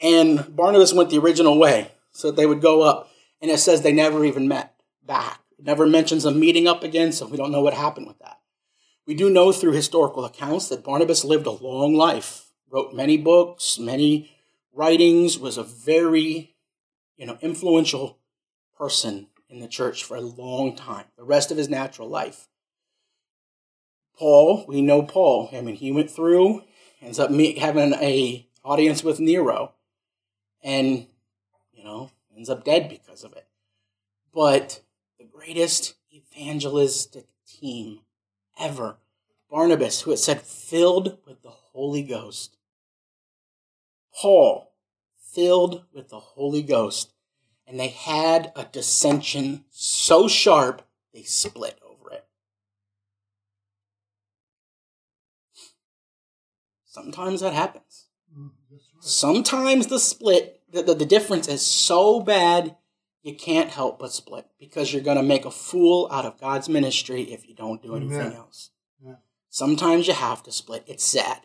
and 0.00 0.54
Barnabas 0.54 0.92
went 0.92 1.10
the 1.10 1.18
original 1.18 1.58
way. 1.58 1.92
So 2.12 2.30
they 2.30 2.46
would 2.46 2.60
go 2.60 2.82
up. 2.82 3.10
And 3.40 3.50
it 3.50 3.58
says 3.58 3.82
they 3.82 3.92
never 3.92 4.24
even 4.24 4.48
met 4.48 4.74
back. 5.06 5.40
It 5.58 5.64
never 5.64 5.86
mentions 5.86 6.24
them 6.24 6.40
meeting 6.40 6.66
up 6.66 6.82
again, 6.82 7.12
so 7.12 7.26
we 7.26 7.36
don't 7.36 7.52
know 7.52 7.62
what 7.62 7.74
happened 7.74 8.06
with 8.06 8.18
that. 8.18 8.38
We 9.06 9.14
do 9.14 9.30
know 9.30 9.52
through 9.52 9.72
historical 9.72 10.24
accounts 10.24 10.68
that 10.68 10.84
Barnabas 10.84 11.24
lived 11.24 11.46
a 11.46 11.50
long 11.50 11.94
life, 11.94 12.50
wrote 12.70 12.94
many 12.94 13.16
books, 13.16 13.78
many 13.78 14.30
writings, 14.72 15.38
was 15.38 15.56
a 15.56 15.62
very, 15.62 16.54
you 17.16 17.26
know, 17.26 17.38
influential 17.40 18.18
person 18.76 19.28
in 19.48 19.60
the 19.60 19.68
church 19.68 20.04
for 20.04 20.16
a 20.16 20.20
long 20.20 20.76
time, 20.76 21.06
the 21.16 21.24
rest 21.24 21.50
of 21.50 21.56
his 21.56 21.68
natural 21.68 22.08
life. 22.08 22.48
Paul, 24.16 24.64
we 24.68 24.82
know 24.82 25.02
Paul. 25.02 25.48
I 25.52 25.60
mean, 25.62 25.76
he 25.76 25.90
went 25.90 26.10
through 26.10 26.62
ends 27.02 27.18
up 27.18 27.30
having 27.30 27.94
a 27.94 28.46
audience 28.64 29.02
with 29.02 29.20
Nero, 29.20 29.72
and 30.62 31.06
you 31.72 31.84
know 31.84 32.10
ends 32.34 32.50
up 32.50 32.64
dead 32.64 32.88
because 32.88 33.24
of 33.24 33.32
it. 33.32 33.46
But 34.32 34.80
the 35.18 35.24
greatest 35.24 35.94
evangelistic 36.12 37.26
team 37.46 38.00
ever, 38.58 38.98
Barnabas, 39.50 40.02
who 40.02 40.12
it 40.12 40.18
said 40.18 40.40
filled 40.42 41.18
with 41.26 41.42
the 41.42 41.50
Holy 41.50 42.02
Ghost. 42.02 42.56
Paul, 44.20 44.72
filled 45.32 45.84
with 45.92 46.08
the 46.08 46.20
Holy 46.20 46.62
Ghost. 46.62 47.12
And 47.66 47.78
they 47.78 47.88
had 47.88 48.52
a 48.56 48.64
dissension 48.64 49.64
so 49.70 50.26
sharp 50.26 50.82
they 51.14 51.22
split 51.22 51.78
over 51.88 52.10
it. 52.12 52.26
Sometimes 56.84 57.40
that 57.40 57.54
happens. 57.54 58.06
Sometimes 59.00 59.86
the 59.86 59.98
split, 59.98 60.60
the, 60.70 60.82
the, 60.82 60.94
the 60.94 61.06
difference 61.06 61.48
is 61.48 61.64
so 61.64 62.20
bad 62.20 62.76
you 63.22 63.34
can't 63.34 63.70
help 63.70 63.98
but 63.98 64.12
split 64.12 64.46
because 64.58 64.92
you're 64.92 65.02
going 65.02 65.16
to 65.16 65.22
make 65.22 65.44
a 65.44 65.50
fool 65.50 66.08
out 66.10 66.24
of 66.24 66.40
God's 66.40 66.68
ministry 66.68 67.22
if 67.22 67.48
you 67.48 67.54
don't 67.54 67.82
do 67.82 67.96
anything 67.96 68.32
else. 68.32 68.70
Yeah. 69.04 69.16
Sometimes 69.48 70.06
you 70.06 70.14
have 70.14 70.42
to 70.44 70.52
split. 70.52 70.84
It's 70.86 71.04
sad. 71.04 71.40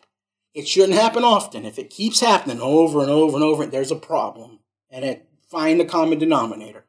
It 0.54 0.66
shouldn't 0.66 0.98
happen 0.98 1.22
often. 1.22 1.66
If 1.66 1.78
it 1.78 1.90
keeps 1.90 2.20
happening 2.20 2.60
over 2.60 3.00
and 3.00 3.10
over 3.10 3.36
and 3.36 3.44
over, 3.44 3.66
there's 3.66 3.90
a 3.90 3.96
problem. 3.96 4.60
And 4.90 5.04
it 5.04 5.28
find 5.50 5.78
the 5.78 5.84
common 5.84 6.18
denominator. 6.18 6.86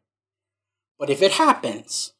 But 0.98 1.10
if 1.10 1.22
it 1.22 1.34
happens, 1.34 2.14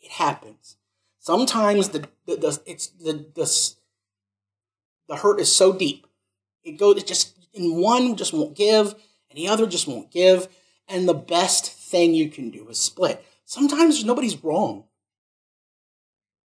it 0.00 0.12
happens. 0.12 0.76
Sometimes 1.18 1.90
the, 1.90 2.08
the, 2.26 2.36
the 2.36 2.60
it's 2.66 2.88
the, 2.88 3.26
the 3.34 3.74
the 5.08 5.16
hurt 5.16 5.40
is 5.40 5.54
so 5.54 5.72
deep. 5.72 6.06
It 6.64 6.78
goes 6.78 6.98
it 6.98 7.06
just 7.06 7.36
in 7.52 7.80
one 7.80 8.16
just 8.16 8.32
won't 8.32 8.56
give, 8.56 8.94
and 9.30 9.36
the 9.36 9.48
other 9.48 9.66
just 9.66 9.88
won't 9.88 10.10
give. 10.10 10.48
And 10.88 11.08
the 11.08 11.14
best 11.14 11.72
thing 11.72 12.14
you 12.14 12.28
can 12.28 12.50
do 12.50 12.68
is 12.68 12.80
split. 12.80 13.24
Sometimes 13.44 14.04
nobody's 14.04 14.42
wrong. 14.42 14.84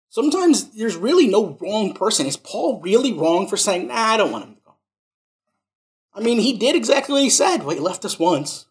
Sometimes 0.09 0.69
there's 0.71 0.95
really 0.95 1.27
no 1.27 1.57
wrong 1.59 1.93
person. 1.93 2.27
Is 2.27 2.37
Paul 2.37 2.79
really 2.81 3.13
wrong 3.13 3.47
for 3.47 3.57
saying, 3.57 3.87
nah, 3.87 3.95
I 3.95 4.17
don't 4.17 4.31
want 4.31 4.45
him 4.45 4.55
to 4.55 4.61
go? 4.63 4.75
I 6.13 6.19
mean, 6.19 6.39
he 6.39 6.57
did 6.57 6.75
exactly 6.75 7.13
what 7.13 7.23
he 7.23 7.29
said. 7.29 7.63
Well, 7.63 7.75
he 7.75 7.81
left 7.81 8.05
us 8.05 8.19
once. 8.19 8.67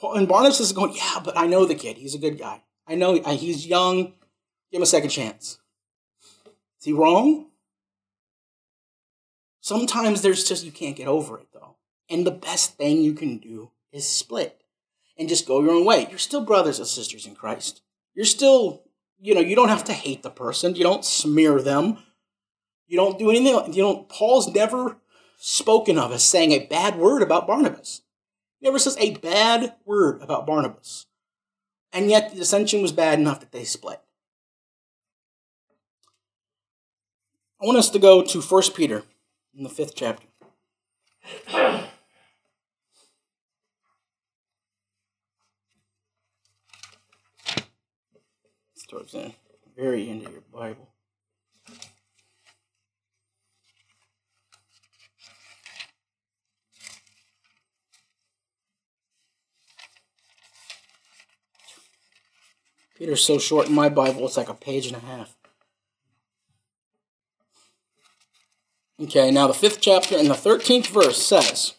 Paul, 0.00 0.14
and 0.14 0.26
Barnabas 0.26 0.60
is 0.60 0.72
going, 0.72 0.94
yeah, 0.94 1.20
but 1.22 1.36
I 1.36 1.46
know 1.46 1.66
the 1.66 1.74
kid. 1.74 1.98
He's 1.98 2.14
a 2.14 2.18
good 2.18 2.38
guy. 2.38 2.62
I 2.86 2.94
know 2.94 3.18
uh, 3.18 3.36
he's 3.36 3.66
young. 3.66 4.14
Give 4.70 4.78
him 4.78 4.82
a 4.82 4.86
second 4.86 5.10
chance. 5.10 5.58
Is 6.78 6.84
he 6.84 6.92
wrong? 6.92 7.47
Sometimes 9.68 10.22
there's 10.22 10.48
just, 10.48 10.64
you 10.64 10.72
can't 10.72 10.96
get 10.96 11.08
over 11.08 11.38
it, 11.38 11.48
though. 11.52 11.76
And 12.08 12.26
the 12.26 12.30
best 12.30 12.78
thing 12.78 13.02
you 13.02 13.12
can 13.12 13.36
do 13.36 13.70
is 13.92 14.08
split 14.08 14.62
and 15.18 15.28
just 15.28 15.46
go 15.46 15.60
your 15.60 15.72
own 15.72 15.84
way. 15.84 16.06
You're 16.08 16.18
still 16.18 16.40
brothers 16.40 16.78
and 16.78 16.88
sisters 16.88 17.26
in 17.26 17.34
Christ. 17.34 17.82
You're 18.14 18.24
still, 18.24 18.84
you 19.20 19.34
know, 19.34 19.42
you 19.42 19.54
don't 19.54 19.68
have 19.68 19.84
to 19.84 19.92
hate 19.92 20.22
the 20.22 20.30
person. 20.30 20.74
You 20.74 20.84
don't 20.84 21.04
smear 21.04 21.60
them. 21.60 21.98
You 22.86 22.96
don't 22.96 23.18
do 23.18 23.28
anything. 23.28 23.74
You 23.74 23.82
know, 23.82 24.06
Paul's 24.08 24.48
never 24.54 24.96
spoken 25.36 25.98
of 25.98 26.12
as 26.12 26.22
saying 26.22 26.52
a 26.52 26.66
bad 26.66 26.96
word 26.96 27.20
about 27.20 27.46
Barnabas. 27.46 28.00
He 28.58 28.66
never 28.66 28.78
says 28.78 28.96
a 28.98 29.16
bad 29.16 29.74
word 29.84 30.22
about 30.22 30.46
Barnabas. 30.46 31.04
And 31.92 32.08
yet 32.08 32.30
the 32.30 32.36
dissension 32.36 32.80
was 32.80 32.92
bad 32.92 33.18
enough 33.18 33.40
that 33.40 33.52
they 33.52 33.64
split. 33.64 34.00
I 37.60 37.66
want 37.66 37.76
us 37.76 37.90
to 37.90 37.98
go 37.98 38.22
to 38.22 38.40
1 38.40 38.62
Peter 38.74 39.04
in 39.56 39.64
the 39.64 39.70
fifth 39.70 39.94
chapter. 39.94 40.26
towards 48.88 49.12
the 49.12 49.32
very 49.76 50.08
end 50.08 50.26
of 50.26 50.32
your 50.32 50.42
Bible. 50.52 50.88
Peter's 62.96 63.22
so 63.22 63.38
short 63.38 63.68
in 63.68 63.74
my 63.74 63.88
Bible, 63.88 64.26
it's 64.26 64.36
like 64.36 64.48
a 64.48 64.54
page 64.54 64.86
and 64.88 64.96
a 64.96 65.00
half. 65.00 65.37
Okay, 69.00 69.30
now 69.30 69.46
the 69.46 69.54
fifth 69.54 69.80
chapter 69.80 70.16
and 70.16 70.28
the 70.28 70.34
13th 70.34 70.88
verse 70.88 71.24
says, 71.24 71.74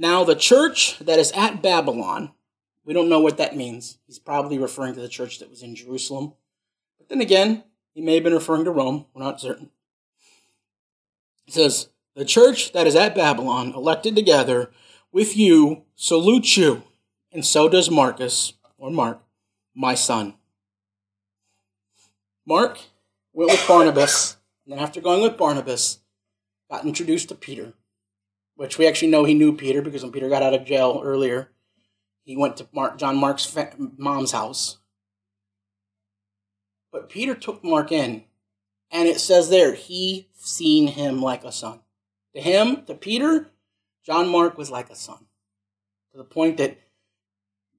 Now, 0.00 0.22
the 0.22 0.36
church 0.36 0.96
that 1.00 1.18
is 1.18 1.32
at 1.32 1.60
Babylon, 1.60 2.30
we 2.84 2.94
don't 2.94 3.08
know 3.08 3.18
what 3.18 3.36
that 3.38 3.56
means. 3.56 3.98
He's 4.06 4.20
probably 4.20 4.56
referring 4.56 4.94
to 4.94 5.00
the 5.00 5.08
church 5.08 5.40
that 5.40 5.50
was 5.50 5.62
in 5.62 5.74
Jerusalem. 5.74 6.34
But 6.98 7.08
then 7.08 7.20
again, 7.20 7.64
he 7.94 8.00
may 8.00 8.14
have 8.14 8.22
been 8.22 8.32
referring 8.32 8.64
to 8.66 8.70
Rome. 8.70 9.06
We're 9.12 9.24
not 9.24 9.40
certain. 9.40 9.70
It 11.48 11.54
says, 11.54 11.88
The 12.14 12.24
church 12.24 12.72
that 12.72 12.86
is 12.86 12.94
at 12.94 13.16
Babylon, 13.16 13.72
elected 13.74 14.14
together 14.14 14.70
with 15.10 15.36
you, 15.36 15.82
salutes 15.96 16.56
you, 16.56 16.84
and 17.32 17.44
so 17.44 17.68
does 17.68 17.90
Marcus, 17.90 18.52
or 18.78 18.92
Mark, 18.92 19.20
my 19.78 19.94
son. 19.94 20.34
Mark 22.44 22.78
went 23.32 23.50
with 23.50 23.66
Barnabas, 23.66 24.36
and 24.66 24.74
then 24.74 24.82
after 24.82 25.00
going 25.00 25.22
with 25.22 25.38
Barnabas, 25.38 26.00
got 26.70 26.84
introduced 26.84 27.30
to 27.30 27.34
Peter 27.34 27.72
which 28.58 28.76
we 28.76 28.88
actually 28.88 29.08
know 29.08 29.22
he 29.22 29.34
knew 29.34 29.56
Peter 29.56 29.80
because 29.80 30.02
when 30.02 30.10
Peter 30.10 30.28
got 30.28 30.42
out 30.42 30.52
of 30.52 30.64
jail 30.64 31.00
earlier, 31.04 31.52
he 32.24 32.36
went 32.36 32.56
to 32.56 32.66
Mark, 32.72 32.98
John 32.98 33.16
Mark's 33.16 33.46
fa- 33.46 33.76
mom's 33.96 34.32
house. 34.32 34.78
But 36.90 37.08
Peter 37.08 37.36
took 37.36 37.62
Mark 37.62 37.92
in, 37.92 38.24
and 38.90 39.06
it 39.08 39.20
says 39.20 39.48
there, 39.48 39.74
he 39.74 40.28
seen 40.34 40.88
him 40.88 41.22
like 41.22 41.44
a 41.44 41.52
son. 41.52 41.82
To 42.34 42.40
him, 42.40 42.84
to 42.86 42.96
Peter, 42.96 43.52
John 44.04 44.28
Mark 44.28 44.58
was 44.58 44.72
like 44.72 44.90
a 44.90 44.96
son. 44.96 45.26
To 46.10 46.18
the 46.18 46.24
point 46.24 46.56
that 46.56 46.78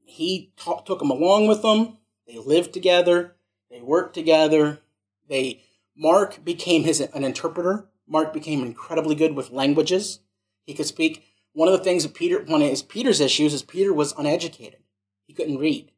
he 0.09 0.51
took 0.57 1.01
him 1.01 1.11
along 1.11 1.47
with 1.47 1.61
them. 1.61 1.97
They 2.27 2.37
lived 2.37 2.73
together. 2.73 3.35
They 3.69 3.81
worked 3.81 4.13
together. 4.13 4.79
They 5.27 5.63
Mark 5.95 6.43
became 6.43 6.83
his 6.83 6.99
an 6.99 7.23
interpreter. 7.23 7.89
Mark 8.07 8.33
became 8.33 8.63
incredibly 8.63 9.15
good 9.15 9.35
with 9.35 9.51
languages. 9.51 10.19
He 10.65 10.73
could 10.73 10.87
speak. 10.87 11.23
One 11.53 11.67
of 11.67 11.77
the 11.77 11.83
things 11.83 12.03
that 12.03 12.13
Peter, 12.13 12.43
one 12.43 12.61
of 12.61 12.69
his 12.69 12.81
Peter's 12.83 13.21
issues 13.21 13.53
is 13.53 13.63
Peter 13.63 13.93
was 13.93 14.13
uneducated. 14.17 14.79
He 15.27 15.33
couldn't 15.33 15.57
read. 15.57 15.91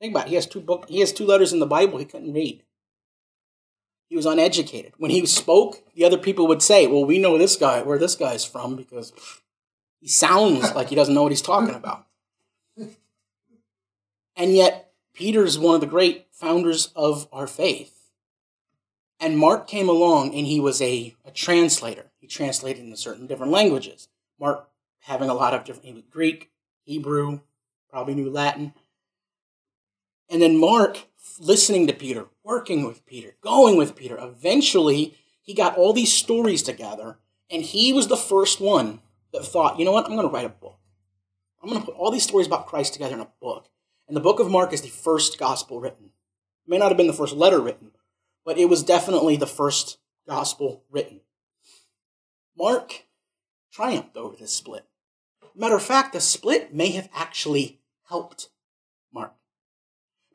Think 0.00 0.12
about 0.12 0.26
it. 0.26 0.30
He 0.30 0.34
has 0.36 0.46
two 0.46 0.60
book. 0.60 0.86
He 0.88 1.00
has 1.00 1.12
two 1.12 1.26
letters 1.26 1.52
in 1.52 1.58
the 1.58 1.66
Bible. 1.66 1.98
He 1.98 2.04
couldn't 2.04 2.32
read. 2.32 2.62
He 4.08 4.16
was 4.16 4.26
uneducated. 4.26 4.94
When 4.96 5.10
he 5.10 5.26
spoke, 5.26 5.82
the 5.94 6.04
other 6.04 6.18
people 6.18 6.46
would 6.46 6.62
say, 6.62 6.86
"Well, 6.86 7.04
we 7.04 7.18
know 7.18 7.36
this 7.36 7.56
guy, 7.56 7.82
where 7.82 7.98
this 7.98 8.14
guy's 8.14 8.44
from, 8.44 8.74
because 8.76 9.12
he 10.00 10.08
sounds 10.08 10.74
like 10.74 10.88
he 10.88 10.96
doesn't 10.96 11.14
know 11.14 11.24
what 11.24 11.32
he's 11.32 11.42
talking 11.42 11.74
about." 11.74 12.07
And 14.38 14.54
yet, 14.54 14.92
Peter 15.12 15.44
is 15.44 15.58
one 15.58 15.74
of 15.74 15.80
the 15.80 15.86
great 15.88 16.28
founders 16.30 16.92
of 16.94 17.26
our 17.32 17.48
faith. 17.48 18.12
And 19.18 19.36
Mark 19.36 19.66
came 19.66 19.88
along, 19.88 20.32
and 20.32 20.46
he 20.46 20.60
was 20.60 20.80
a, 20.80 21.16
a 21.24 21.32
translator 21.32 22.12
He 22.20 22.28
translated 22.28 22.84
into 22.84 22.96
certain 22.96 23.26
different 23.26 23.50
languages. 23.50 24.08
Mark 24.38 24.68
having 25.00 25.28
a 25.28 25.34
lot 25.34 25.54
of 25.54 25.64
different 25.64 26.08
Greek, 26.08 26.50
Hebrew, 26.84 27.40
probably 27.90 28.14
knew 28.14 28.30
Latin. 28.30 28.74
And 30.30 30.40
then 30.40 30.56
Mark 30.56 31.08
listening 31.40 31.88
to 31.88 31.92
Peter, 31.92 32.26
working 32.44 32.86
with 32.86 33.04
Peter, 33.06 33.34
going 33.40 33.76
with 33.76 33.96
Peter. 33.96 34.16
Eventually, 34.20 35.16
he 35.42 35.52
got 35.52 35.76
all 35.76 35.92
these 35.92 36.12
stories 36.12 36.62
together, 36.62 37.18
and 37.50 37.62
he 37.64 37.92
was 37.92 38.06
the 38.06 38.16
first 38.16 38.60
one 38.60 39.00
that 39.32 39.44
thought, 39.44 39.80
you 39.80 39.84
know 39.84 39.92
what, 39.92 40.04
I'm 40.04 40.14
going 40.14 40.28
to 40.28 40.32
write 40.32 40.44
a 40.44 40.50
book. 40.50 40.78
I'm 41.60 41.68
going 41.68 41.80
to 41.80 41.86
put 41.86 41.96
all 41.96 42.12
these 42.12 42.22
stories 42.22 42.46
about 42.46 42.68
Christ 42.68 42.92
together 42.92 43.14
in 43.14 43.20
a 43.20 43.28
book. 43.40 43.68
And 44.08 44.16
the 44.16 44.22
book 44.22 44.40
of 44.40 44.50
Mark 44.50 44.72
is 44.72 44.80
the 44.80 44.88
first 44.88 45.38
gospel 45.38 45.80
written. 45.80 46.06
It 46.06 46.70
may 46.70 46.78
not 46.78 46.88
have 46.88 46.96
been 46.96 47.06
the 47.06 47.12
first 47.12 47.36
letter 47.36 47.60
written, 47.60 47.92
but 48.44 48.58
it 48.58 48.64
was 48.64 48.82
definitely 48.82 49.36
the 49.36 49.46
first 49.46 49.98
gospel 50.26 50.82
written. 50.90 51.20
Mark 52.56 53.04
triumphed 53.70 54.16
over 54.16 54.34
this 54.34 54.52
split. 54.52 54.86
Matter 55.54 55.76
of 55.76 55.82
fact, 55.82 56.14
the 56.14 56.20
split 56.20 56.74
may 56.74 56.90
have 56.92 57.08
actually 57.14 57.80
helped 58.08 58.48
Mark. 59.12 59.34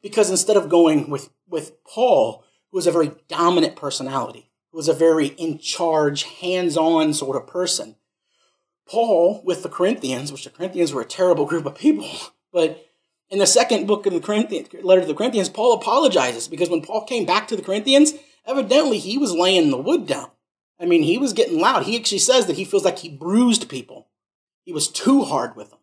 Because 0.01 0.29
instead 0.29 0.55
of 0.55 0.69
going 0.69 1.09
with, 1.09 1.29
with 1.47 1.83
Paul, 1.83 2.43
who 2.71 2.77
was 2.77 2.87
a 2.87 2.91
very 2.91 3.11
dominant 3.27 3.75
personality, 3.75 4.51
who 4.71 4.77
was 4.77 4.87
a 4.87 4.93
very 4.93 5.27
in 5.27 5.57
charge, 5.57 6.23
hands 6.23 6.77
on 6.77 7.13
sort 7.13 7.35
of 7.35 7.47
person, 7.47 7.95
Paul 8.87 9.41
with 9.43 9.63
the 9.63 9.69
Corinthians, 9.69 10.31
which 10.31 10.43
the 10.43 10.49
Corinthians 10.49 10.93
were 10.93 11.01
a 11.01 11.05
terrible 11.05 11.45
group 11.45 11.65
of 11.65 11.75
people, 11.75 12.09
but 12.53 12.85
In 13.33 13.39
the 13.39 13.47
second 13.47 13.87
book 13.87 14.05
of 14.05 14.13
the 14.13 14.19
Corinthians, 14.19 14.67
letter 14.83 15.01
to 15.01 15.07
the 15.07 15.15
Corinthians, 15.15 15.49
Paul 15.49 15.73
apologizes 15.73 16.47
because 16.47 16.69
when 16.69 16.83
Paul 16.83 17.03
came 17.03 17.25
back 17.25 17.47
to 17.47 17.55
the 17.55 17.63
Corinthians, 17.63 18.13
evidently 18.45 18.99
he 18.99 19.17
was 19.17 19.33
laying 19.33 19.71
the 19.71 19.77
wood 19.79 20.05
down. 20.05 20.29
I 20.79 20.85
mean, 20.85 21.01
he 21.01 21.17
was 21.17 21.33
getting 21.33 21.59
loud. 21.59 21.87
He 21.87 21.97
actually 21.97 22.19
says 22.19 22.45
that 22.45 22.57
he 22.57 22.63
feels 22.63 22.85
like 22.85 22.99
he 22.99 23.09
bruised 23.09 23.69
people. 23.69 24.07
He 24.65 24.71
was 24.71 24.87
too 24.87 25.23
hard 25.23 25.55
with 25.55 25.71
them. 25.71 25.79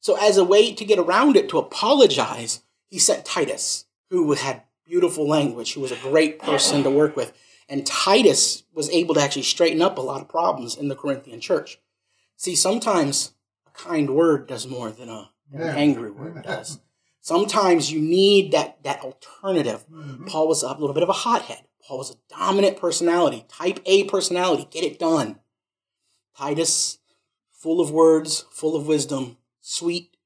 So, 0.00 0.16
as 0.16 0.38
a 0.38 0.44
way 0.44 0.72
to 0.72 0.84
get 0.84 0.98
around 0.98 1.36
it, 1.36 1.48
to 1.50 1.58
apologize, 1.58 2.64
he 2.88 2.98
sent 2.98 3.24
Titus, 3.24 3.84
who 4.10 4.32
had 4.32 4.64
beautiful 4.84 5.28
language, 5.28 5.74
who 5.74 5.82
was 5.82 5.92
a 5.92 6.02
great 6.02 6.40
person 6.40 6.82
to 6.82 6.90
work 6.90 7.14
with. 7.14 7.32
And 7.68 7.86
Titus 7.86 8.64
was 8.74 8.90
able 8.90 9.14
to 9.14 9.20
actually 9.20 9.42
straighten 9.42 9.82
up 9.82 9.98
a 9.98 10.02
lot 10.02 10.20
of 10.20 10.28
problems 10.28 10.76
in 10.76 10.88
the 10.88 10.96
Corinthian 10.96 11.40
church. 11.40 11.78
See, 12.36 12.56
sometimes 12.56 13.34
a 13.68 13.70
kind 13.70 14.10
word 14.16 14.48
does 14.48 14.66
more 14.66 14.90
than 14.90 15.08
a 15.08 15.30
an 15.52 15.60
yeah. 15.60 15.74
angry 15.74 16.10
word 16.10 16.42
does. 16.42 16.80
Sometimes 17.20 17.90
you 17.90 18.00
need 18.00 18.52
that, 18.52 18.82
that 18.84 19.00
alternative. 19.00 19.84
Mm-hmm. 19.90 20.26
Paul 20.26 20.48
was 20.48 20.62
a 20.62 20.72
little 20.72 20.94
bit 20.94 21.02
of 21.02 21.08
a 21.08 21.12
hothead. 21.12 21.64
Paul 21.86 21.98
was 21.98 22.10
a 22.10 22.34
dominant 22.34 22.78
personality, 22.80 23.44
type 23.48 23.80
A 23.86 24.04
personality, 24.04 24.66
get 24.70 24.84
it 24.84 24.98
done. 24.98 25.40
Titus, 26.36 26.98
full 27.52 27.80
of 27.80 27.90
words, 27.90 28.44
full 28.50 28.76
of 28.76 28.86
wisdom, 28.86 29.38
sweet, 29.60 30.16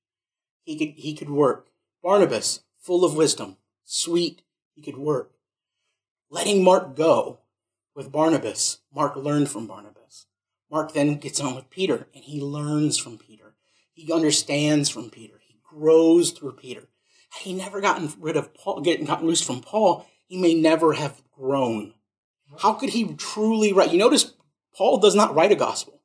he 0.62 0.76
could, 0.78 0.94
he 0.96 1.14
could 1.14 1.30
work. 1.30 1.68
Barnabas, 2.02 2.60
full 2.78 3.04
of 3.04 3.16
wisdom, 3.16 3.56
sweet, 3.84 4.42
he 4.74 4.82
could 4.82 4.96
work. 4.96 5.32
Letting 6.30 6.62
Mark 6.62 6.96
go 6.96 7.40
with 7.94 8.12
Barnabas, 8.12 8.78
Mark 8.94 9.16
learned 9.16 9.50
from 9.50 9.66
Barnabas. 9.66 10.26
Mark 10.70 10.92
then 10.92 11.16
gets 11.16 11.40
on 11.40 11.54
with 11.54 11.70
Peter 11.70 12.06
and 12.14 12.24
he 12.24 12.40
learns 12.40 12.96
from 12.98 13.18
Peter. 13.18 13.49
He 14.00 14.10
understands 14.10 14.88
from 14.88 15.10
Peter. 15.10 15.34
He 15.46 15.58
grows 15.62 16.30
through 16.30 16.52
Peter. 16.52 16.88
Had 17.28 17.42
he 17.42 17.52
never 17.52 17.82
gotten 17.82 18.10
rid 18.18 18.34
of 18.34 18.54
Paul, 18.54 18.80
getting 18.80 19.04
gotten 19.04 19.26
loose 19.26 19.42
from 19.42 19.60
Paul, 19.60 20.06
he 20.26 20.40
may 20.40 20.54
never 20.54 20.94
have 20.94 21.20
grown. 21.36 21.92
How 22.60 22.72
could 22.72 22.90
he 22.90 23.12
truly 23.14 23.74
write? 23.74 23.92
You 23.92 23.98
notice 23.98 24.32
Paul 24.74 24.96
does 24.96 25.14
not 25.14 25.34
write 25.34 25.52
a 25.52 25.56
gospel 25.56 26.00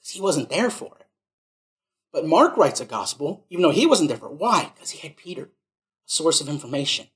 because 0.00 0.10
he 0.10 0.20
wasn't 0.20 0.50
there 0.50 0.70
for 0.70 0.96
it. 0.98 1.06
But 2.12 2.26
Mark 2.26 2.56
writes 2.56 2.80
a 2.80 2.84
gospel, 2.84 3.46
even 3.48 3.62
though 3.62 3.70
he 3.70 3.86
wasn't 3.86 4.08
there 4.08 4.18
for 4.18 4.26
it. 4.26 4.34
Why? 4.34 4.72
Because 4.74 4.90
he 4.90 4.98
had 4.98 5.16
Peter, 5.16 5.44
a 5.44 5.48
source 6.04 6.40
of 6.40 6.48
information. 6.48 7.06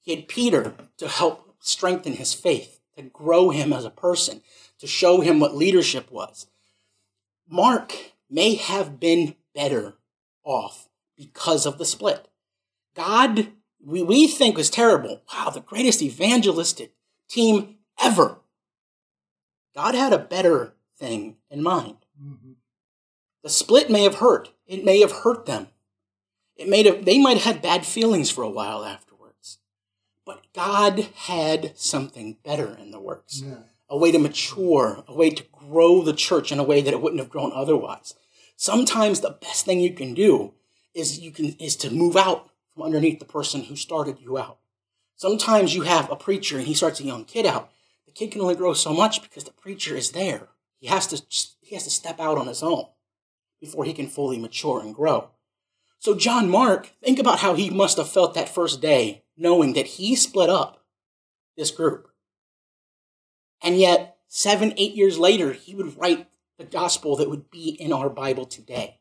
He 0.00 0.14
had 0.14 0.28
Peter 0.28 0.74
to 0.98 1.08
help 1.08 1.56
strengthen 1.58 2.12
his 2.12 2.34
faith, 2.34 2.78
to 2.96 3.02
grow 3.02 3.50
him 3.50 3.72
as 3.72 3.84
a 3.84 3.90
person, 3.90 4.42
to 4.78 4.86
show 4.86 5.22
him 5.22 5.40
what 5.40 5.56
leadership 5.56 6.12
was. 6.12 6.46
Mark 7.48 8.11
may 8.32 8.54
have 8.54 8.98
been 8.98 9.36
better 9.54 9.94
off 10.42 10.88
because 11.16 11.66
of 11.66 11.78
the 11.78 11.84
split. 11.84 12.28
God, 12.96 13.52
we, 13.84 14.02
we 14.02 14.26
think 14.26 14.56
was 14.56 14.70
terrible. 14.70 15.22
Wow, 15.32 15.50
the 15.50 15.60
greatest 15.60 16.02
evangelistic 16.02 16.94
team 17.28 17.76
ever. 18.02 18.38
God 19.74 19.94
had 19.94 20.12
a 20.12 20.18
better 20.18 20.74
thing 20.98 21.36
in 21.50 21.62
mind. 21.62 21.96
Mm-hmm. 22.22 22.52
The 23.42 23.50
split 23.50 23.90
may 23.90 24.02
have 24.02 24.16
hurt. 24.16 24.52
It 24.66 24.84
may 24.84 25.00
have 25.00 25.12
hurt 25.12 25.46
them. 25.46 25.68
It 26.56 26.68
may 26.68 26.82
have, 26.84 27.04
they 27.04 27.18
might 27.18 27.38
have 27.38 27.54
had 27.54 27.62
bad 27.62 27.86
feelings 27.86 28.30
for 28.30 28.42
a 28.42 28.50
while 28.50 28.84
afterwards. 28.84 29.58
But 30.24 30.44
God 30.54 31.08
had 31.14 31.76
something 31.76 32.36
better 32.44 32.76
in 32.80 32.90
the 32.90 33.00
works. 33.00 33.42
Yeah. 33.44 33.56
A 33.88 33.96
way 33.96 34.12
to 34.12 34.18
mature, 34.18 35.04
a 35.06 35.14
way 35.14 35.30
to 35.30 35.44
grow 35.52 36.02
the 36.02 36.14
church 36.14 36.52
in 36.52 36.58
a 36.58 36.64
way 36.64 36.80
that 36.80 36.94
it 36.94 37.02
wouldn't 37.02 37.20
have 37.20 37.30
grown 37.30 37.52
otherwise. 37.52 38.14
Sometimes 38.56 39.20
the 39.20 39.38
best 39.40 39.64
thing 39.64 39.80
you 39.80 39.92
can 39.92 40.14
do 40.14 40.54
is 40.94 41.20
you 41.20 41.30
can 41.30 41.56
is 41.58 41.76
to 41.76 41.90
move 41.90 42.16
out 42.16 42.50
from 42.72 42.84
underneath 42.84 43.18
the 43.18 43.24
person 43.24 43.64
who 43.64 43.76
started 43.76 44.20
you 44.20 44.38
out. 44.38 44.58
Sometimes 45.16 45.74
you 45.74 45.82
have 45.82 46.10
a 46.10 46.16
preacher 46.16 46.58
and 46.58 46.66
he 46.66 46.74
starts 46.74 47.00
a 47.00 47.04
young 47.04 47.24
kid 47.24 47.46
out. 47.46 47.70
The 48.06 48.12
kid 48.12 48.32
can 48.32 48.40
only 48.40 48.54
grow 48.54 48.72
so 48.74 48.92
much 48.92 49.22
because 49.22 49.44
the 49.44 49.52
preacher 49.52 49.96
is 49.96 50.12
there. 50.12 50.48
He 50.78 50.88
has 50.88 51.06
to 51.08 51.22
he 51.60 51.74
has 51.74 51.84
to 51.84 51.90
step 51.90 52.20
out 52.20 52.38
on 52.38 52.46
his 52.46 52.62
own 52.62 52.86
before 53.60 53.84
he 53.84 53.92
can 53.92 54.08
fully 54.08 54.38
mature 54.38 54.80
and 54.80 54.94
grow. 54.94 55.30
So 55.98 56.16
John 56.16 56.50
Mark, 56.50 56.90
think 57.00 57.20
about 57.20 57.38
how 57.38 57.54
he 57.54 57.70
must 57.70 57.96
have 57.96 58.08
felt 58.08 58.34
that 58.34 58.48
first 58.48 58.80
day 58.80 59.22
knowing 59.36 59.74
that 59.74 59.86
he 59.86 60.16
split 60.16 60.50
up 60.50 60.84
this 61.56 61.70
group. 61.70 62.08
And 63.62 63.78
yet, 63.78 64.16
seven, 64.26 64.74
eight 64.76 64.94
years 64.94 65.18
later, 65.18 65.52
he 65.52 65.74
would 65.74 65.96
write 65.96 66.26
the 66.58 66.64
gospel 66.64 67.16
that 67.16 67.30
would 67.30 67.50
be 67.50 67.70
in 67.70 67.92
our 67.92 68.08
Bible 68.08 68.44
today. 68.44 68.98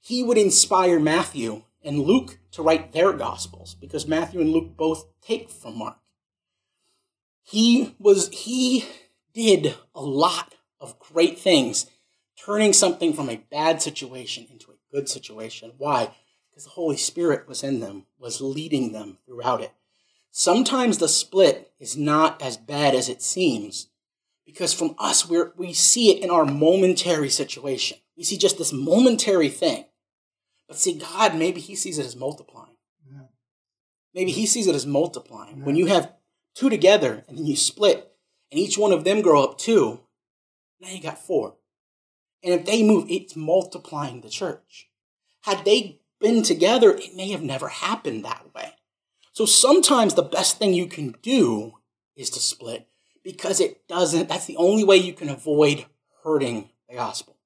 He 0.00 0.22
would 0.22 0.38
inspire 0.38 1.00
Matthew 1.00 1.62
and 1.82 2.00
Luke 2.00 2.38
to 2.52 2.62
write 2.62 2.92
their 2.92 3.12
gospels 3.12 3.74
because 3.74 4.06
Matthew 4.06 4.40
and 4.40 4.50
Luke 4.50 4.76
both 4.76 5.06
take 5.20 5.50
from 5.50 5.78
Mark. 5.78 5.98
He 7.42 7.94
was 7.98 8.28
he 8.30 8.84
did 9.34 9.74
a 9.94 10.00
lot 10.00 10.54
of 10.80 10.98
great 10.98 11.38
things, 11.38 11.86
turning 12.36 12.72
something 12.72 13.12
from 13.12 13.30
a 13.30 13.42
bad 13.50 13.80
situation 13.82 14.46
into 14.50 14.70
a 14.70 14.92
good 14.92 15.08
situation. 15.08 15.72
Why? 15.78 16.10
Because 16.50 16.64
the 16.64 16.70
Holy 16.70 16.96
Spirit 16.96 17.46
was 17.46 17.62
in 17.62 17.80
them, 17.80 18.06
was 18.18 18.40
leading 18.40 18.92
them 18.92 19.18
throughout 19.26 19.60
it. 19.60 19.72
Sometimes 20.30 20.98
the 20.98 21.08
split 21.08 21.72
is 21.78 21.96
not 21.96 22.42
as 22.42 22.56
bad 22.56 22.94
as 22.94 23.08
it 23.08 23.22
seems 23.22 23.88
because 24.46 24.72
from 24.72 24.94
us, 24.98 25.28
we 25.28 25.42
we 25.56 25.72
see 25.72 26.10
it 26.10 26.22
in 26.22 26.30
our 26.30 26.46
momentary 26.46 27.28
situation. 27.28 27.98
We 28.16 28.22
see 28.22 28.38
just 28.38 28.56
this 28.56 28.72
momentary 28.72 29.50
thing. 29.50 29.84
But 30.68 30.78
see, 30.78 30.98
God, 30.98 31.34
maybe 31.34 31.60
He 31.60 31.74
sees 31.74 31.98
it 31.98 32.06
as 32.06 32.16
multiplying. 32.16 32.76
Yeah. 33.10 33.26
Maybe 34.14 34.30
He 34.30 34.46
sees 34.46 34.66
it 34.66 34.74
as 34.74 34.86
multiplying. 34.86 35.58
Yeah. 35.58 35.64
When 35.64 35.76
you 35.76 35.86
have 35.86 36.12
two 36.54 36.70
together 36.70 37.24
and 37.28 37.36
then 37.36 37.44
you 37.44 37.56
split, 37.56 38.10
and 38.50 38.58
each 38.58 38.78
one 38.78 38.92
of 38.92 39.04
them 39.04 39.20
grow 39.20 39.42
up 39.42 39.58
two, 39.58 40.00
now 40.80 40.88
you 40.88 41.02
got 41.02 41.18
four. 41.18 41.56
And 42.42 42.54
if 42.54 42.64
they 42.64 42.82
move, 42.82 43.06
it's 43.10 43.34
multiplying 43.34 44.20
the 44.20 44.28
church. 44.30 44.88
Had 45.42 45.64
they 45.64 46.00
been 46.20 46.42
together, 46.42 46.92
it 46.92 47.16
may 47.16 47.30
have 47.30 47.42
never 47.42 47.68
happened 47.68 48.24
that 48.24 48.54
way. 48.54 48.72
So 49.32 49.44
sometimes 49.44 50.14
the 50.14 50.22
best 50.22 50.58
thing 50.58 50.72
you 50.72 50.86
can 50.86 51.14
do 51.22 51.74
is 52.14 52.30
to 52.30 52.40
split 52.40 52.88
because 53.26 53.60
it 53.60 53.88
doesn't, 53.88 54.28
that's 54.28 54.46
the 54.46 54.56
only 54.56 54.84
way 54.84 54.96
you 54.96 55.12
can 55.12 55.28
avoid 55.28 55.84
hurting 56.22 56.70
the 56.88 56.94
gospel. 56.94 57.36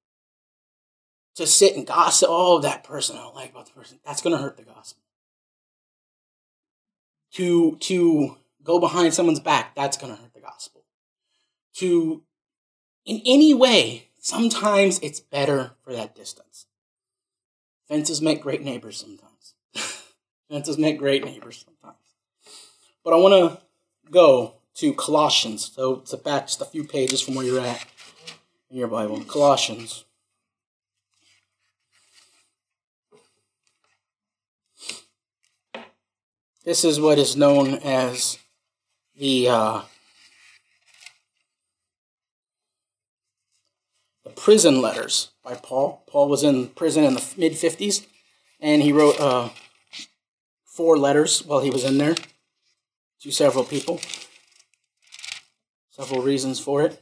To 1.37 1.47
sit 1.47 1.75
and 1.75 1.87
gossip, 1.87 2.29
oh, 2.29 2.59
that 2.59 2.83
person 2.83 3.17
I 3.17 3.21
don't 3.21 3.33
like 3.33 3.49
about 3.49 3.65
the 3.65 3.71
person, 3.71 3.97
that's 4.05 4.21
going 4.21 4.35
to 4.37 4.41
hurt 4.41 4.57
the 4.57 4.63
gospel. 4.63 5.01
To, 7.33 7.77
to 7.77 8.37
go 8.63 8.79
behind 8.79 9.15
someone's 9.15 9.39
back, 9.39 9.73
that's 9.73 9.97
going 9.97 10.15
to 10.15 10.21
hurt 10.21 10.35
the 10.35 10.39
gospel. 10.39 10.83
To, 11.77 12.21
in 13.03 13.19
any 13.25 13.55
way, 13.55 14.09
sometimes 14.19 14.99
it's 14.99 15.19
better 15.19 15.71
for 15.83 15.93
that 15.93 16.15
distance. 16.15 16.67
Fences 17.87 18.21
make 18.21 18.43
great 18.43 18.61
neighbors 18.61 18.99
sometimes. 18.99 19.55
Fences 20.47 20.77
make 20.77 20.99
great 20.99 21.25
neighbors 21.25 21.65
sometimes. 21.65 21.97
But 23.03 23.13
I 23.13 23.17
want 23.17 23.33
to 23.33 24.11
go 24.11 24.60
to 24.81 24.93
Colossians. 24.93 25.71
So 25.75 25.99
it's 25.99 26.15
back 26.15 26.47
just 26.47 26.59
a 26.59 26.65
few 26.65 26.83
pages 26.83 27.21
from 27.21 27.35
where 27.35 27.45
you're 27.45 27.61
at 27.61 27.85
in 28.71 28.77
your 28.77 28.87
Bible. 28.87 29.23
Colossians. 29.23 30.05
This 36.65 36.83
is 36.83 36.99
what 36.99 37.19
is 37.19 37.35
known 37.35 37.75
as 37.75 38.39
the 39.15 39.49
uh, 39.49 39.81
the 44.23 44.31
prison 44.31 44.81
letters 44.81 45.29
by 45.43 45.53
Paul. 45.53 46.03
Paul 46.07 46.27
was 46.27 46.43
in 46.43 46.69
prison 46.69 47.03
in 47.03 47.13
the 47.13 47.33
mid 47.37 47.51
50s, 47.51 48.07
and 48.59 48.81
he 48.81 48.91
wrote 48.91 49.19
uh, 49.19 49.49
four 50.65 50.97
letters 50.97 51.45
while 51.45 51.59
he 51.59 51.69
was 51.69 51.83
in 51.83 51.99
there 51.99 52.15
to 53.21 53.31
several 53.31 53.63
people. 53.63 53.99
Several 56.01 56.23
reasons 56.23 56.59
for 56.59 56.81
it. 56.81 56.99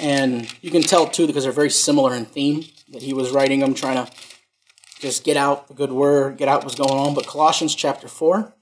And 0.00 0.50
you 0.62 0.70
can 0.70 0.80
tell 0.80 1.06
too 1.06 1.26
because 1.26 1.44
they're 1.44 1.52
very 1.52 1.68
similar 1.68 2.14
in 2.14 2.24
theme 2.24 2.64
that 2.92 3.02
he 3.02 3.12
was 3.12 3.30
writing 3.30 3.60
them 3.60 3.74
trying 3.74 4.06
to 4.06 4.10
just 5.00 5.22
get 5.22 5.36
out 5.36 5.68
the 5.68 5.74
good 5.74 5.92
word, 5.92 6.38
get 6.38 6.48
out 6.48 6.64
what's 6.64 6.76
going 6.76 6.98
on. 6.98 7.12
But 7.12 7.26
Colossians 7.26 7.74
chapter 7.74 8.08
4. 8.08 8.54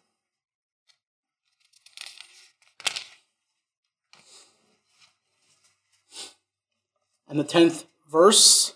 And 7.28 7.38
the 7.38 7.44
10th 7.44 7.84
verse, 8.10 8.74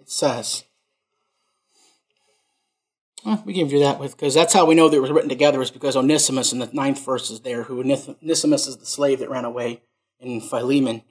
it 0.00 0.10
says, 0.10 0.64
we 3.44 3.54
can 3.54 3.68
do 3.68 3.80
that 3.80 3.98
with 3.98 4.16
because 4.16 4.34
that's 4.34 4.54
how 4.54 4.66
we 4.66 4.74
know 4.74 4.88
that 4.88 4.96
it 4.96 5.00
was 5.00 5.10
written 5.10 5.28
together 5.28 5.60
is 5.60 5.70
because 5.70 5.96
Onesimus 5.96 6.52
in 6.52 6.60
the 6.60 6.70
ninth 6.72 7.04
verse 7.04 7.30
is 7.30 7.40
there, 7.40 7.64
who 7.64 7.80
Onesimus 7.80 8.66
is 8.66 8.76
the 8.76 8.86
slave 8.86 9.18
that 9.18 9.30
ran 9.30 9.44
away 9.44 9.82
in 10.20 10.40
Philemon. 10.40 11.02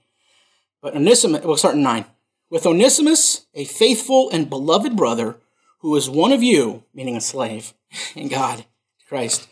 But 0.81 0.95
Onesimus, 0.95 1.43
we'll 1.43 1.57
start 1.57 1.75
in 1.75 1.83
nine. 1.83 2.05
with 2.49 2.65
Onesimus, 2.65 3.47
a 3.53 3.65
faithful 3.65 4.29
and 4.29 4.49
beloved 4.49 4.95
brother, 4.95 5.37
who 5.79 5.95
is 5.95 6.09
one 6.09 6.31
of 6.31 6.43
you, 6.43 6.83
meaning 6.93 7.17
a 7.17 7.21
slave 7.21 7.73
in 8.15 8.27
God, 8.27 8.65
Christ. 9.09 9.47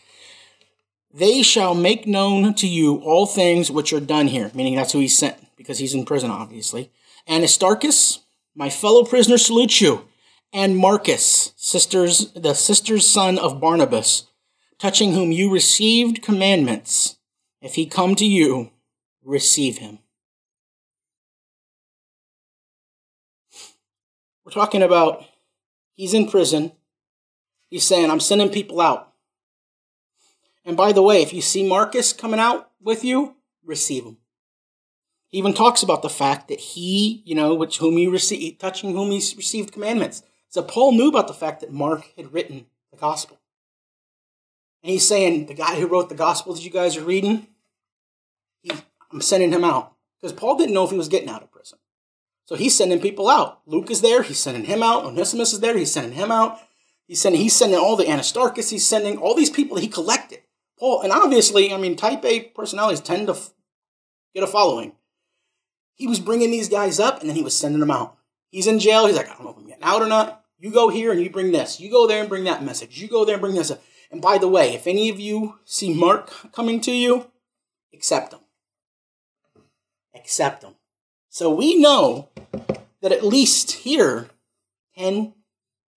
They 1.13 1.43
shall 1.43 1.75
make 1.75 2.07
known 2.07 2.53
to 2.55 2.67
you 2.67 2.97
all 2.97 3.25
things 3.25 3.69
which 3.69 3.93
are 3.93 3.99
done 3.99 4.27
here, 4.27 4.51
meaning 4.53 4.75
that's 4.75 4.93
who 4.93 4.99
he 4.99 5.07
sent, 5.07 5.37
because 5.57 5.79
he's 5.79 5.93
in 5.93 6.05
prison, 6.05 6.31
obviously. 6.31 6.91
And 7.27 7.43
Aristarchus, 7.43 8.19
my 8.55 8.69
fellow 8.69 9.03
prisoner, 9.03 9.37
salutes 9.37 9.81
you, 9.81 10.07
and 10.53 10.77
Marcus, 10.77 11.51
sisters, 11.57 12.31
the 12.33 12.53
sister's 12.53 13.09
son 13.09 13.39
of 13.39 13.59
Barnabas, 13.59 14.27
touching 14.77 15.13
whom 15.13 15.31
you 15.31 15.51
received 15.51 16.21
commandments. 16.21 17.17
If 17.59 17.75
he 17.75 17.87
come 17.87 18.13
to 18.15 18.25
you, 18.25 18.71
receive 19.23 19.79
him. 19.79 19.99
We're 24.45 24.51
talking 24.51 24.83
about 24.83 25.25
he's 25.95 26.13
in 26.13 26.29
prison. 26.29 26.73
He's 27.69 27.87
saying, 27.87 28.11
I'm 28.11 28.19
sending 28.19 28.49
people 28.49 28.79
out. 28.79 29.11
And 30.65 30.77
by 30.77 30.91
the 30.91 31.01
way, 31.01 31.21
if 31.21 31.33
you 31.33 31.41
see 31.41 31.67
Marcus 31.67 32.13
coming 32.13 32.39
out 32.39 32.69
with 32.79 33.03
you, 33.03 33.35
receive 33.65 34.03
him. 34.03 34.17
He 35.29 35.39
even 35.39 35.53
talks 35.53 35.81
about 35.81 36.03
the 36.03 36.09
fact 36.09 36.49
that 36.49 36.59
he, 36.59 37.23
you 37.25 37.33
know, 37.33 37.55
which 37.55 37.79
whom 37.79 37.97
you 37.97 38.11
receive, 38.11 38.59
touching 38.59 38.91
whom 38.91 39.09
he 39.09 39.17
received 39.17 39.71
commandments. 39.71 40.21
So 40.53 40.61
Paul 40.61 40.91
knew 40.91 41.09
about 41.09 41.25
the 41.25 41.33
fact 41.33 41.61
that 41.61 41.73
Mark 41.73 42.11
had 42.15 42.31
written 42.31 42.67
the 42.91 42.97
gospel. 42.97 43.39
And 44.83 44.91
he's 44.91 45.07
saying, 45.07 45.47
the 45.47 45.55
guy 45.55 45.79
who 45.79 45.87
wrote 45.87 46.09
the 46.09 46.15
gospel 46.15 46.53
that 46.53 46.63
you 46.63 46.69
guys 46.69 46.95
are 46.95 47.03
reading, 47.03 47.47
he, 48.61 48.71
I'm 49.11 49.21
sending 49.21 49.51
him 49.51 49.63
out. 49.63 49.93
Because 50.21 50.31
Paul 50.31 50.55
didn't 50.55 50.75
know 50.75 50.83
if 50.83 50.91
he 50.91 50.97
was 50.97 51.09
getting 51.09 51.27
out 51.27 51.41
of 51.41 51.51
prison. 51.51 51.79
So 52.45 52.53
he's 52.53 52.77
sending 52.77 53.01
people 53.01 53.29
out. 53.29 53.61
Luke 53.65 53.89
is 53.89 54.01
there, 54.01 54.21
he's 54.21 54.37
sending 54.37 54.65
him 54.65 54.83
out. 54.83 55.05
Onesimus 55.05 55.53
is 55.53 55.59
there, 55.59 55.75
he's 55.75 55.91
sending 55.91 56.13
him 56.13 56.31
out. 56.31 56.59
He's 57.07 57.19
sending, 57.19 57.41
he's 57.41 57.55
sending 57.55 57.79
all 57.79 57.95
the 57.95 58.07
Aristarchus, 58.07 58.69
he's 58.69 58.87
sending 58.87 59.17
all 59.17 59.33
these 59.33 59.49
people 59.49 59.73
that 59.73 59.81
he 59.81 59.87
collected. 59.87 60.41
Paul, 60.77 61.01
and 61.01 61.11
obviously, 61.11 61.73
I 61.73 61.77
mean, 61.77 61.95
type 61.95 62.23
A 62.25 62.41
personalities 62.41 63.01
tend 63.01 63.25
to 63.25 63.33
f- 63.33 63.49
get 64.35 64.43
a 64.43 64.47
following. 64.47 64.91
He 65.95 66.05
was 66.05 66.19
bringing 66.19 66.51
these 66.51 66.69
guys 66.69 66.99
up 66.99 67.21
and 67.21 67.29
then 67.29 67.35
he 67.35 67.43
was 67.43 67.57
sending 67.57 67.79
them 67.79 67.89
out. 67.89 68.17
He's 68.51 68.67
in 68.67 68.77
jail, 68.77 69.07
he's 69.07 69.15
like, 69.15 69.29
I 69.29 69.33
don't 69.33 69.45
know 69.45 69.49
if 69.49 69.57
I'm 69.57 69.65
getting 69.65 69.83
out 69.83 70.03
or 70.03 70.07
not. 70.07 70.41
You 70.63 70.71
go 70.71 70.87
here 70.87 71.11
and 71.11 71.21
you 71.21 71.29
bring 71.29 71.51
this. 71.51 71.81
You 71.81 71.91
go 71.91 72.07
there 72.07 72.21
and 72.21 72.29
bring 72.29 72.45
that 72.45 72.63
message. 72.63 72.97
You 72.97 73.09
go 73.09 73.25
there 73.25 73.35
and 73.35 73.41
bring 73.41 73.55
this. 73.55 73.69
And 74.09 74.21
by 74.21 74.37
the 74.37 74.47
way, 74.47 74.73
if 74.73 74.87
any 74.87 75.09
of 75.09 75.19
you 75.19 75.59
see 75.65 75.93
Mark 75.93 76.53
coming 76.53 76.79
to 76.79 76.91
you, 76.93 77.29
accept 77.93 78.31
him. 78.31 78.39
Accept 80.15 80.63
him. 80.63 80.75
So 81.27 81.53
we 81.53 81.77
know 81.77 82.29
that 83.01 83.11
at 83.11 83.25
least 83.25 83.71
here, 83.71 84.29
10, 84.97 85.33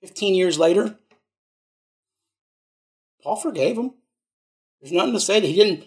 15 0.00 0.34
years 0.34 0.58
later, 0.58 0.96
Paul 3.22 3.36
forgave 3.36 3.78
him. 3.78 3.92
There's 4.80 4.90
nothing 4.90 5.12
to 5.12 5.20
say 5.20 5.38
that 5.38 5.46
he 5.46 5.54
didn't. 5.54 5.84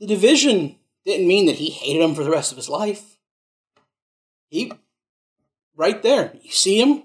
The 0.00 0.06
division 0.06 0.76
didn't 1.06 1.26
mean 1.26 1.46
that 1.46 1.56
he 1.56 1.70
hated 1.70 2.02
him 2.02 2.14
for 2.14 2.24
the 2.24 2.30
rest 2.30 2.52
of 2.52 2.58
his 2.58 2.68
life. 2.68 3.16
He, 4.50 4.70
right 5.74 6.02
there, 6.02 6.34
you 6.42 6.52
see 6.52 6.78
him, 6.78 7.04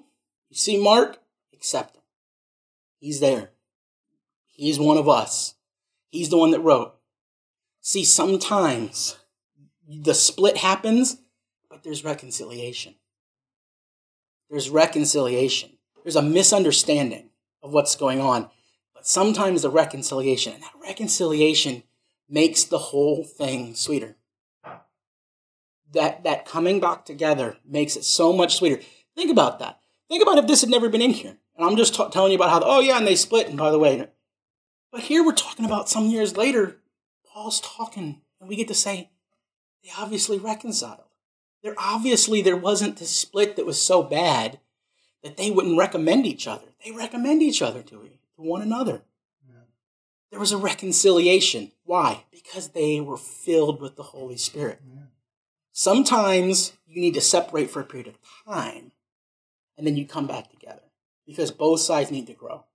you 0.53 0.57
see 0.57 0.77
Mark, 0.77 1.17
accept 1.51 1.95
him. 1.95 2.03
He's 2.99 3.19
there. 3.19 3.49
He's 4.45 4.77
one 4.77 4.97
of 4.97 5.09
us. 5.09 5.55
He's 6.11 6.29
the 6.29 6.37
one 6.37 6.51
that 6.51 6.59
wrote. 6.59 6.93
See, 7.81 8.03
sometimes 8.03 9.17
the 9.89 10.13
split 10.13 10.57
happens, 10.57 11.17
but 11.71 11.81
there's 11.81 12.03
reconciliation. 12.03 12.93
There's 14.47 14.69
reconciliation. 14.69 15.71
There's 16.03 16.15
a 16.15 16.21
misunderstanding 16.21 17.31
of 17.63 17.73
what's 17.73 17.95
going 17.95 18.21
on. 18.21 18.51
But 18.93 19.07
sometimes 19.07 19.63
the 19.63 19.71
reconciliation, 19.71 20.53
and 20.53 20.61
that 20.61 20.73
reconciliation 20.79 21.81
makes 22.29 22.63
the 22.63 22.77
whole 22.77 23.23
thing 23.23 23.73
sweeter. 23.73 24.17
That, 25.93 26.23
that 26.23 26.45
coming 26.45 26.79
back 26.79 27.05
together 27.05 27.57
makes 27.65 27.95
it 27.95 28.03
so 28.03 28.31
much 28.31 28.57
sweeter. 28.57 28.83
Think 29.15 29.31
about 29.31 29.57
that. 29.57 29.79
Think 30.13 30.21
about 30.21 30.37
if 30.37 30.45
this 30.45 30.61
had 30.61 30.69
never 30.69 30.89
been 30.89 31.01
in 31.01 31.09
here. 31.09 31.37
And 31.57 31.67
I'm 31.67 31.75
just 31.75 31.95
t- 31.95 32.09
telling 32.11 32.31
you 32.31 32.37
about 32.37 32.51
how, 32.51 32.61
oh 32.63 32.79
yeah, 32.81 32.99
and 32.99 33.07
they 33.07 33.15
split. 33.15 33.47
And 33.47 33.57
by 33.57 33.71
the 33.71 33.79
way, 33.79 34.07
but 34.91 35.01
here 35.01 35.25
we're 35.25 35.31
talking 35.33 35.65
about 35.65 35.89
some 35.89 36.05
years 36.05 36.37
later, 36.37 36.77
Paul's 37.25 37.59
talking, 37.59 38.21
and 38.39 38.47
we 38.47 38.55
get 38.55 38.67
to 38.67 38.75
say, 38.75 39.09
they 39.83 39.89
obviously 39.97 40.37
reconciled. 40.37 41.05
There 41.63 41.73
obviously 41.79 42.43
there 42.43 42.55
wasn't 42.55 42.97
this 42.97 43.09
split 43.09 43.55
that 43.55 43.65
was 43.65 43.83
so 43.83 44.03
bad 44.03 44.59
that 45.23 45.35
they 45.35 45.49
wouldn't 45.49 45.79
recommend 45.79 46.27
each 46.27 46.45
other. 46.45 46.67
They 46.85 46.91
recommend 46.91 47.41
each 47.41 47.63
other 47.63 47.81
to, 47.81 47.95
to 47.95 48.09
one 48.35 48.61
another. 48.61 49.01
Yeah. 49.49 49.61
There 50.29 50.39
was 50.39 50.51
a 50.51 50.57
reconciliation. 50.57 51.71
Why? 51.85 52.25
Because 52.29 52.67
they 52.67 53.01
were 53.01 53.17
filled 53.17 53.81
with 53.81 53.95
the 53.95 54.03
Holy 54.03 54.37
Spirit. 54.37 54.79
Yeah. 54.87 55.05
Sometimes 55.71 56.73
you 56.85 57.01
need 57.01 57.15
to 57.15 57.21
separate 57.21 57.71
for 57.71 57.79
a 57.79 57.83
period 57.83 58.09
of 58.09 58.19
time 58.45 58.91
and 59.77 59.85
then 59.85 59.97
you 59.97 60.05
come 60.05 60.27
back 60.27 60.49
together 60.49 60.81
because 61.25 61.51
both 61.51 61.79
sides 61.79 62.11
need 62.11 62.27
to 62.27 62.33
grow. 62.33 62.65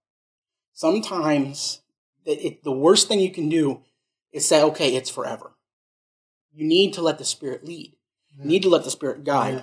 Sometimes 0.73 1.81
it, 2.25 2.45
it, 2.45 2.65
the 2.65 2.73
worst 2.73 3.09
thing 3.09 3.21
you 3.21 3.31
can 3.31 3.49
do 3.49 3.83
is 4.33 4.47
say, 4.47 4.63
okay, 4.63 4.95
it's 4.95 5.11
forever. 5.11 5.53
You 6.53 6.67
need 6.67 6.95
to 6.95 7.03
let 7.03 7.19
the 7.19 7.25
Spirit 7.25 7.65
lead. 7.65 7.95
You 8.39 8.45
need 8.45 8.63
to 8.63 8.69
let 8.69 8.85
the 8.85 8.91
Spirit 8.91 9.25
guide. 9.25 9.55
Yeah. 9.55 9.63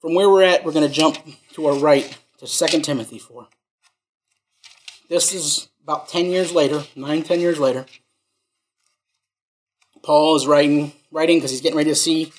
From 0.00 0.14
where 0.14 0.28
we're 0.28 0.42
at, 0.42 0.64
we're 0.64 0.72
going 0.72 0.86
to 0.86 0.92
jump 0.92 1.16
to 1.54 1.66
our 1.66 1.78
right 1.78 2.16
to 2.38 2.46
2 2.46 2.80
Timothy 2.80 3.18
4. 3.18 3.48
This 5.08 5.32
is 5.34 5.68
about 5.82 6.08
10 6.08 6.26
years 6.26 6.52
later, 6.52 6.84
9, 6.96 7.22
10 7.22 7.40
years 7.40 7.58
later. 7.58 7.86
Paul 10.02 10.36
is 10.36 10.46
writing 10.46 10.92
writing 11.10 11.38
because 11.38 11.50
he's 11.50 11.60
getting 11.60 11.78
ready 11.78 11.90
to 11.90 11.94
see 11.94 12.32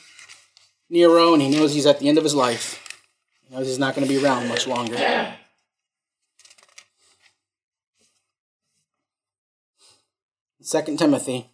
Nero 0.89 1.33
and 1.33 1.41
he 1.41 1.49
knows 1.49 1.73
he's 1.73 1.85
at 1.85 1.99
the 1.99 2.09
end 2.09 2.17
of 2.17 2.23
his 2.23 2.35
life. 2.35 2.84
Knows 3.51 3.67
he's 3.67 3.79
not 3.79 3.95
going 3.95 4.07
to 4.07 4.13
be 4.13 4.23
around 4.23 4.47
much 4.47 4.67
longer. 4.67 4.97
Second 10.61 10.97
Timothy. 10.97 11.49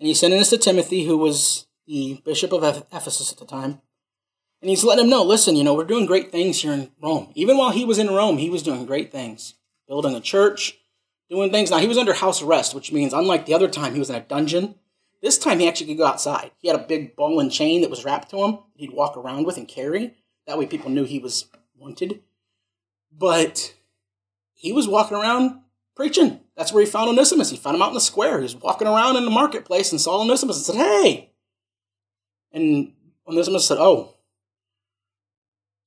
And 0.00 0.08
he's 0.08 0.20
sending 0.20 0.38
this 0.38 0.50
to 0.50 0.58
Timothy, 0.58 1.04
who 1.04 1.16
was 1.16 1.66
the 1.86 2.20
bishop 2.24 2.52
of 2.52 2.62
Ephesus 2.92 3.30
at 3.30 3.38
the 3.38 3.44
time. 3.44 3.80
And 4.60 4.70
he's 4.70 4.84
letting 4.84 5.04
him 5.04 5.10
know, 5.10 5.22
listen, 5.22 5.56
you 5.56 5.64
know, 5.64 5.74
we're 5.74 5.84
doing 5.84 6.06
great 6.06 6.32
things 6.32 6.62
here 6.62 6.72
in 6.72 6.90
Rome. 7.00 7.30
Even 7.34 7.58
while 7.58 7.70
he 7.70 7.84
was 7.84 7.98
in 7.98 8.08
Rome, 8.08 8.38
he 8.38 8.48
was 8.48 8.62
doing 8.62 8.86
great 8.86 9.12
things. 9.12 9.54
Building 9.86 10.14
a 10.14 10.20
church, 10.20 10.78
doing 11.28 11.50
things. 11.50 11.70
Now, 11.70 11.78
he 11.78 11.88
was 11.88 11.98
under 11.98 12.14
house 12.14 12.40
arrest, 12.40 12.74
which 12.74 12.90
means, 12.90 13.12
unlike 13.12 13.44
the 13.44 13.52
other 13.52 13.68
time 13.68 13.92
he 13.92 13.98
was 13.98 14.08
in 14.08 14.16
a 14.16 14.20
dungeon, 14.20 14.76
this 15.24 15.38
time 15.38 15.58
he 15.58 15.66
actually 15.66 15.86
could 15.86 15.96
go 15.96 16.04
outside. 16.04 16.50
He 16.58 16.68
had 16.68 16.78
a 16.78 16.86
big 16.86 17.16
ball 17.16 17.40
and 17.40 17.50
chain 17.50 17.80
that 17.80 17.88
was 17.88 18.04
wrapped 18.04 18.28
to 18.30 18.44
him 18.44 18.58
he'd 18.76 18.92
walk 18.92 19.16
around 19.16 19.46
with 19.46 19.56
and 19.56 19.66
carry. 19.66 20.14
That 20.46 20.58
way 20.58 20.66
people 20.66 20.90
knew 20.90 21.04
he 21.04 21.18
was 21.18 21.46
wanted. 21.76 22.20
But 23.10 23.74
he 24.52 24.70
was 24.70 24.86
walking 24.86 25.16
around 25.16 25.60
preaching. 25.96 26.40
That's 26.56 26.74
where 26.74 26.84
he 26.84 26.90
found 26.90 27.08
Onesimus. 27.08 27.50
He 27.50 27.56
found 27.56 27.76
him 27.76 27.82
out 27.82 27.88
in 27.88 27.94
the 27.94 28.00
square. 28.02 28.36
He 28.36 28.42
was 28.42 28.56
walking 28.56 28.86
around 28.86 29.16
in 29.16 29.24
the 29.24 29.30
marketplace 29.30 29.92
and 29.92 30.00
saw 30.00 30.20
Onesimus 30.20 30.56
and 30.56 30.66
said, 30.66 30.76
Hey! 30.76 31.30
And 32.52 32.92
Onesimus 33.26 33.66
said, 33.66 33.78
Oh. 33.78 34.10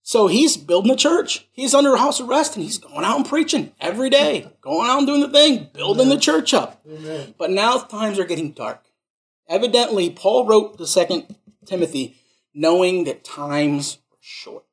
So 0.01 0.27
he's 0.27 0.55
building 0.57 0.91
a 0.91 0.95
church. 0.95 1.45
He's 1.51 1.75
under 1.75 1.95
house 1.97 2.21
arrest 2.21 2.55
and 2.55 2.63
he's 2.63 2.77
going 2.77 3.03
out 3.05 3.17
and 3.17 3.25
preaching 3.25 3.73
every 3.79 4.09
day, 4.09 4.49
going 4.61 4.89
out 4.89 4.99
and 4.99 5.07
doing 5.07 5.19
the 5.19 5.29
thing, 5.29 5.69
building 5.73 6.07
Amen. 6.07 6.15
the 6.15 6.21
church 6.21 6.53
up. 6.53 6.81
Amen. 6.89 7.35
But 7.37 7.51
now 7.51 7.77
times 7.77 8.17
are 8.17 8.25
getting 8.25 8.51
dark. 8.53 8.86
Evidently, 9.49 10.09
Paul 10.09 10.45
wrote 10.45 10.77
the 10.77 10.87
second 10.87 11.35
Timothy 11.65 12.17
knowing 12.53 13.03
that 13.05 13.23
times 13.23 13.99
were 14.11 14.17
short. 14.19 14.65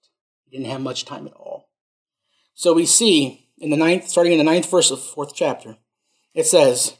He 0.44 0.56
didn't 0.56 0.70
have 0.70 0.80
much 0.80 1.04
time 1.04 1.26
at 1.26 1.34
all. 1.34 1.68
So 2.54 2.72
we 2.72 2.86
see 2.86 3.48
in 3.58 3.70
the 3.70 3.76
ninth, 3.76 4.08
starting 4.08 4.32
in 4.32 4.38
the 4.38 4.44
ninth 4.44 4.70
verse 4.70 4.90
of 4.90 4.98
the 4.98 5.04
fourth 5.04 5.34
chapter, 5.34 5.76
it 6.34 6.46
says, 6.46 6.96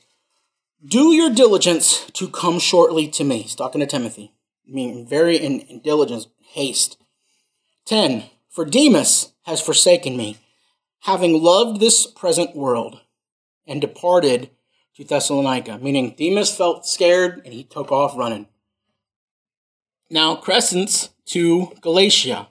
Do 0.87 1.13
your 1.13 1.31
diligence 1.31 2.07
to 2.13 2.29
come 2.29 2.59
shortly 2.59 3.09
to 3.09 3.25
me. 3.25 3.43
He's 3.43 3.55
talking 3.55 3.81
to 3.81 3.87
Timothy. 3.87 4.33
I 4.69 4.73
mean, 4.73 5.07
very 5.07 5.37
in, 5.37 5.61
in 5.61 5.81
diligence, 5.81 6.29
haste. 6.53 6.99
10. 7.87 8.25
For 8.49 8.65
Demas 8.65 9.33
has 9.43 9.61
forsaken 9.61 10.17
me, 10.17 10.39
having 11.01 11.43
loved 11.43 11.81
this 11.81 12.07
present 12.07 12.55
world, 12.55 13.01
and 13.67 13.81
departed 13.81 14.51
to 14.97 15.05
Thessalonica. 15.05 15.79
Meaning, 15.79 16.15
Demas 16.17 16.55
felt 16.55 16.87
scared 16.87 17.43
and 17.45 17.53
he 17.53 17.65
took 17.65 17.91
off 17.91 18.17
running. 18.17 18.47
Now, 20.11 20.37
Crescens 20.37 21.11
to 21.27 21.73
Galatia, 21.81 22.49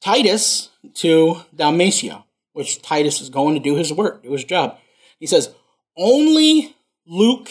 Titus 0.00 0.70
to 0.94 1.42
Dalmatia 1.54 2.24
which 2.52 2.82
Titus 2.82 3.20
is 3.20 3.30
going 3.30 3.54
to 3.54 3.60
do 3.60 3.76
his 3.76 3.92
work, 3.92 4.22
do 4.22 4.32
his 4.32 4.44
job. 4.44 4.78
He 5.18 5.26
says, 5.26 5.54
Only 5.96 6.76
Luke 7.06 7.50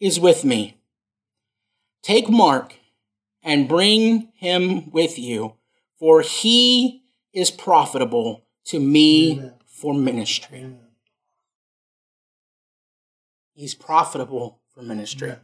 is 0.00 0.18
with 0.18 0.44
me. 0.44 0.76
Take 2.02 2.28
Mark 2.28 2.74
and 3.42 3.68
bring 3.68 4.28
him 4.34 4.90
with 4.90 5.18
you, 5.18 5.54
for 5.98 6.22
he 6.22 7.02
is 7.32 7.50
profitable 7.50 8.44
to 8.66 8.80
me 8.80 9.32
Amen. 9.32 9.54
for 9.66 9.94
ministry. 9.94 10.58
Amen. 10.58 10.89
He's 13.60 13.74
profitable 13.74 14.58
for 14.74 14.80
ministry. 14.80 15.28
Yeah. 15.28 15.34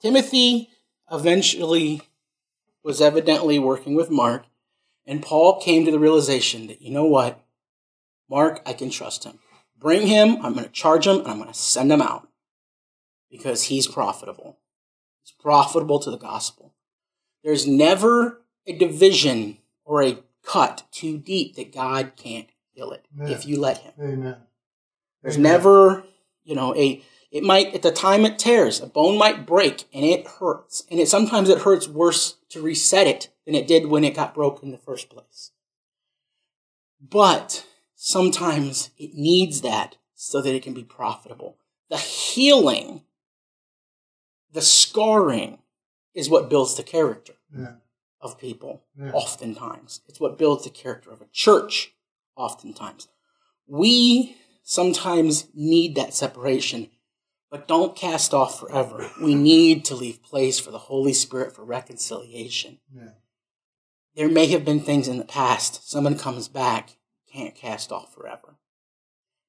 Timothy 0.00 0.70
eventually 1.10 2.02
was 2.84 3.00
evidently 3.00 3.58
working 3.58 3.96
with 3.96 4.10
Mark, 4.12 4.44
and 5.04 5.20
Paul 5.20 5.60
came 5.60 5.84
to 5.84 5.90
the 5.90 5.98
realization 5.98 6.68
that, 6.68 6.80
you 6.80 6.92
know 6.92 7.04
what? 7.04 7.44
Mark, 8.30 8.62
I 8.64 8.74
can 8.74 8.90
trust 8.90 9.24
him. 9.24 9.40
Bring 9.76 10.06
him, 10.06 10.36
I'm 10.40 10.52
going 10.52 10.64
to 10.66 10.70
charge 10.70 11.08
him, 11.08 11.16
and 11.18 11.26
I'm 11.26 11.38
going 11.38 11.52
to 11.52 11.58
send 11.58 11.90
him 11.90 12.00
out 12.00 12.28
because 13.28 13.64
he's 13.64 13.88
profitable. 13.88 14.60
He's 15.24 15.32
profitable 15.32 15.98
to 15.98 16.12
the 16.12 16.16
gospel. 16.16 16.74
There's 17.42 17.66
never 17.66 18.40
a 18.68 18.78
division 18.78 19.58
or 19.84 20.00
a 20.04 20.18
cut 20.44 20.84
too 20.92 21.18
deep 21.18 21.56
that 21.56 21.74
God 21.74 22.12
can't 22.14 22.46
heal 22.72 22.92
it 22.92 23.04
Yeah. 23.18 23.30
if 23.30 23.46
you 23.46 23.58
let 23.58 23.78
him. 23.78 23.94
Amen. 24.00 24.36
There's 25.22 25.36
Amen. 25.36 25.52
never, 25.52 26.04
you 26.44 26.54
know, 26.54 26.74
a 26.74 27.02
it 27.30 27.42
might 27.42 27.74
at 27.74 27.80
the 27.82 27.90
time 27.90 28.26
it 28.26 28.38
tears, 28.38 28.80
a 28.80 28.86
bone 28.86 29.16
might 29.16 29.46
break 29.46 29.84
and 29.94 30.04
it 30.04 30.26
hurts. 30.26 30.84
And 30.90 31.00
it 31.00 31.08
sometimes 31.08 31.48
it 31.48 31.62
hurts 31.62 31.88
worse 31.88 32.36
to 32.50 32.60
reset 32.60 33.06
it 33.06 33.30
than 33.46 33.54
it 33.54 33.66
did 33.66 33.86
when 33.86 34.04
it 34.04 34.14
got 34.14 34.34
broken 34.34 34.66
in 34.66 34.72
the 34.72 34.78
first 34.78 35.08
place. 35.08 35.50
But 37.00 37.66
sometimes 37.94 38.90
it 38.98 39.14
needs 39.14 39.62
that 39.62 39.96
so 40.14 40.42
that 40.42 40.54
it 40.54 40.62
can 40.62 40.74
be 40.74 40.84
profitable. 40.84 41.56
The 41.88 41.96
healing, 41.96 43.02
the 44.52 44.62
scarring 44.62 45.58
is 46.14 46.28
what 46.28 46.50
builds 46.50 46.74
the 46.76 46.82
character 46.82 47.34
Yeah. 47.56 47.76
of 48.20 48.38
people 48.38 48.82
Yeah. 48.96 49.12
oftentimes. 49.12 50.00
It's 50.06 50.20
what 50.20 50.38
builds 50.38 50.64
the 50.64 50.70
character 50.70 51.10
of 51.10 51.22
a 51.22 51.26
church 51.32 51.94
oftentimes. 52.36 53.08
We 53.66 54.36
sometimes 54.62 55.48
need 55.54 55.94
that 55.96 56.14
separation, 56.14 56.88
but 57.50 57.68
don't 57.68 57.96
cast 57.96 58.32
off 58.32 58.58
forever. 58.58 59.10
We 59.22 59.34
need 59.34 59.84
to 59.86 59.94
leave 59.94 60.22
place 60.22 60.58
for 60.58 60.70
the 60.70 60.78
Holy 60.78 61.12
Spirit 61.12 61.54
for 61.54 61.64
reconciliation. 61.64 62.78
Yeah. 62.94 63.10
There 64.14 64.28
may 64.28 64.46
have 64.46 64.64
been 64.64 64.80
things 64.80 65.08
in 65.08 65.18
the 65.18 65.24
past. 65.24 65.88
Someone 65.90 66.18
comes 66.18 66.48
back, 66.48 66.96
can't 67.32 67.54
cast 67.54 67.92
off 67.92 68.14
forever. 68.14 68.56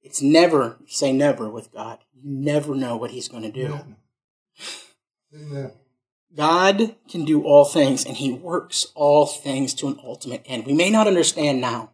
It's 0.02 0.22
never, 0.22 0.78
say 0.86 1.14
never 1.14 1.50
with 1.50 1.72
God. 1.72 2.00
You 2.14 2.22
never 2.24 2.76
know 2.76 2.98
what 2.98 3.12
He's 3.12 3.28
going 3.28 3.44
to 3.44 3.52
do. 3.52 3.80
God 6.36 6.96
can 7.10 7.26
do 7.26 7.44
all 7.44 7.66
things 7.66 8.06
and 8.06 8.18
he 8.18 8.32
works 8.32 8.88
all 8.96 9.26
things 9.26 9.74
to 9.76 9.88
an 9.88 10.00
ultimate 10.04 10.44
end. 10.46 10.66
We 10.66 10.74
may 10.74 10.90
not 10.90 11.08
understand 11.08 11.62
now. 11.62 11.92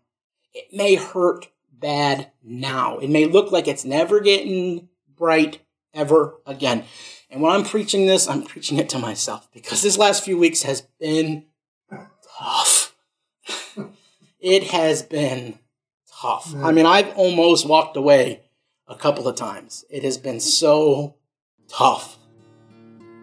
It 0.53 0.67
may 0.73 0.95
hurt 0.95 1.47
bad 1.79 2.31
now. 2.43 2.97
It 2.99 3.09
may 3.09 3.25
look 3.25 3.51
like 3.51 3.67
it's 3.67 3.85
never 3.85 4.19
getting 4.19 4.89
bright 5.15 5.59
ever 5.93 6.35
again. 6.45 6.83
And 7.29 7.41
when 7.41 7.51
I'm 7.51 7.63
preaching 7.63 8.05
this, 8.07 8.27
I'm 8.27 8.43
preaching 8.43 8.79
it 8.79 8.89
to 8.89 8.99
myself 8.99 9.47
because 9.53 9.81
this 9.81 9.97
last 9.97 10.23
few 10.23 10.37
weeks 10.37 10.63
has 10.63 10.81
been 10.99 11.45
tough. 12.39 12.95
it 14.39 14.63
has 14.65 15.03
been 15.03 15.59
tough. 16.21 16.53
I 16.55 16.71
mean, 16.71 16.85
I've 16.85 17.15
almost 17.15 17.67
walked 17.67 17.97
away 17.97 18.41
a 18.87 18.95
couple 18.95 19.27
of 19.27 19.35
times. 19.35 19.85
It 19.89 20.03
has 20.03 20.17
been 20.17 20.39
so 20.39 21.15
tough. 21.67 22.17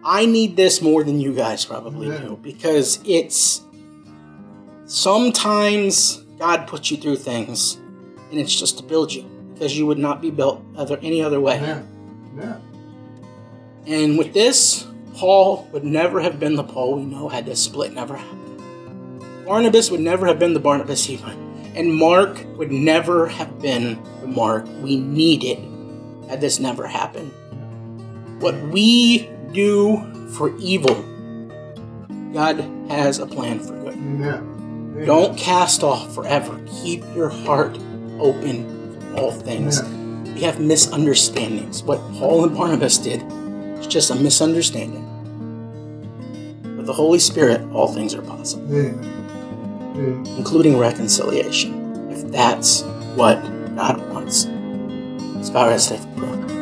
I 0.05 0.25
need 0.25 0.55
this 0.55 0.81
more 0.81 1.03
than 1.03 1.19
you 1.19 1.33
guys 1.33 1.65
probably 1.65 2.07
Yeah. 2.07 2.19
do 2.19 2.39
because 2.41 2.99
it's 3.03 3.61
sometimes 4.85 6.23
God 6.39 6.65
puts 6.67 6.89
you 6.91 6.97
through 6.97 7.17
things 7.17 7.77
and 8.31 8.39
it's 8.39 8.57
just 8.57 8.77
to 8.77 8.83
build 8.83 9.13
you 9.13 9.23
because 9.53 9.77
you 9.77 9.85
would 9.85 9.97
not 9.97 10.21
be 10.21 10.31
built 10.31 10.63
other 10.75 10.97
any 11.01 11.21
other 11.21 11.39
way. 11.39 11.59
Yeah. 11.59 11.81
Yeah. 12.37 12.57
And 13.85 14.17
with 14.17 14.33
this, 14.33 14.85
Paul 15.15 15.67
would 15.71 15.83
never 15.83 16.19
have 16.19 16.39
been 16.39 16.55
the 16.55 16.63
Paul 16.63 16.95
we 16.95 17.05
know 17.05 17.29
had 17.29 17.45
this 17.45 17.63
split 17.63 17.93
never 17.93 18.15
happened. 18.15 19.45
Barnabas 19.45 19.89
would 19.89 20.01
never 20.01 20.27
have 20.27 20.39
been 20.39 20.53
the 20.53 20.59
Barnabas 20.59 21.05
he 21.05 21.15
was. 21.15 21.35
And 21.73 21.93
Mark 21.93 22.43
would 22.57 22.71
never 22.71 23.27
have 23.27 23.61
been 23.61 24.01
the 24.21 24.27
Mark 24.27 24.67
we 24.81 24.97
needed 24.97 25.59
had 26.29 26.41
this 26.41 26.59
never 26.59 26.85
happened. 26.85 27.31
What 28.41 28.55
we 28.69 29.29
do 29.53 30.29
for 30.33 30.55
evil, 30.57 31.01
God 32.33 32.59
has 32.89 33.19
a 33.19 33.25
plan 33.25 33.59
for 33.59 33.73
good. 33.73 33.93
Amen. 33.93 34.33
Amen. 34.33 35.05
Don't 35.05 35.37
cast 35.37 35.83
off 35.83 36.13
forever. 36.13 36.59
Keep 36.83 37.03
your 37.15 37.29
heart 37.29 37.77
open 38.19 39.13
all 39.15 39.31
things. 39.31 39.81
We 40.33 40.41
have 40.41 40.59
misunderstandings. 40.59 41.83
What 41.83 41.99
Paul 42.13 42.43
and 42.45 42.55
Barnabas 42.55 42.97
did 42.97 43.23
was 43.23 43.87
just 43.87 44.11
a 44.11 44.15
misunderstanding. 44.15 45.03
With 46.77 46.85
the 46.85 46.93
Holy 46.93 47.19
Spirit, 47.19 47.61
all 47.71 47.87
things 47.91 48.13
are 48.13 48.21
possible, 48.21 48.65
Amen. 48.67 48.99
Amen. 49.95 50.25
including 50.37 50.77
reconciliation, 50.77 52.11
if 52.11 52.31
that's 52.31 52.83
what 53.15 53.41
God 53.75 53.97
wants. 54.13 54.45
As 55.39 55.49
far 55.49 55.71
as 55.71 55.91
I 55.91 55.97
pray. 56.15 56.56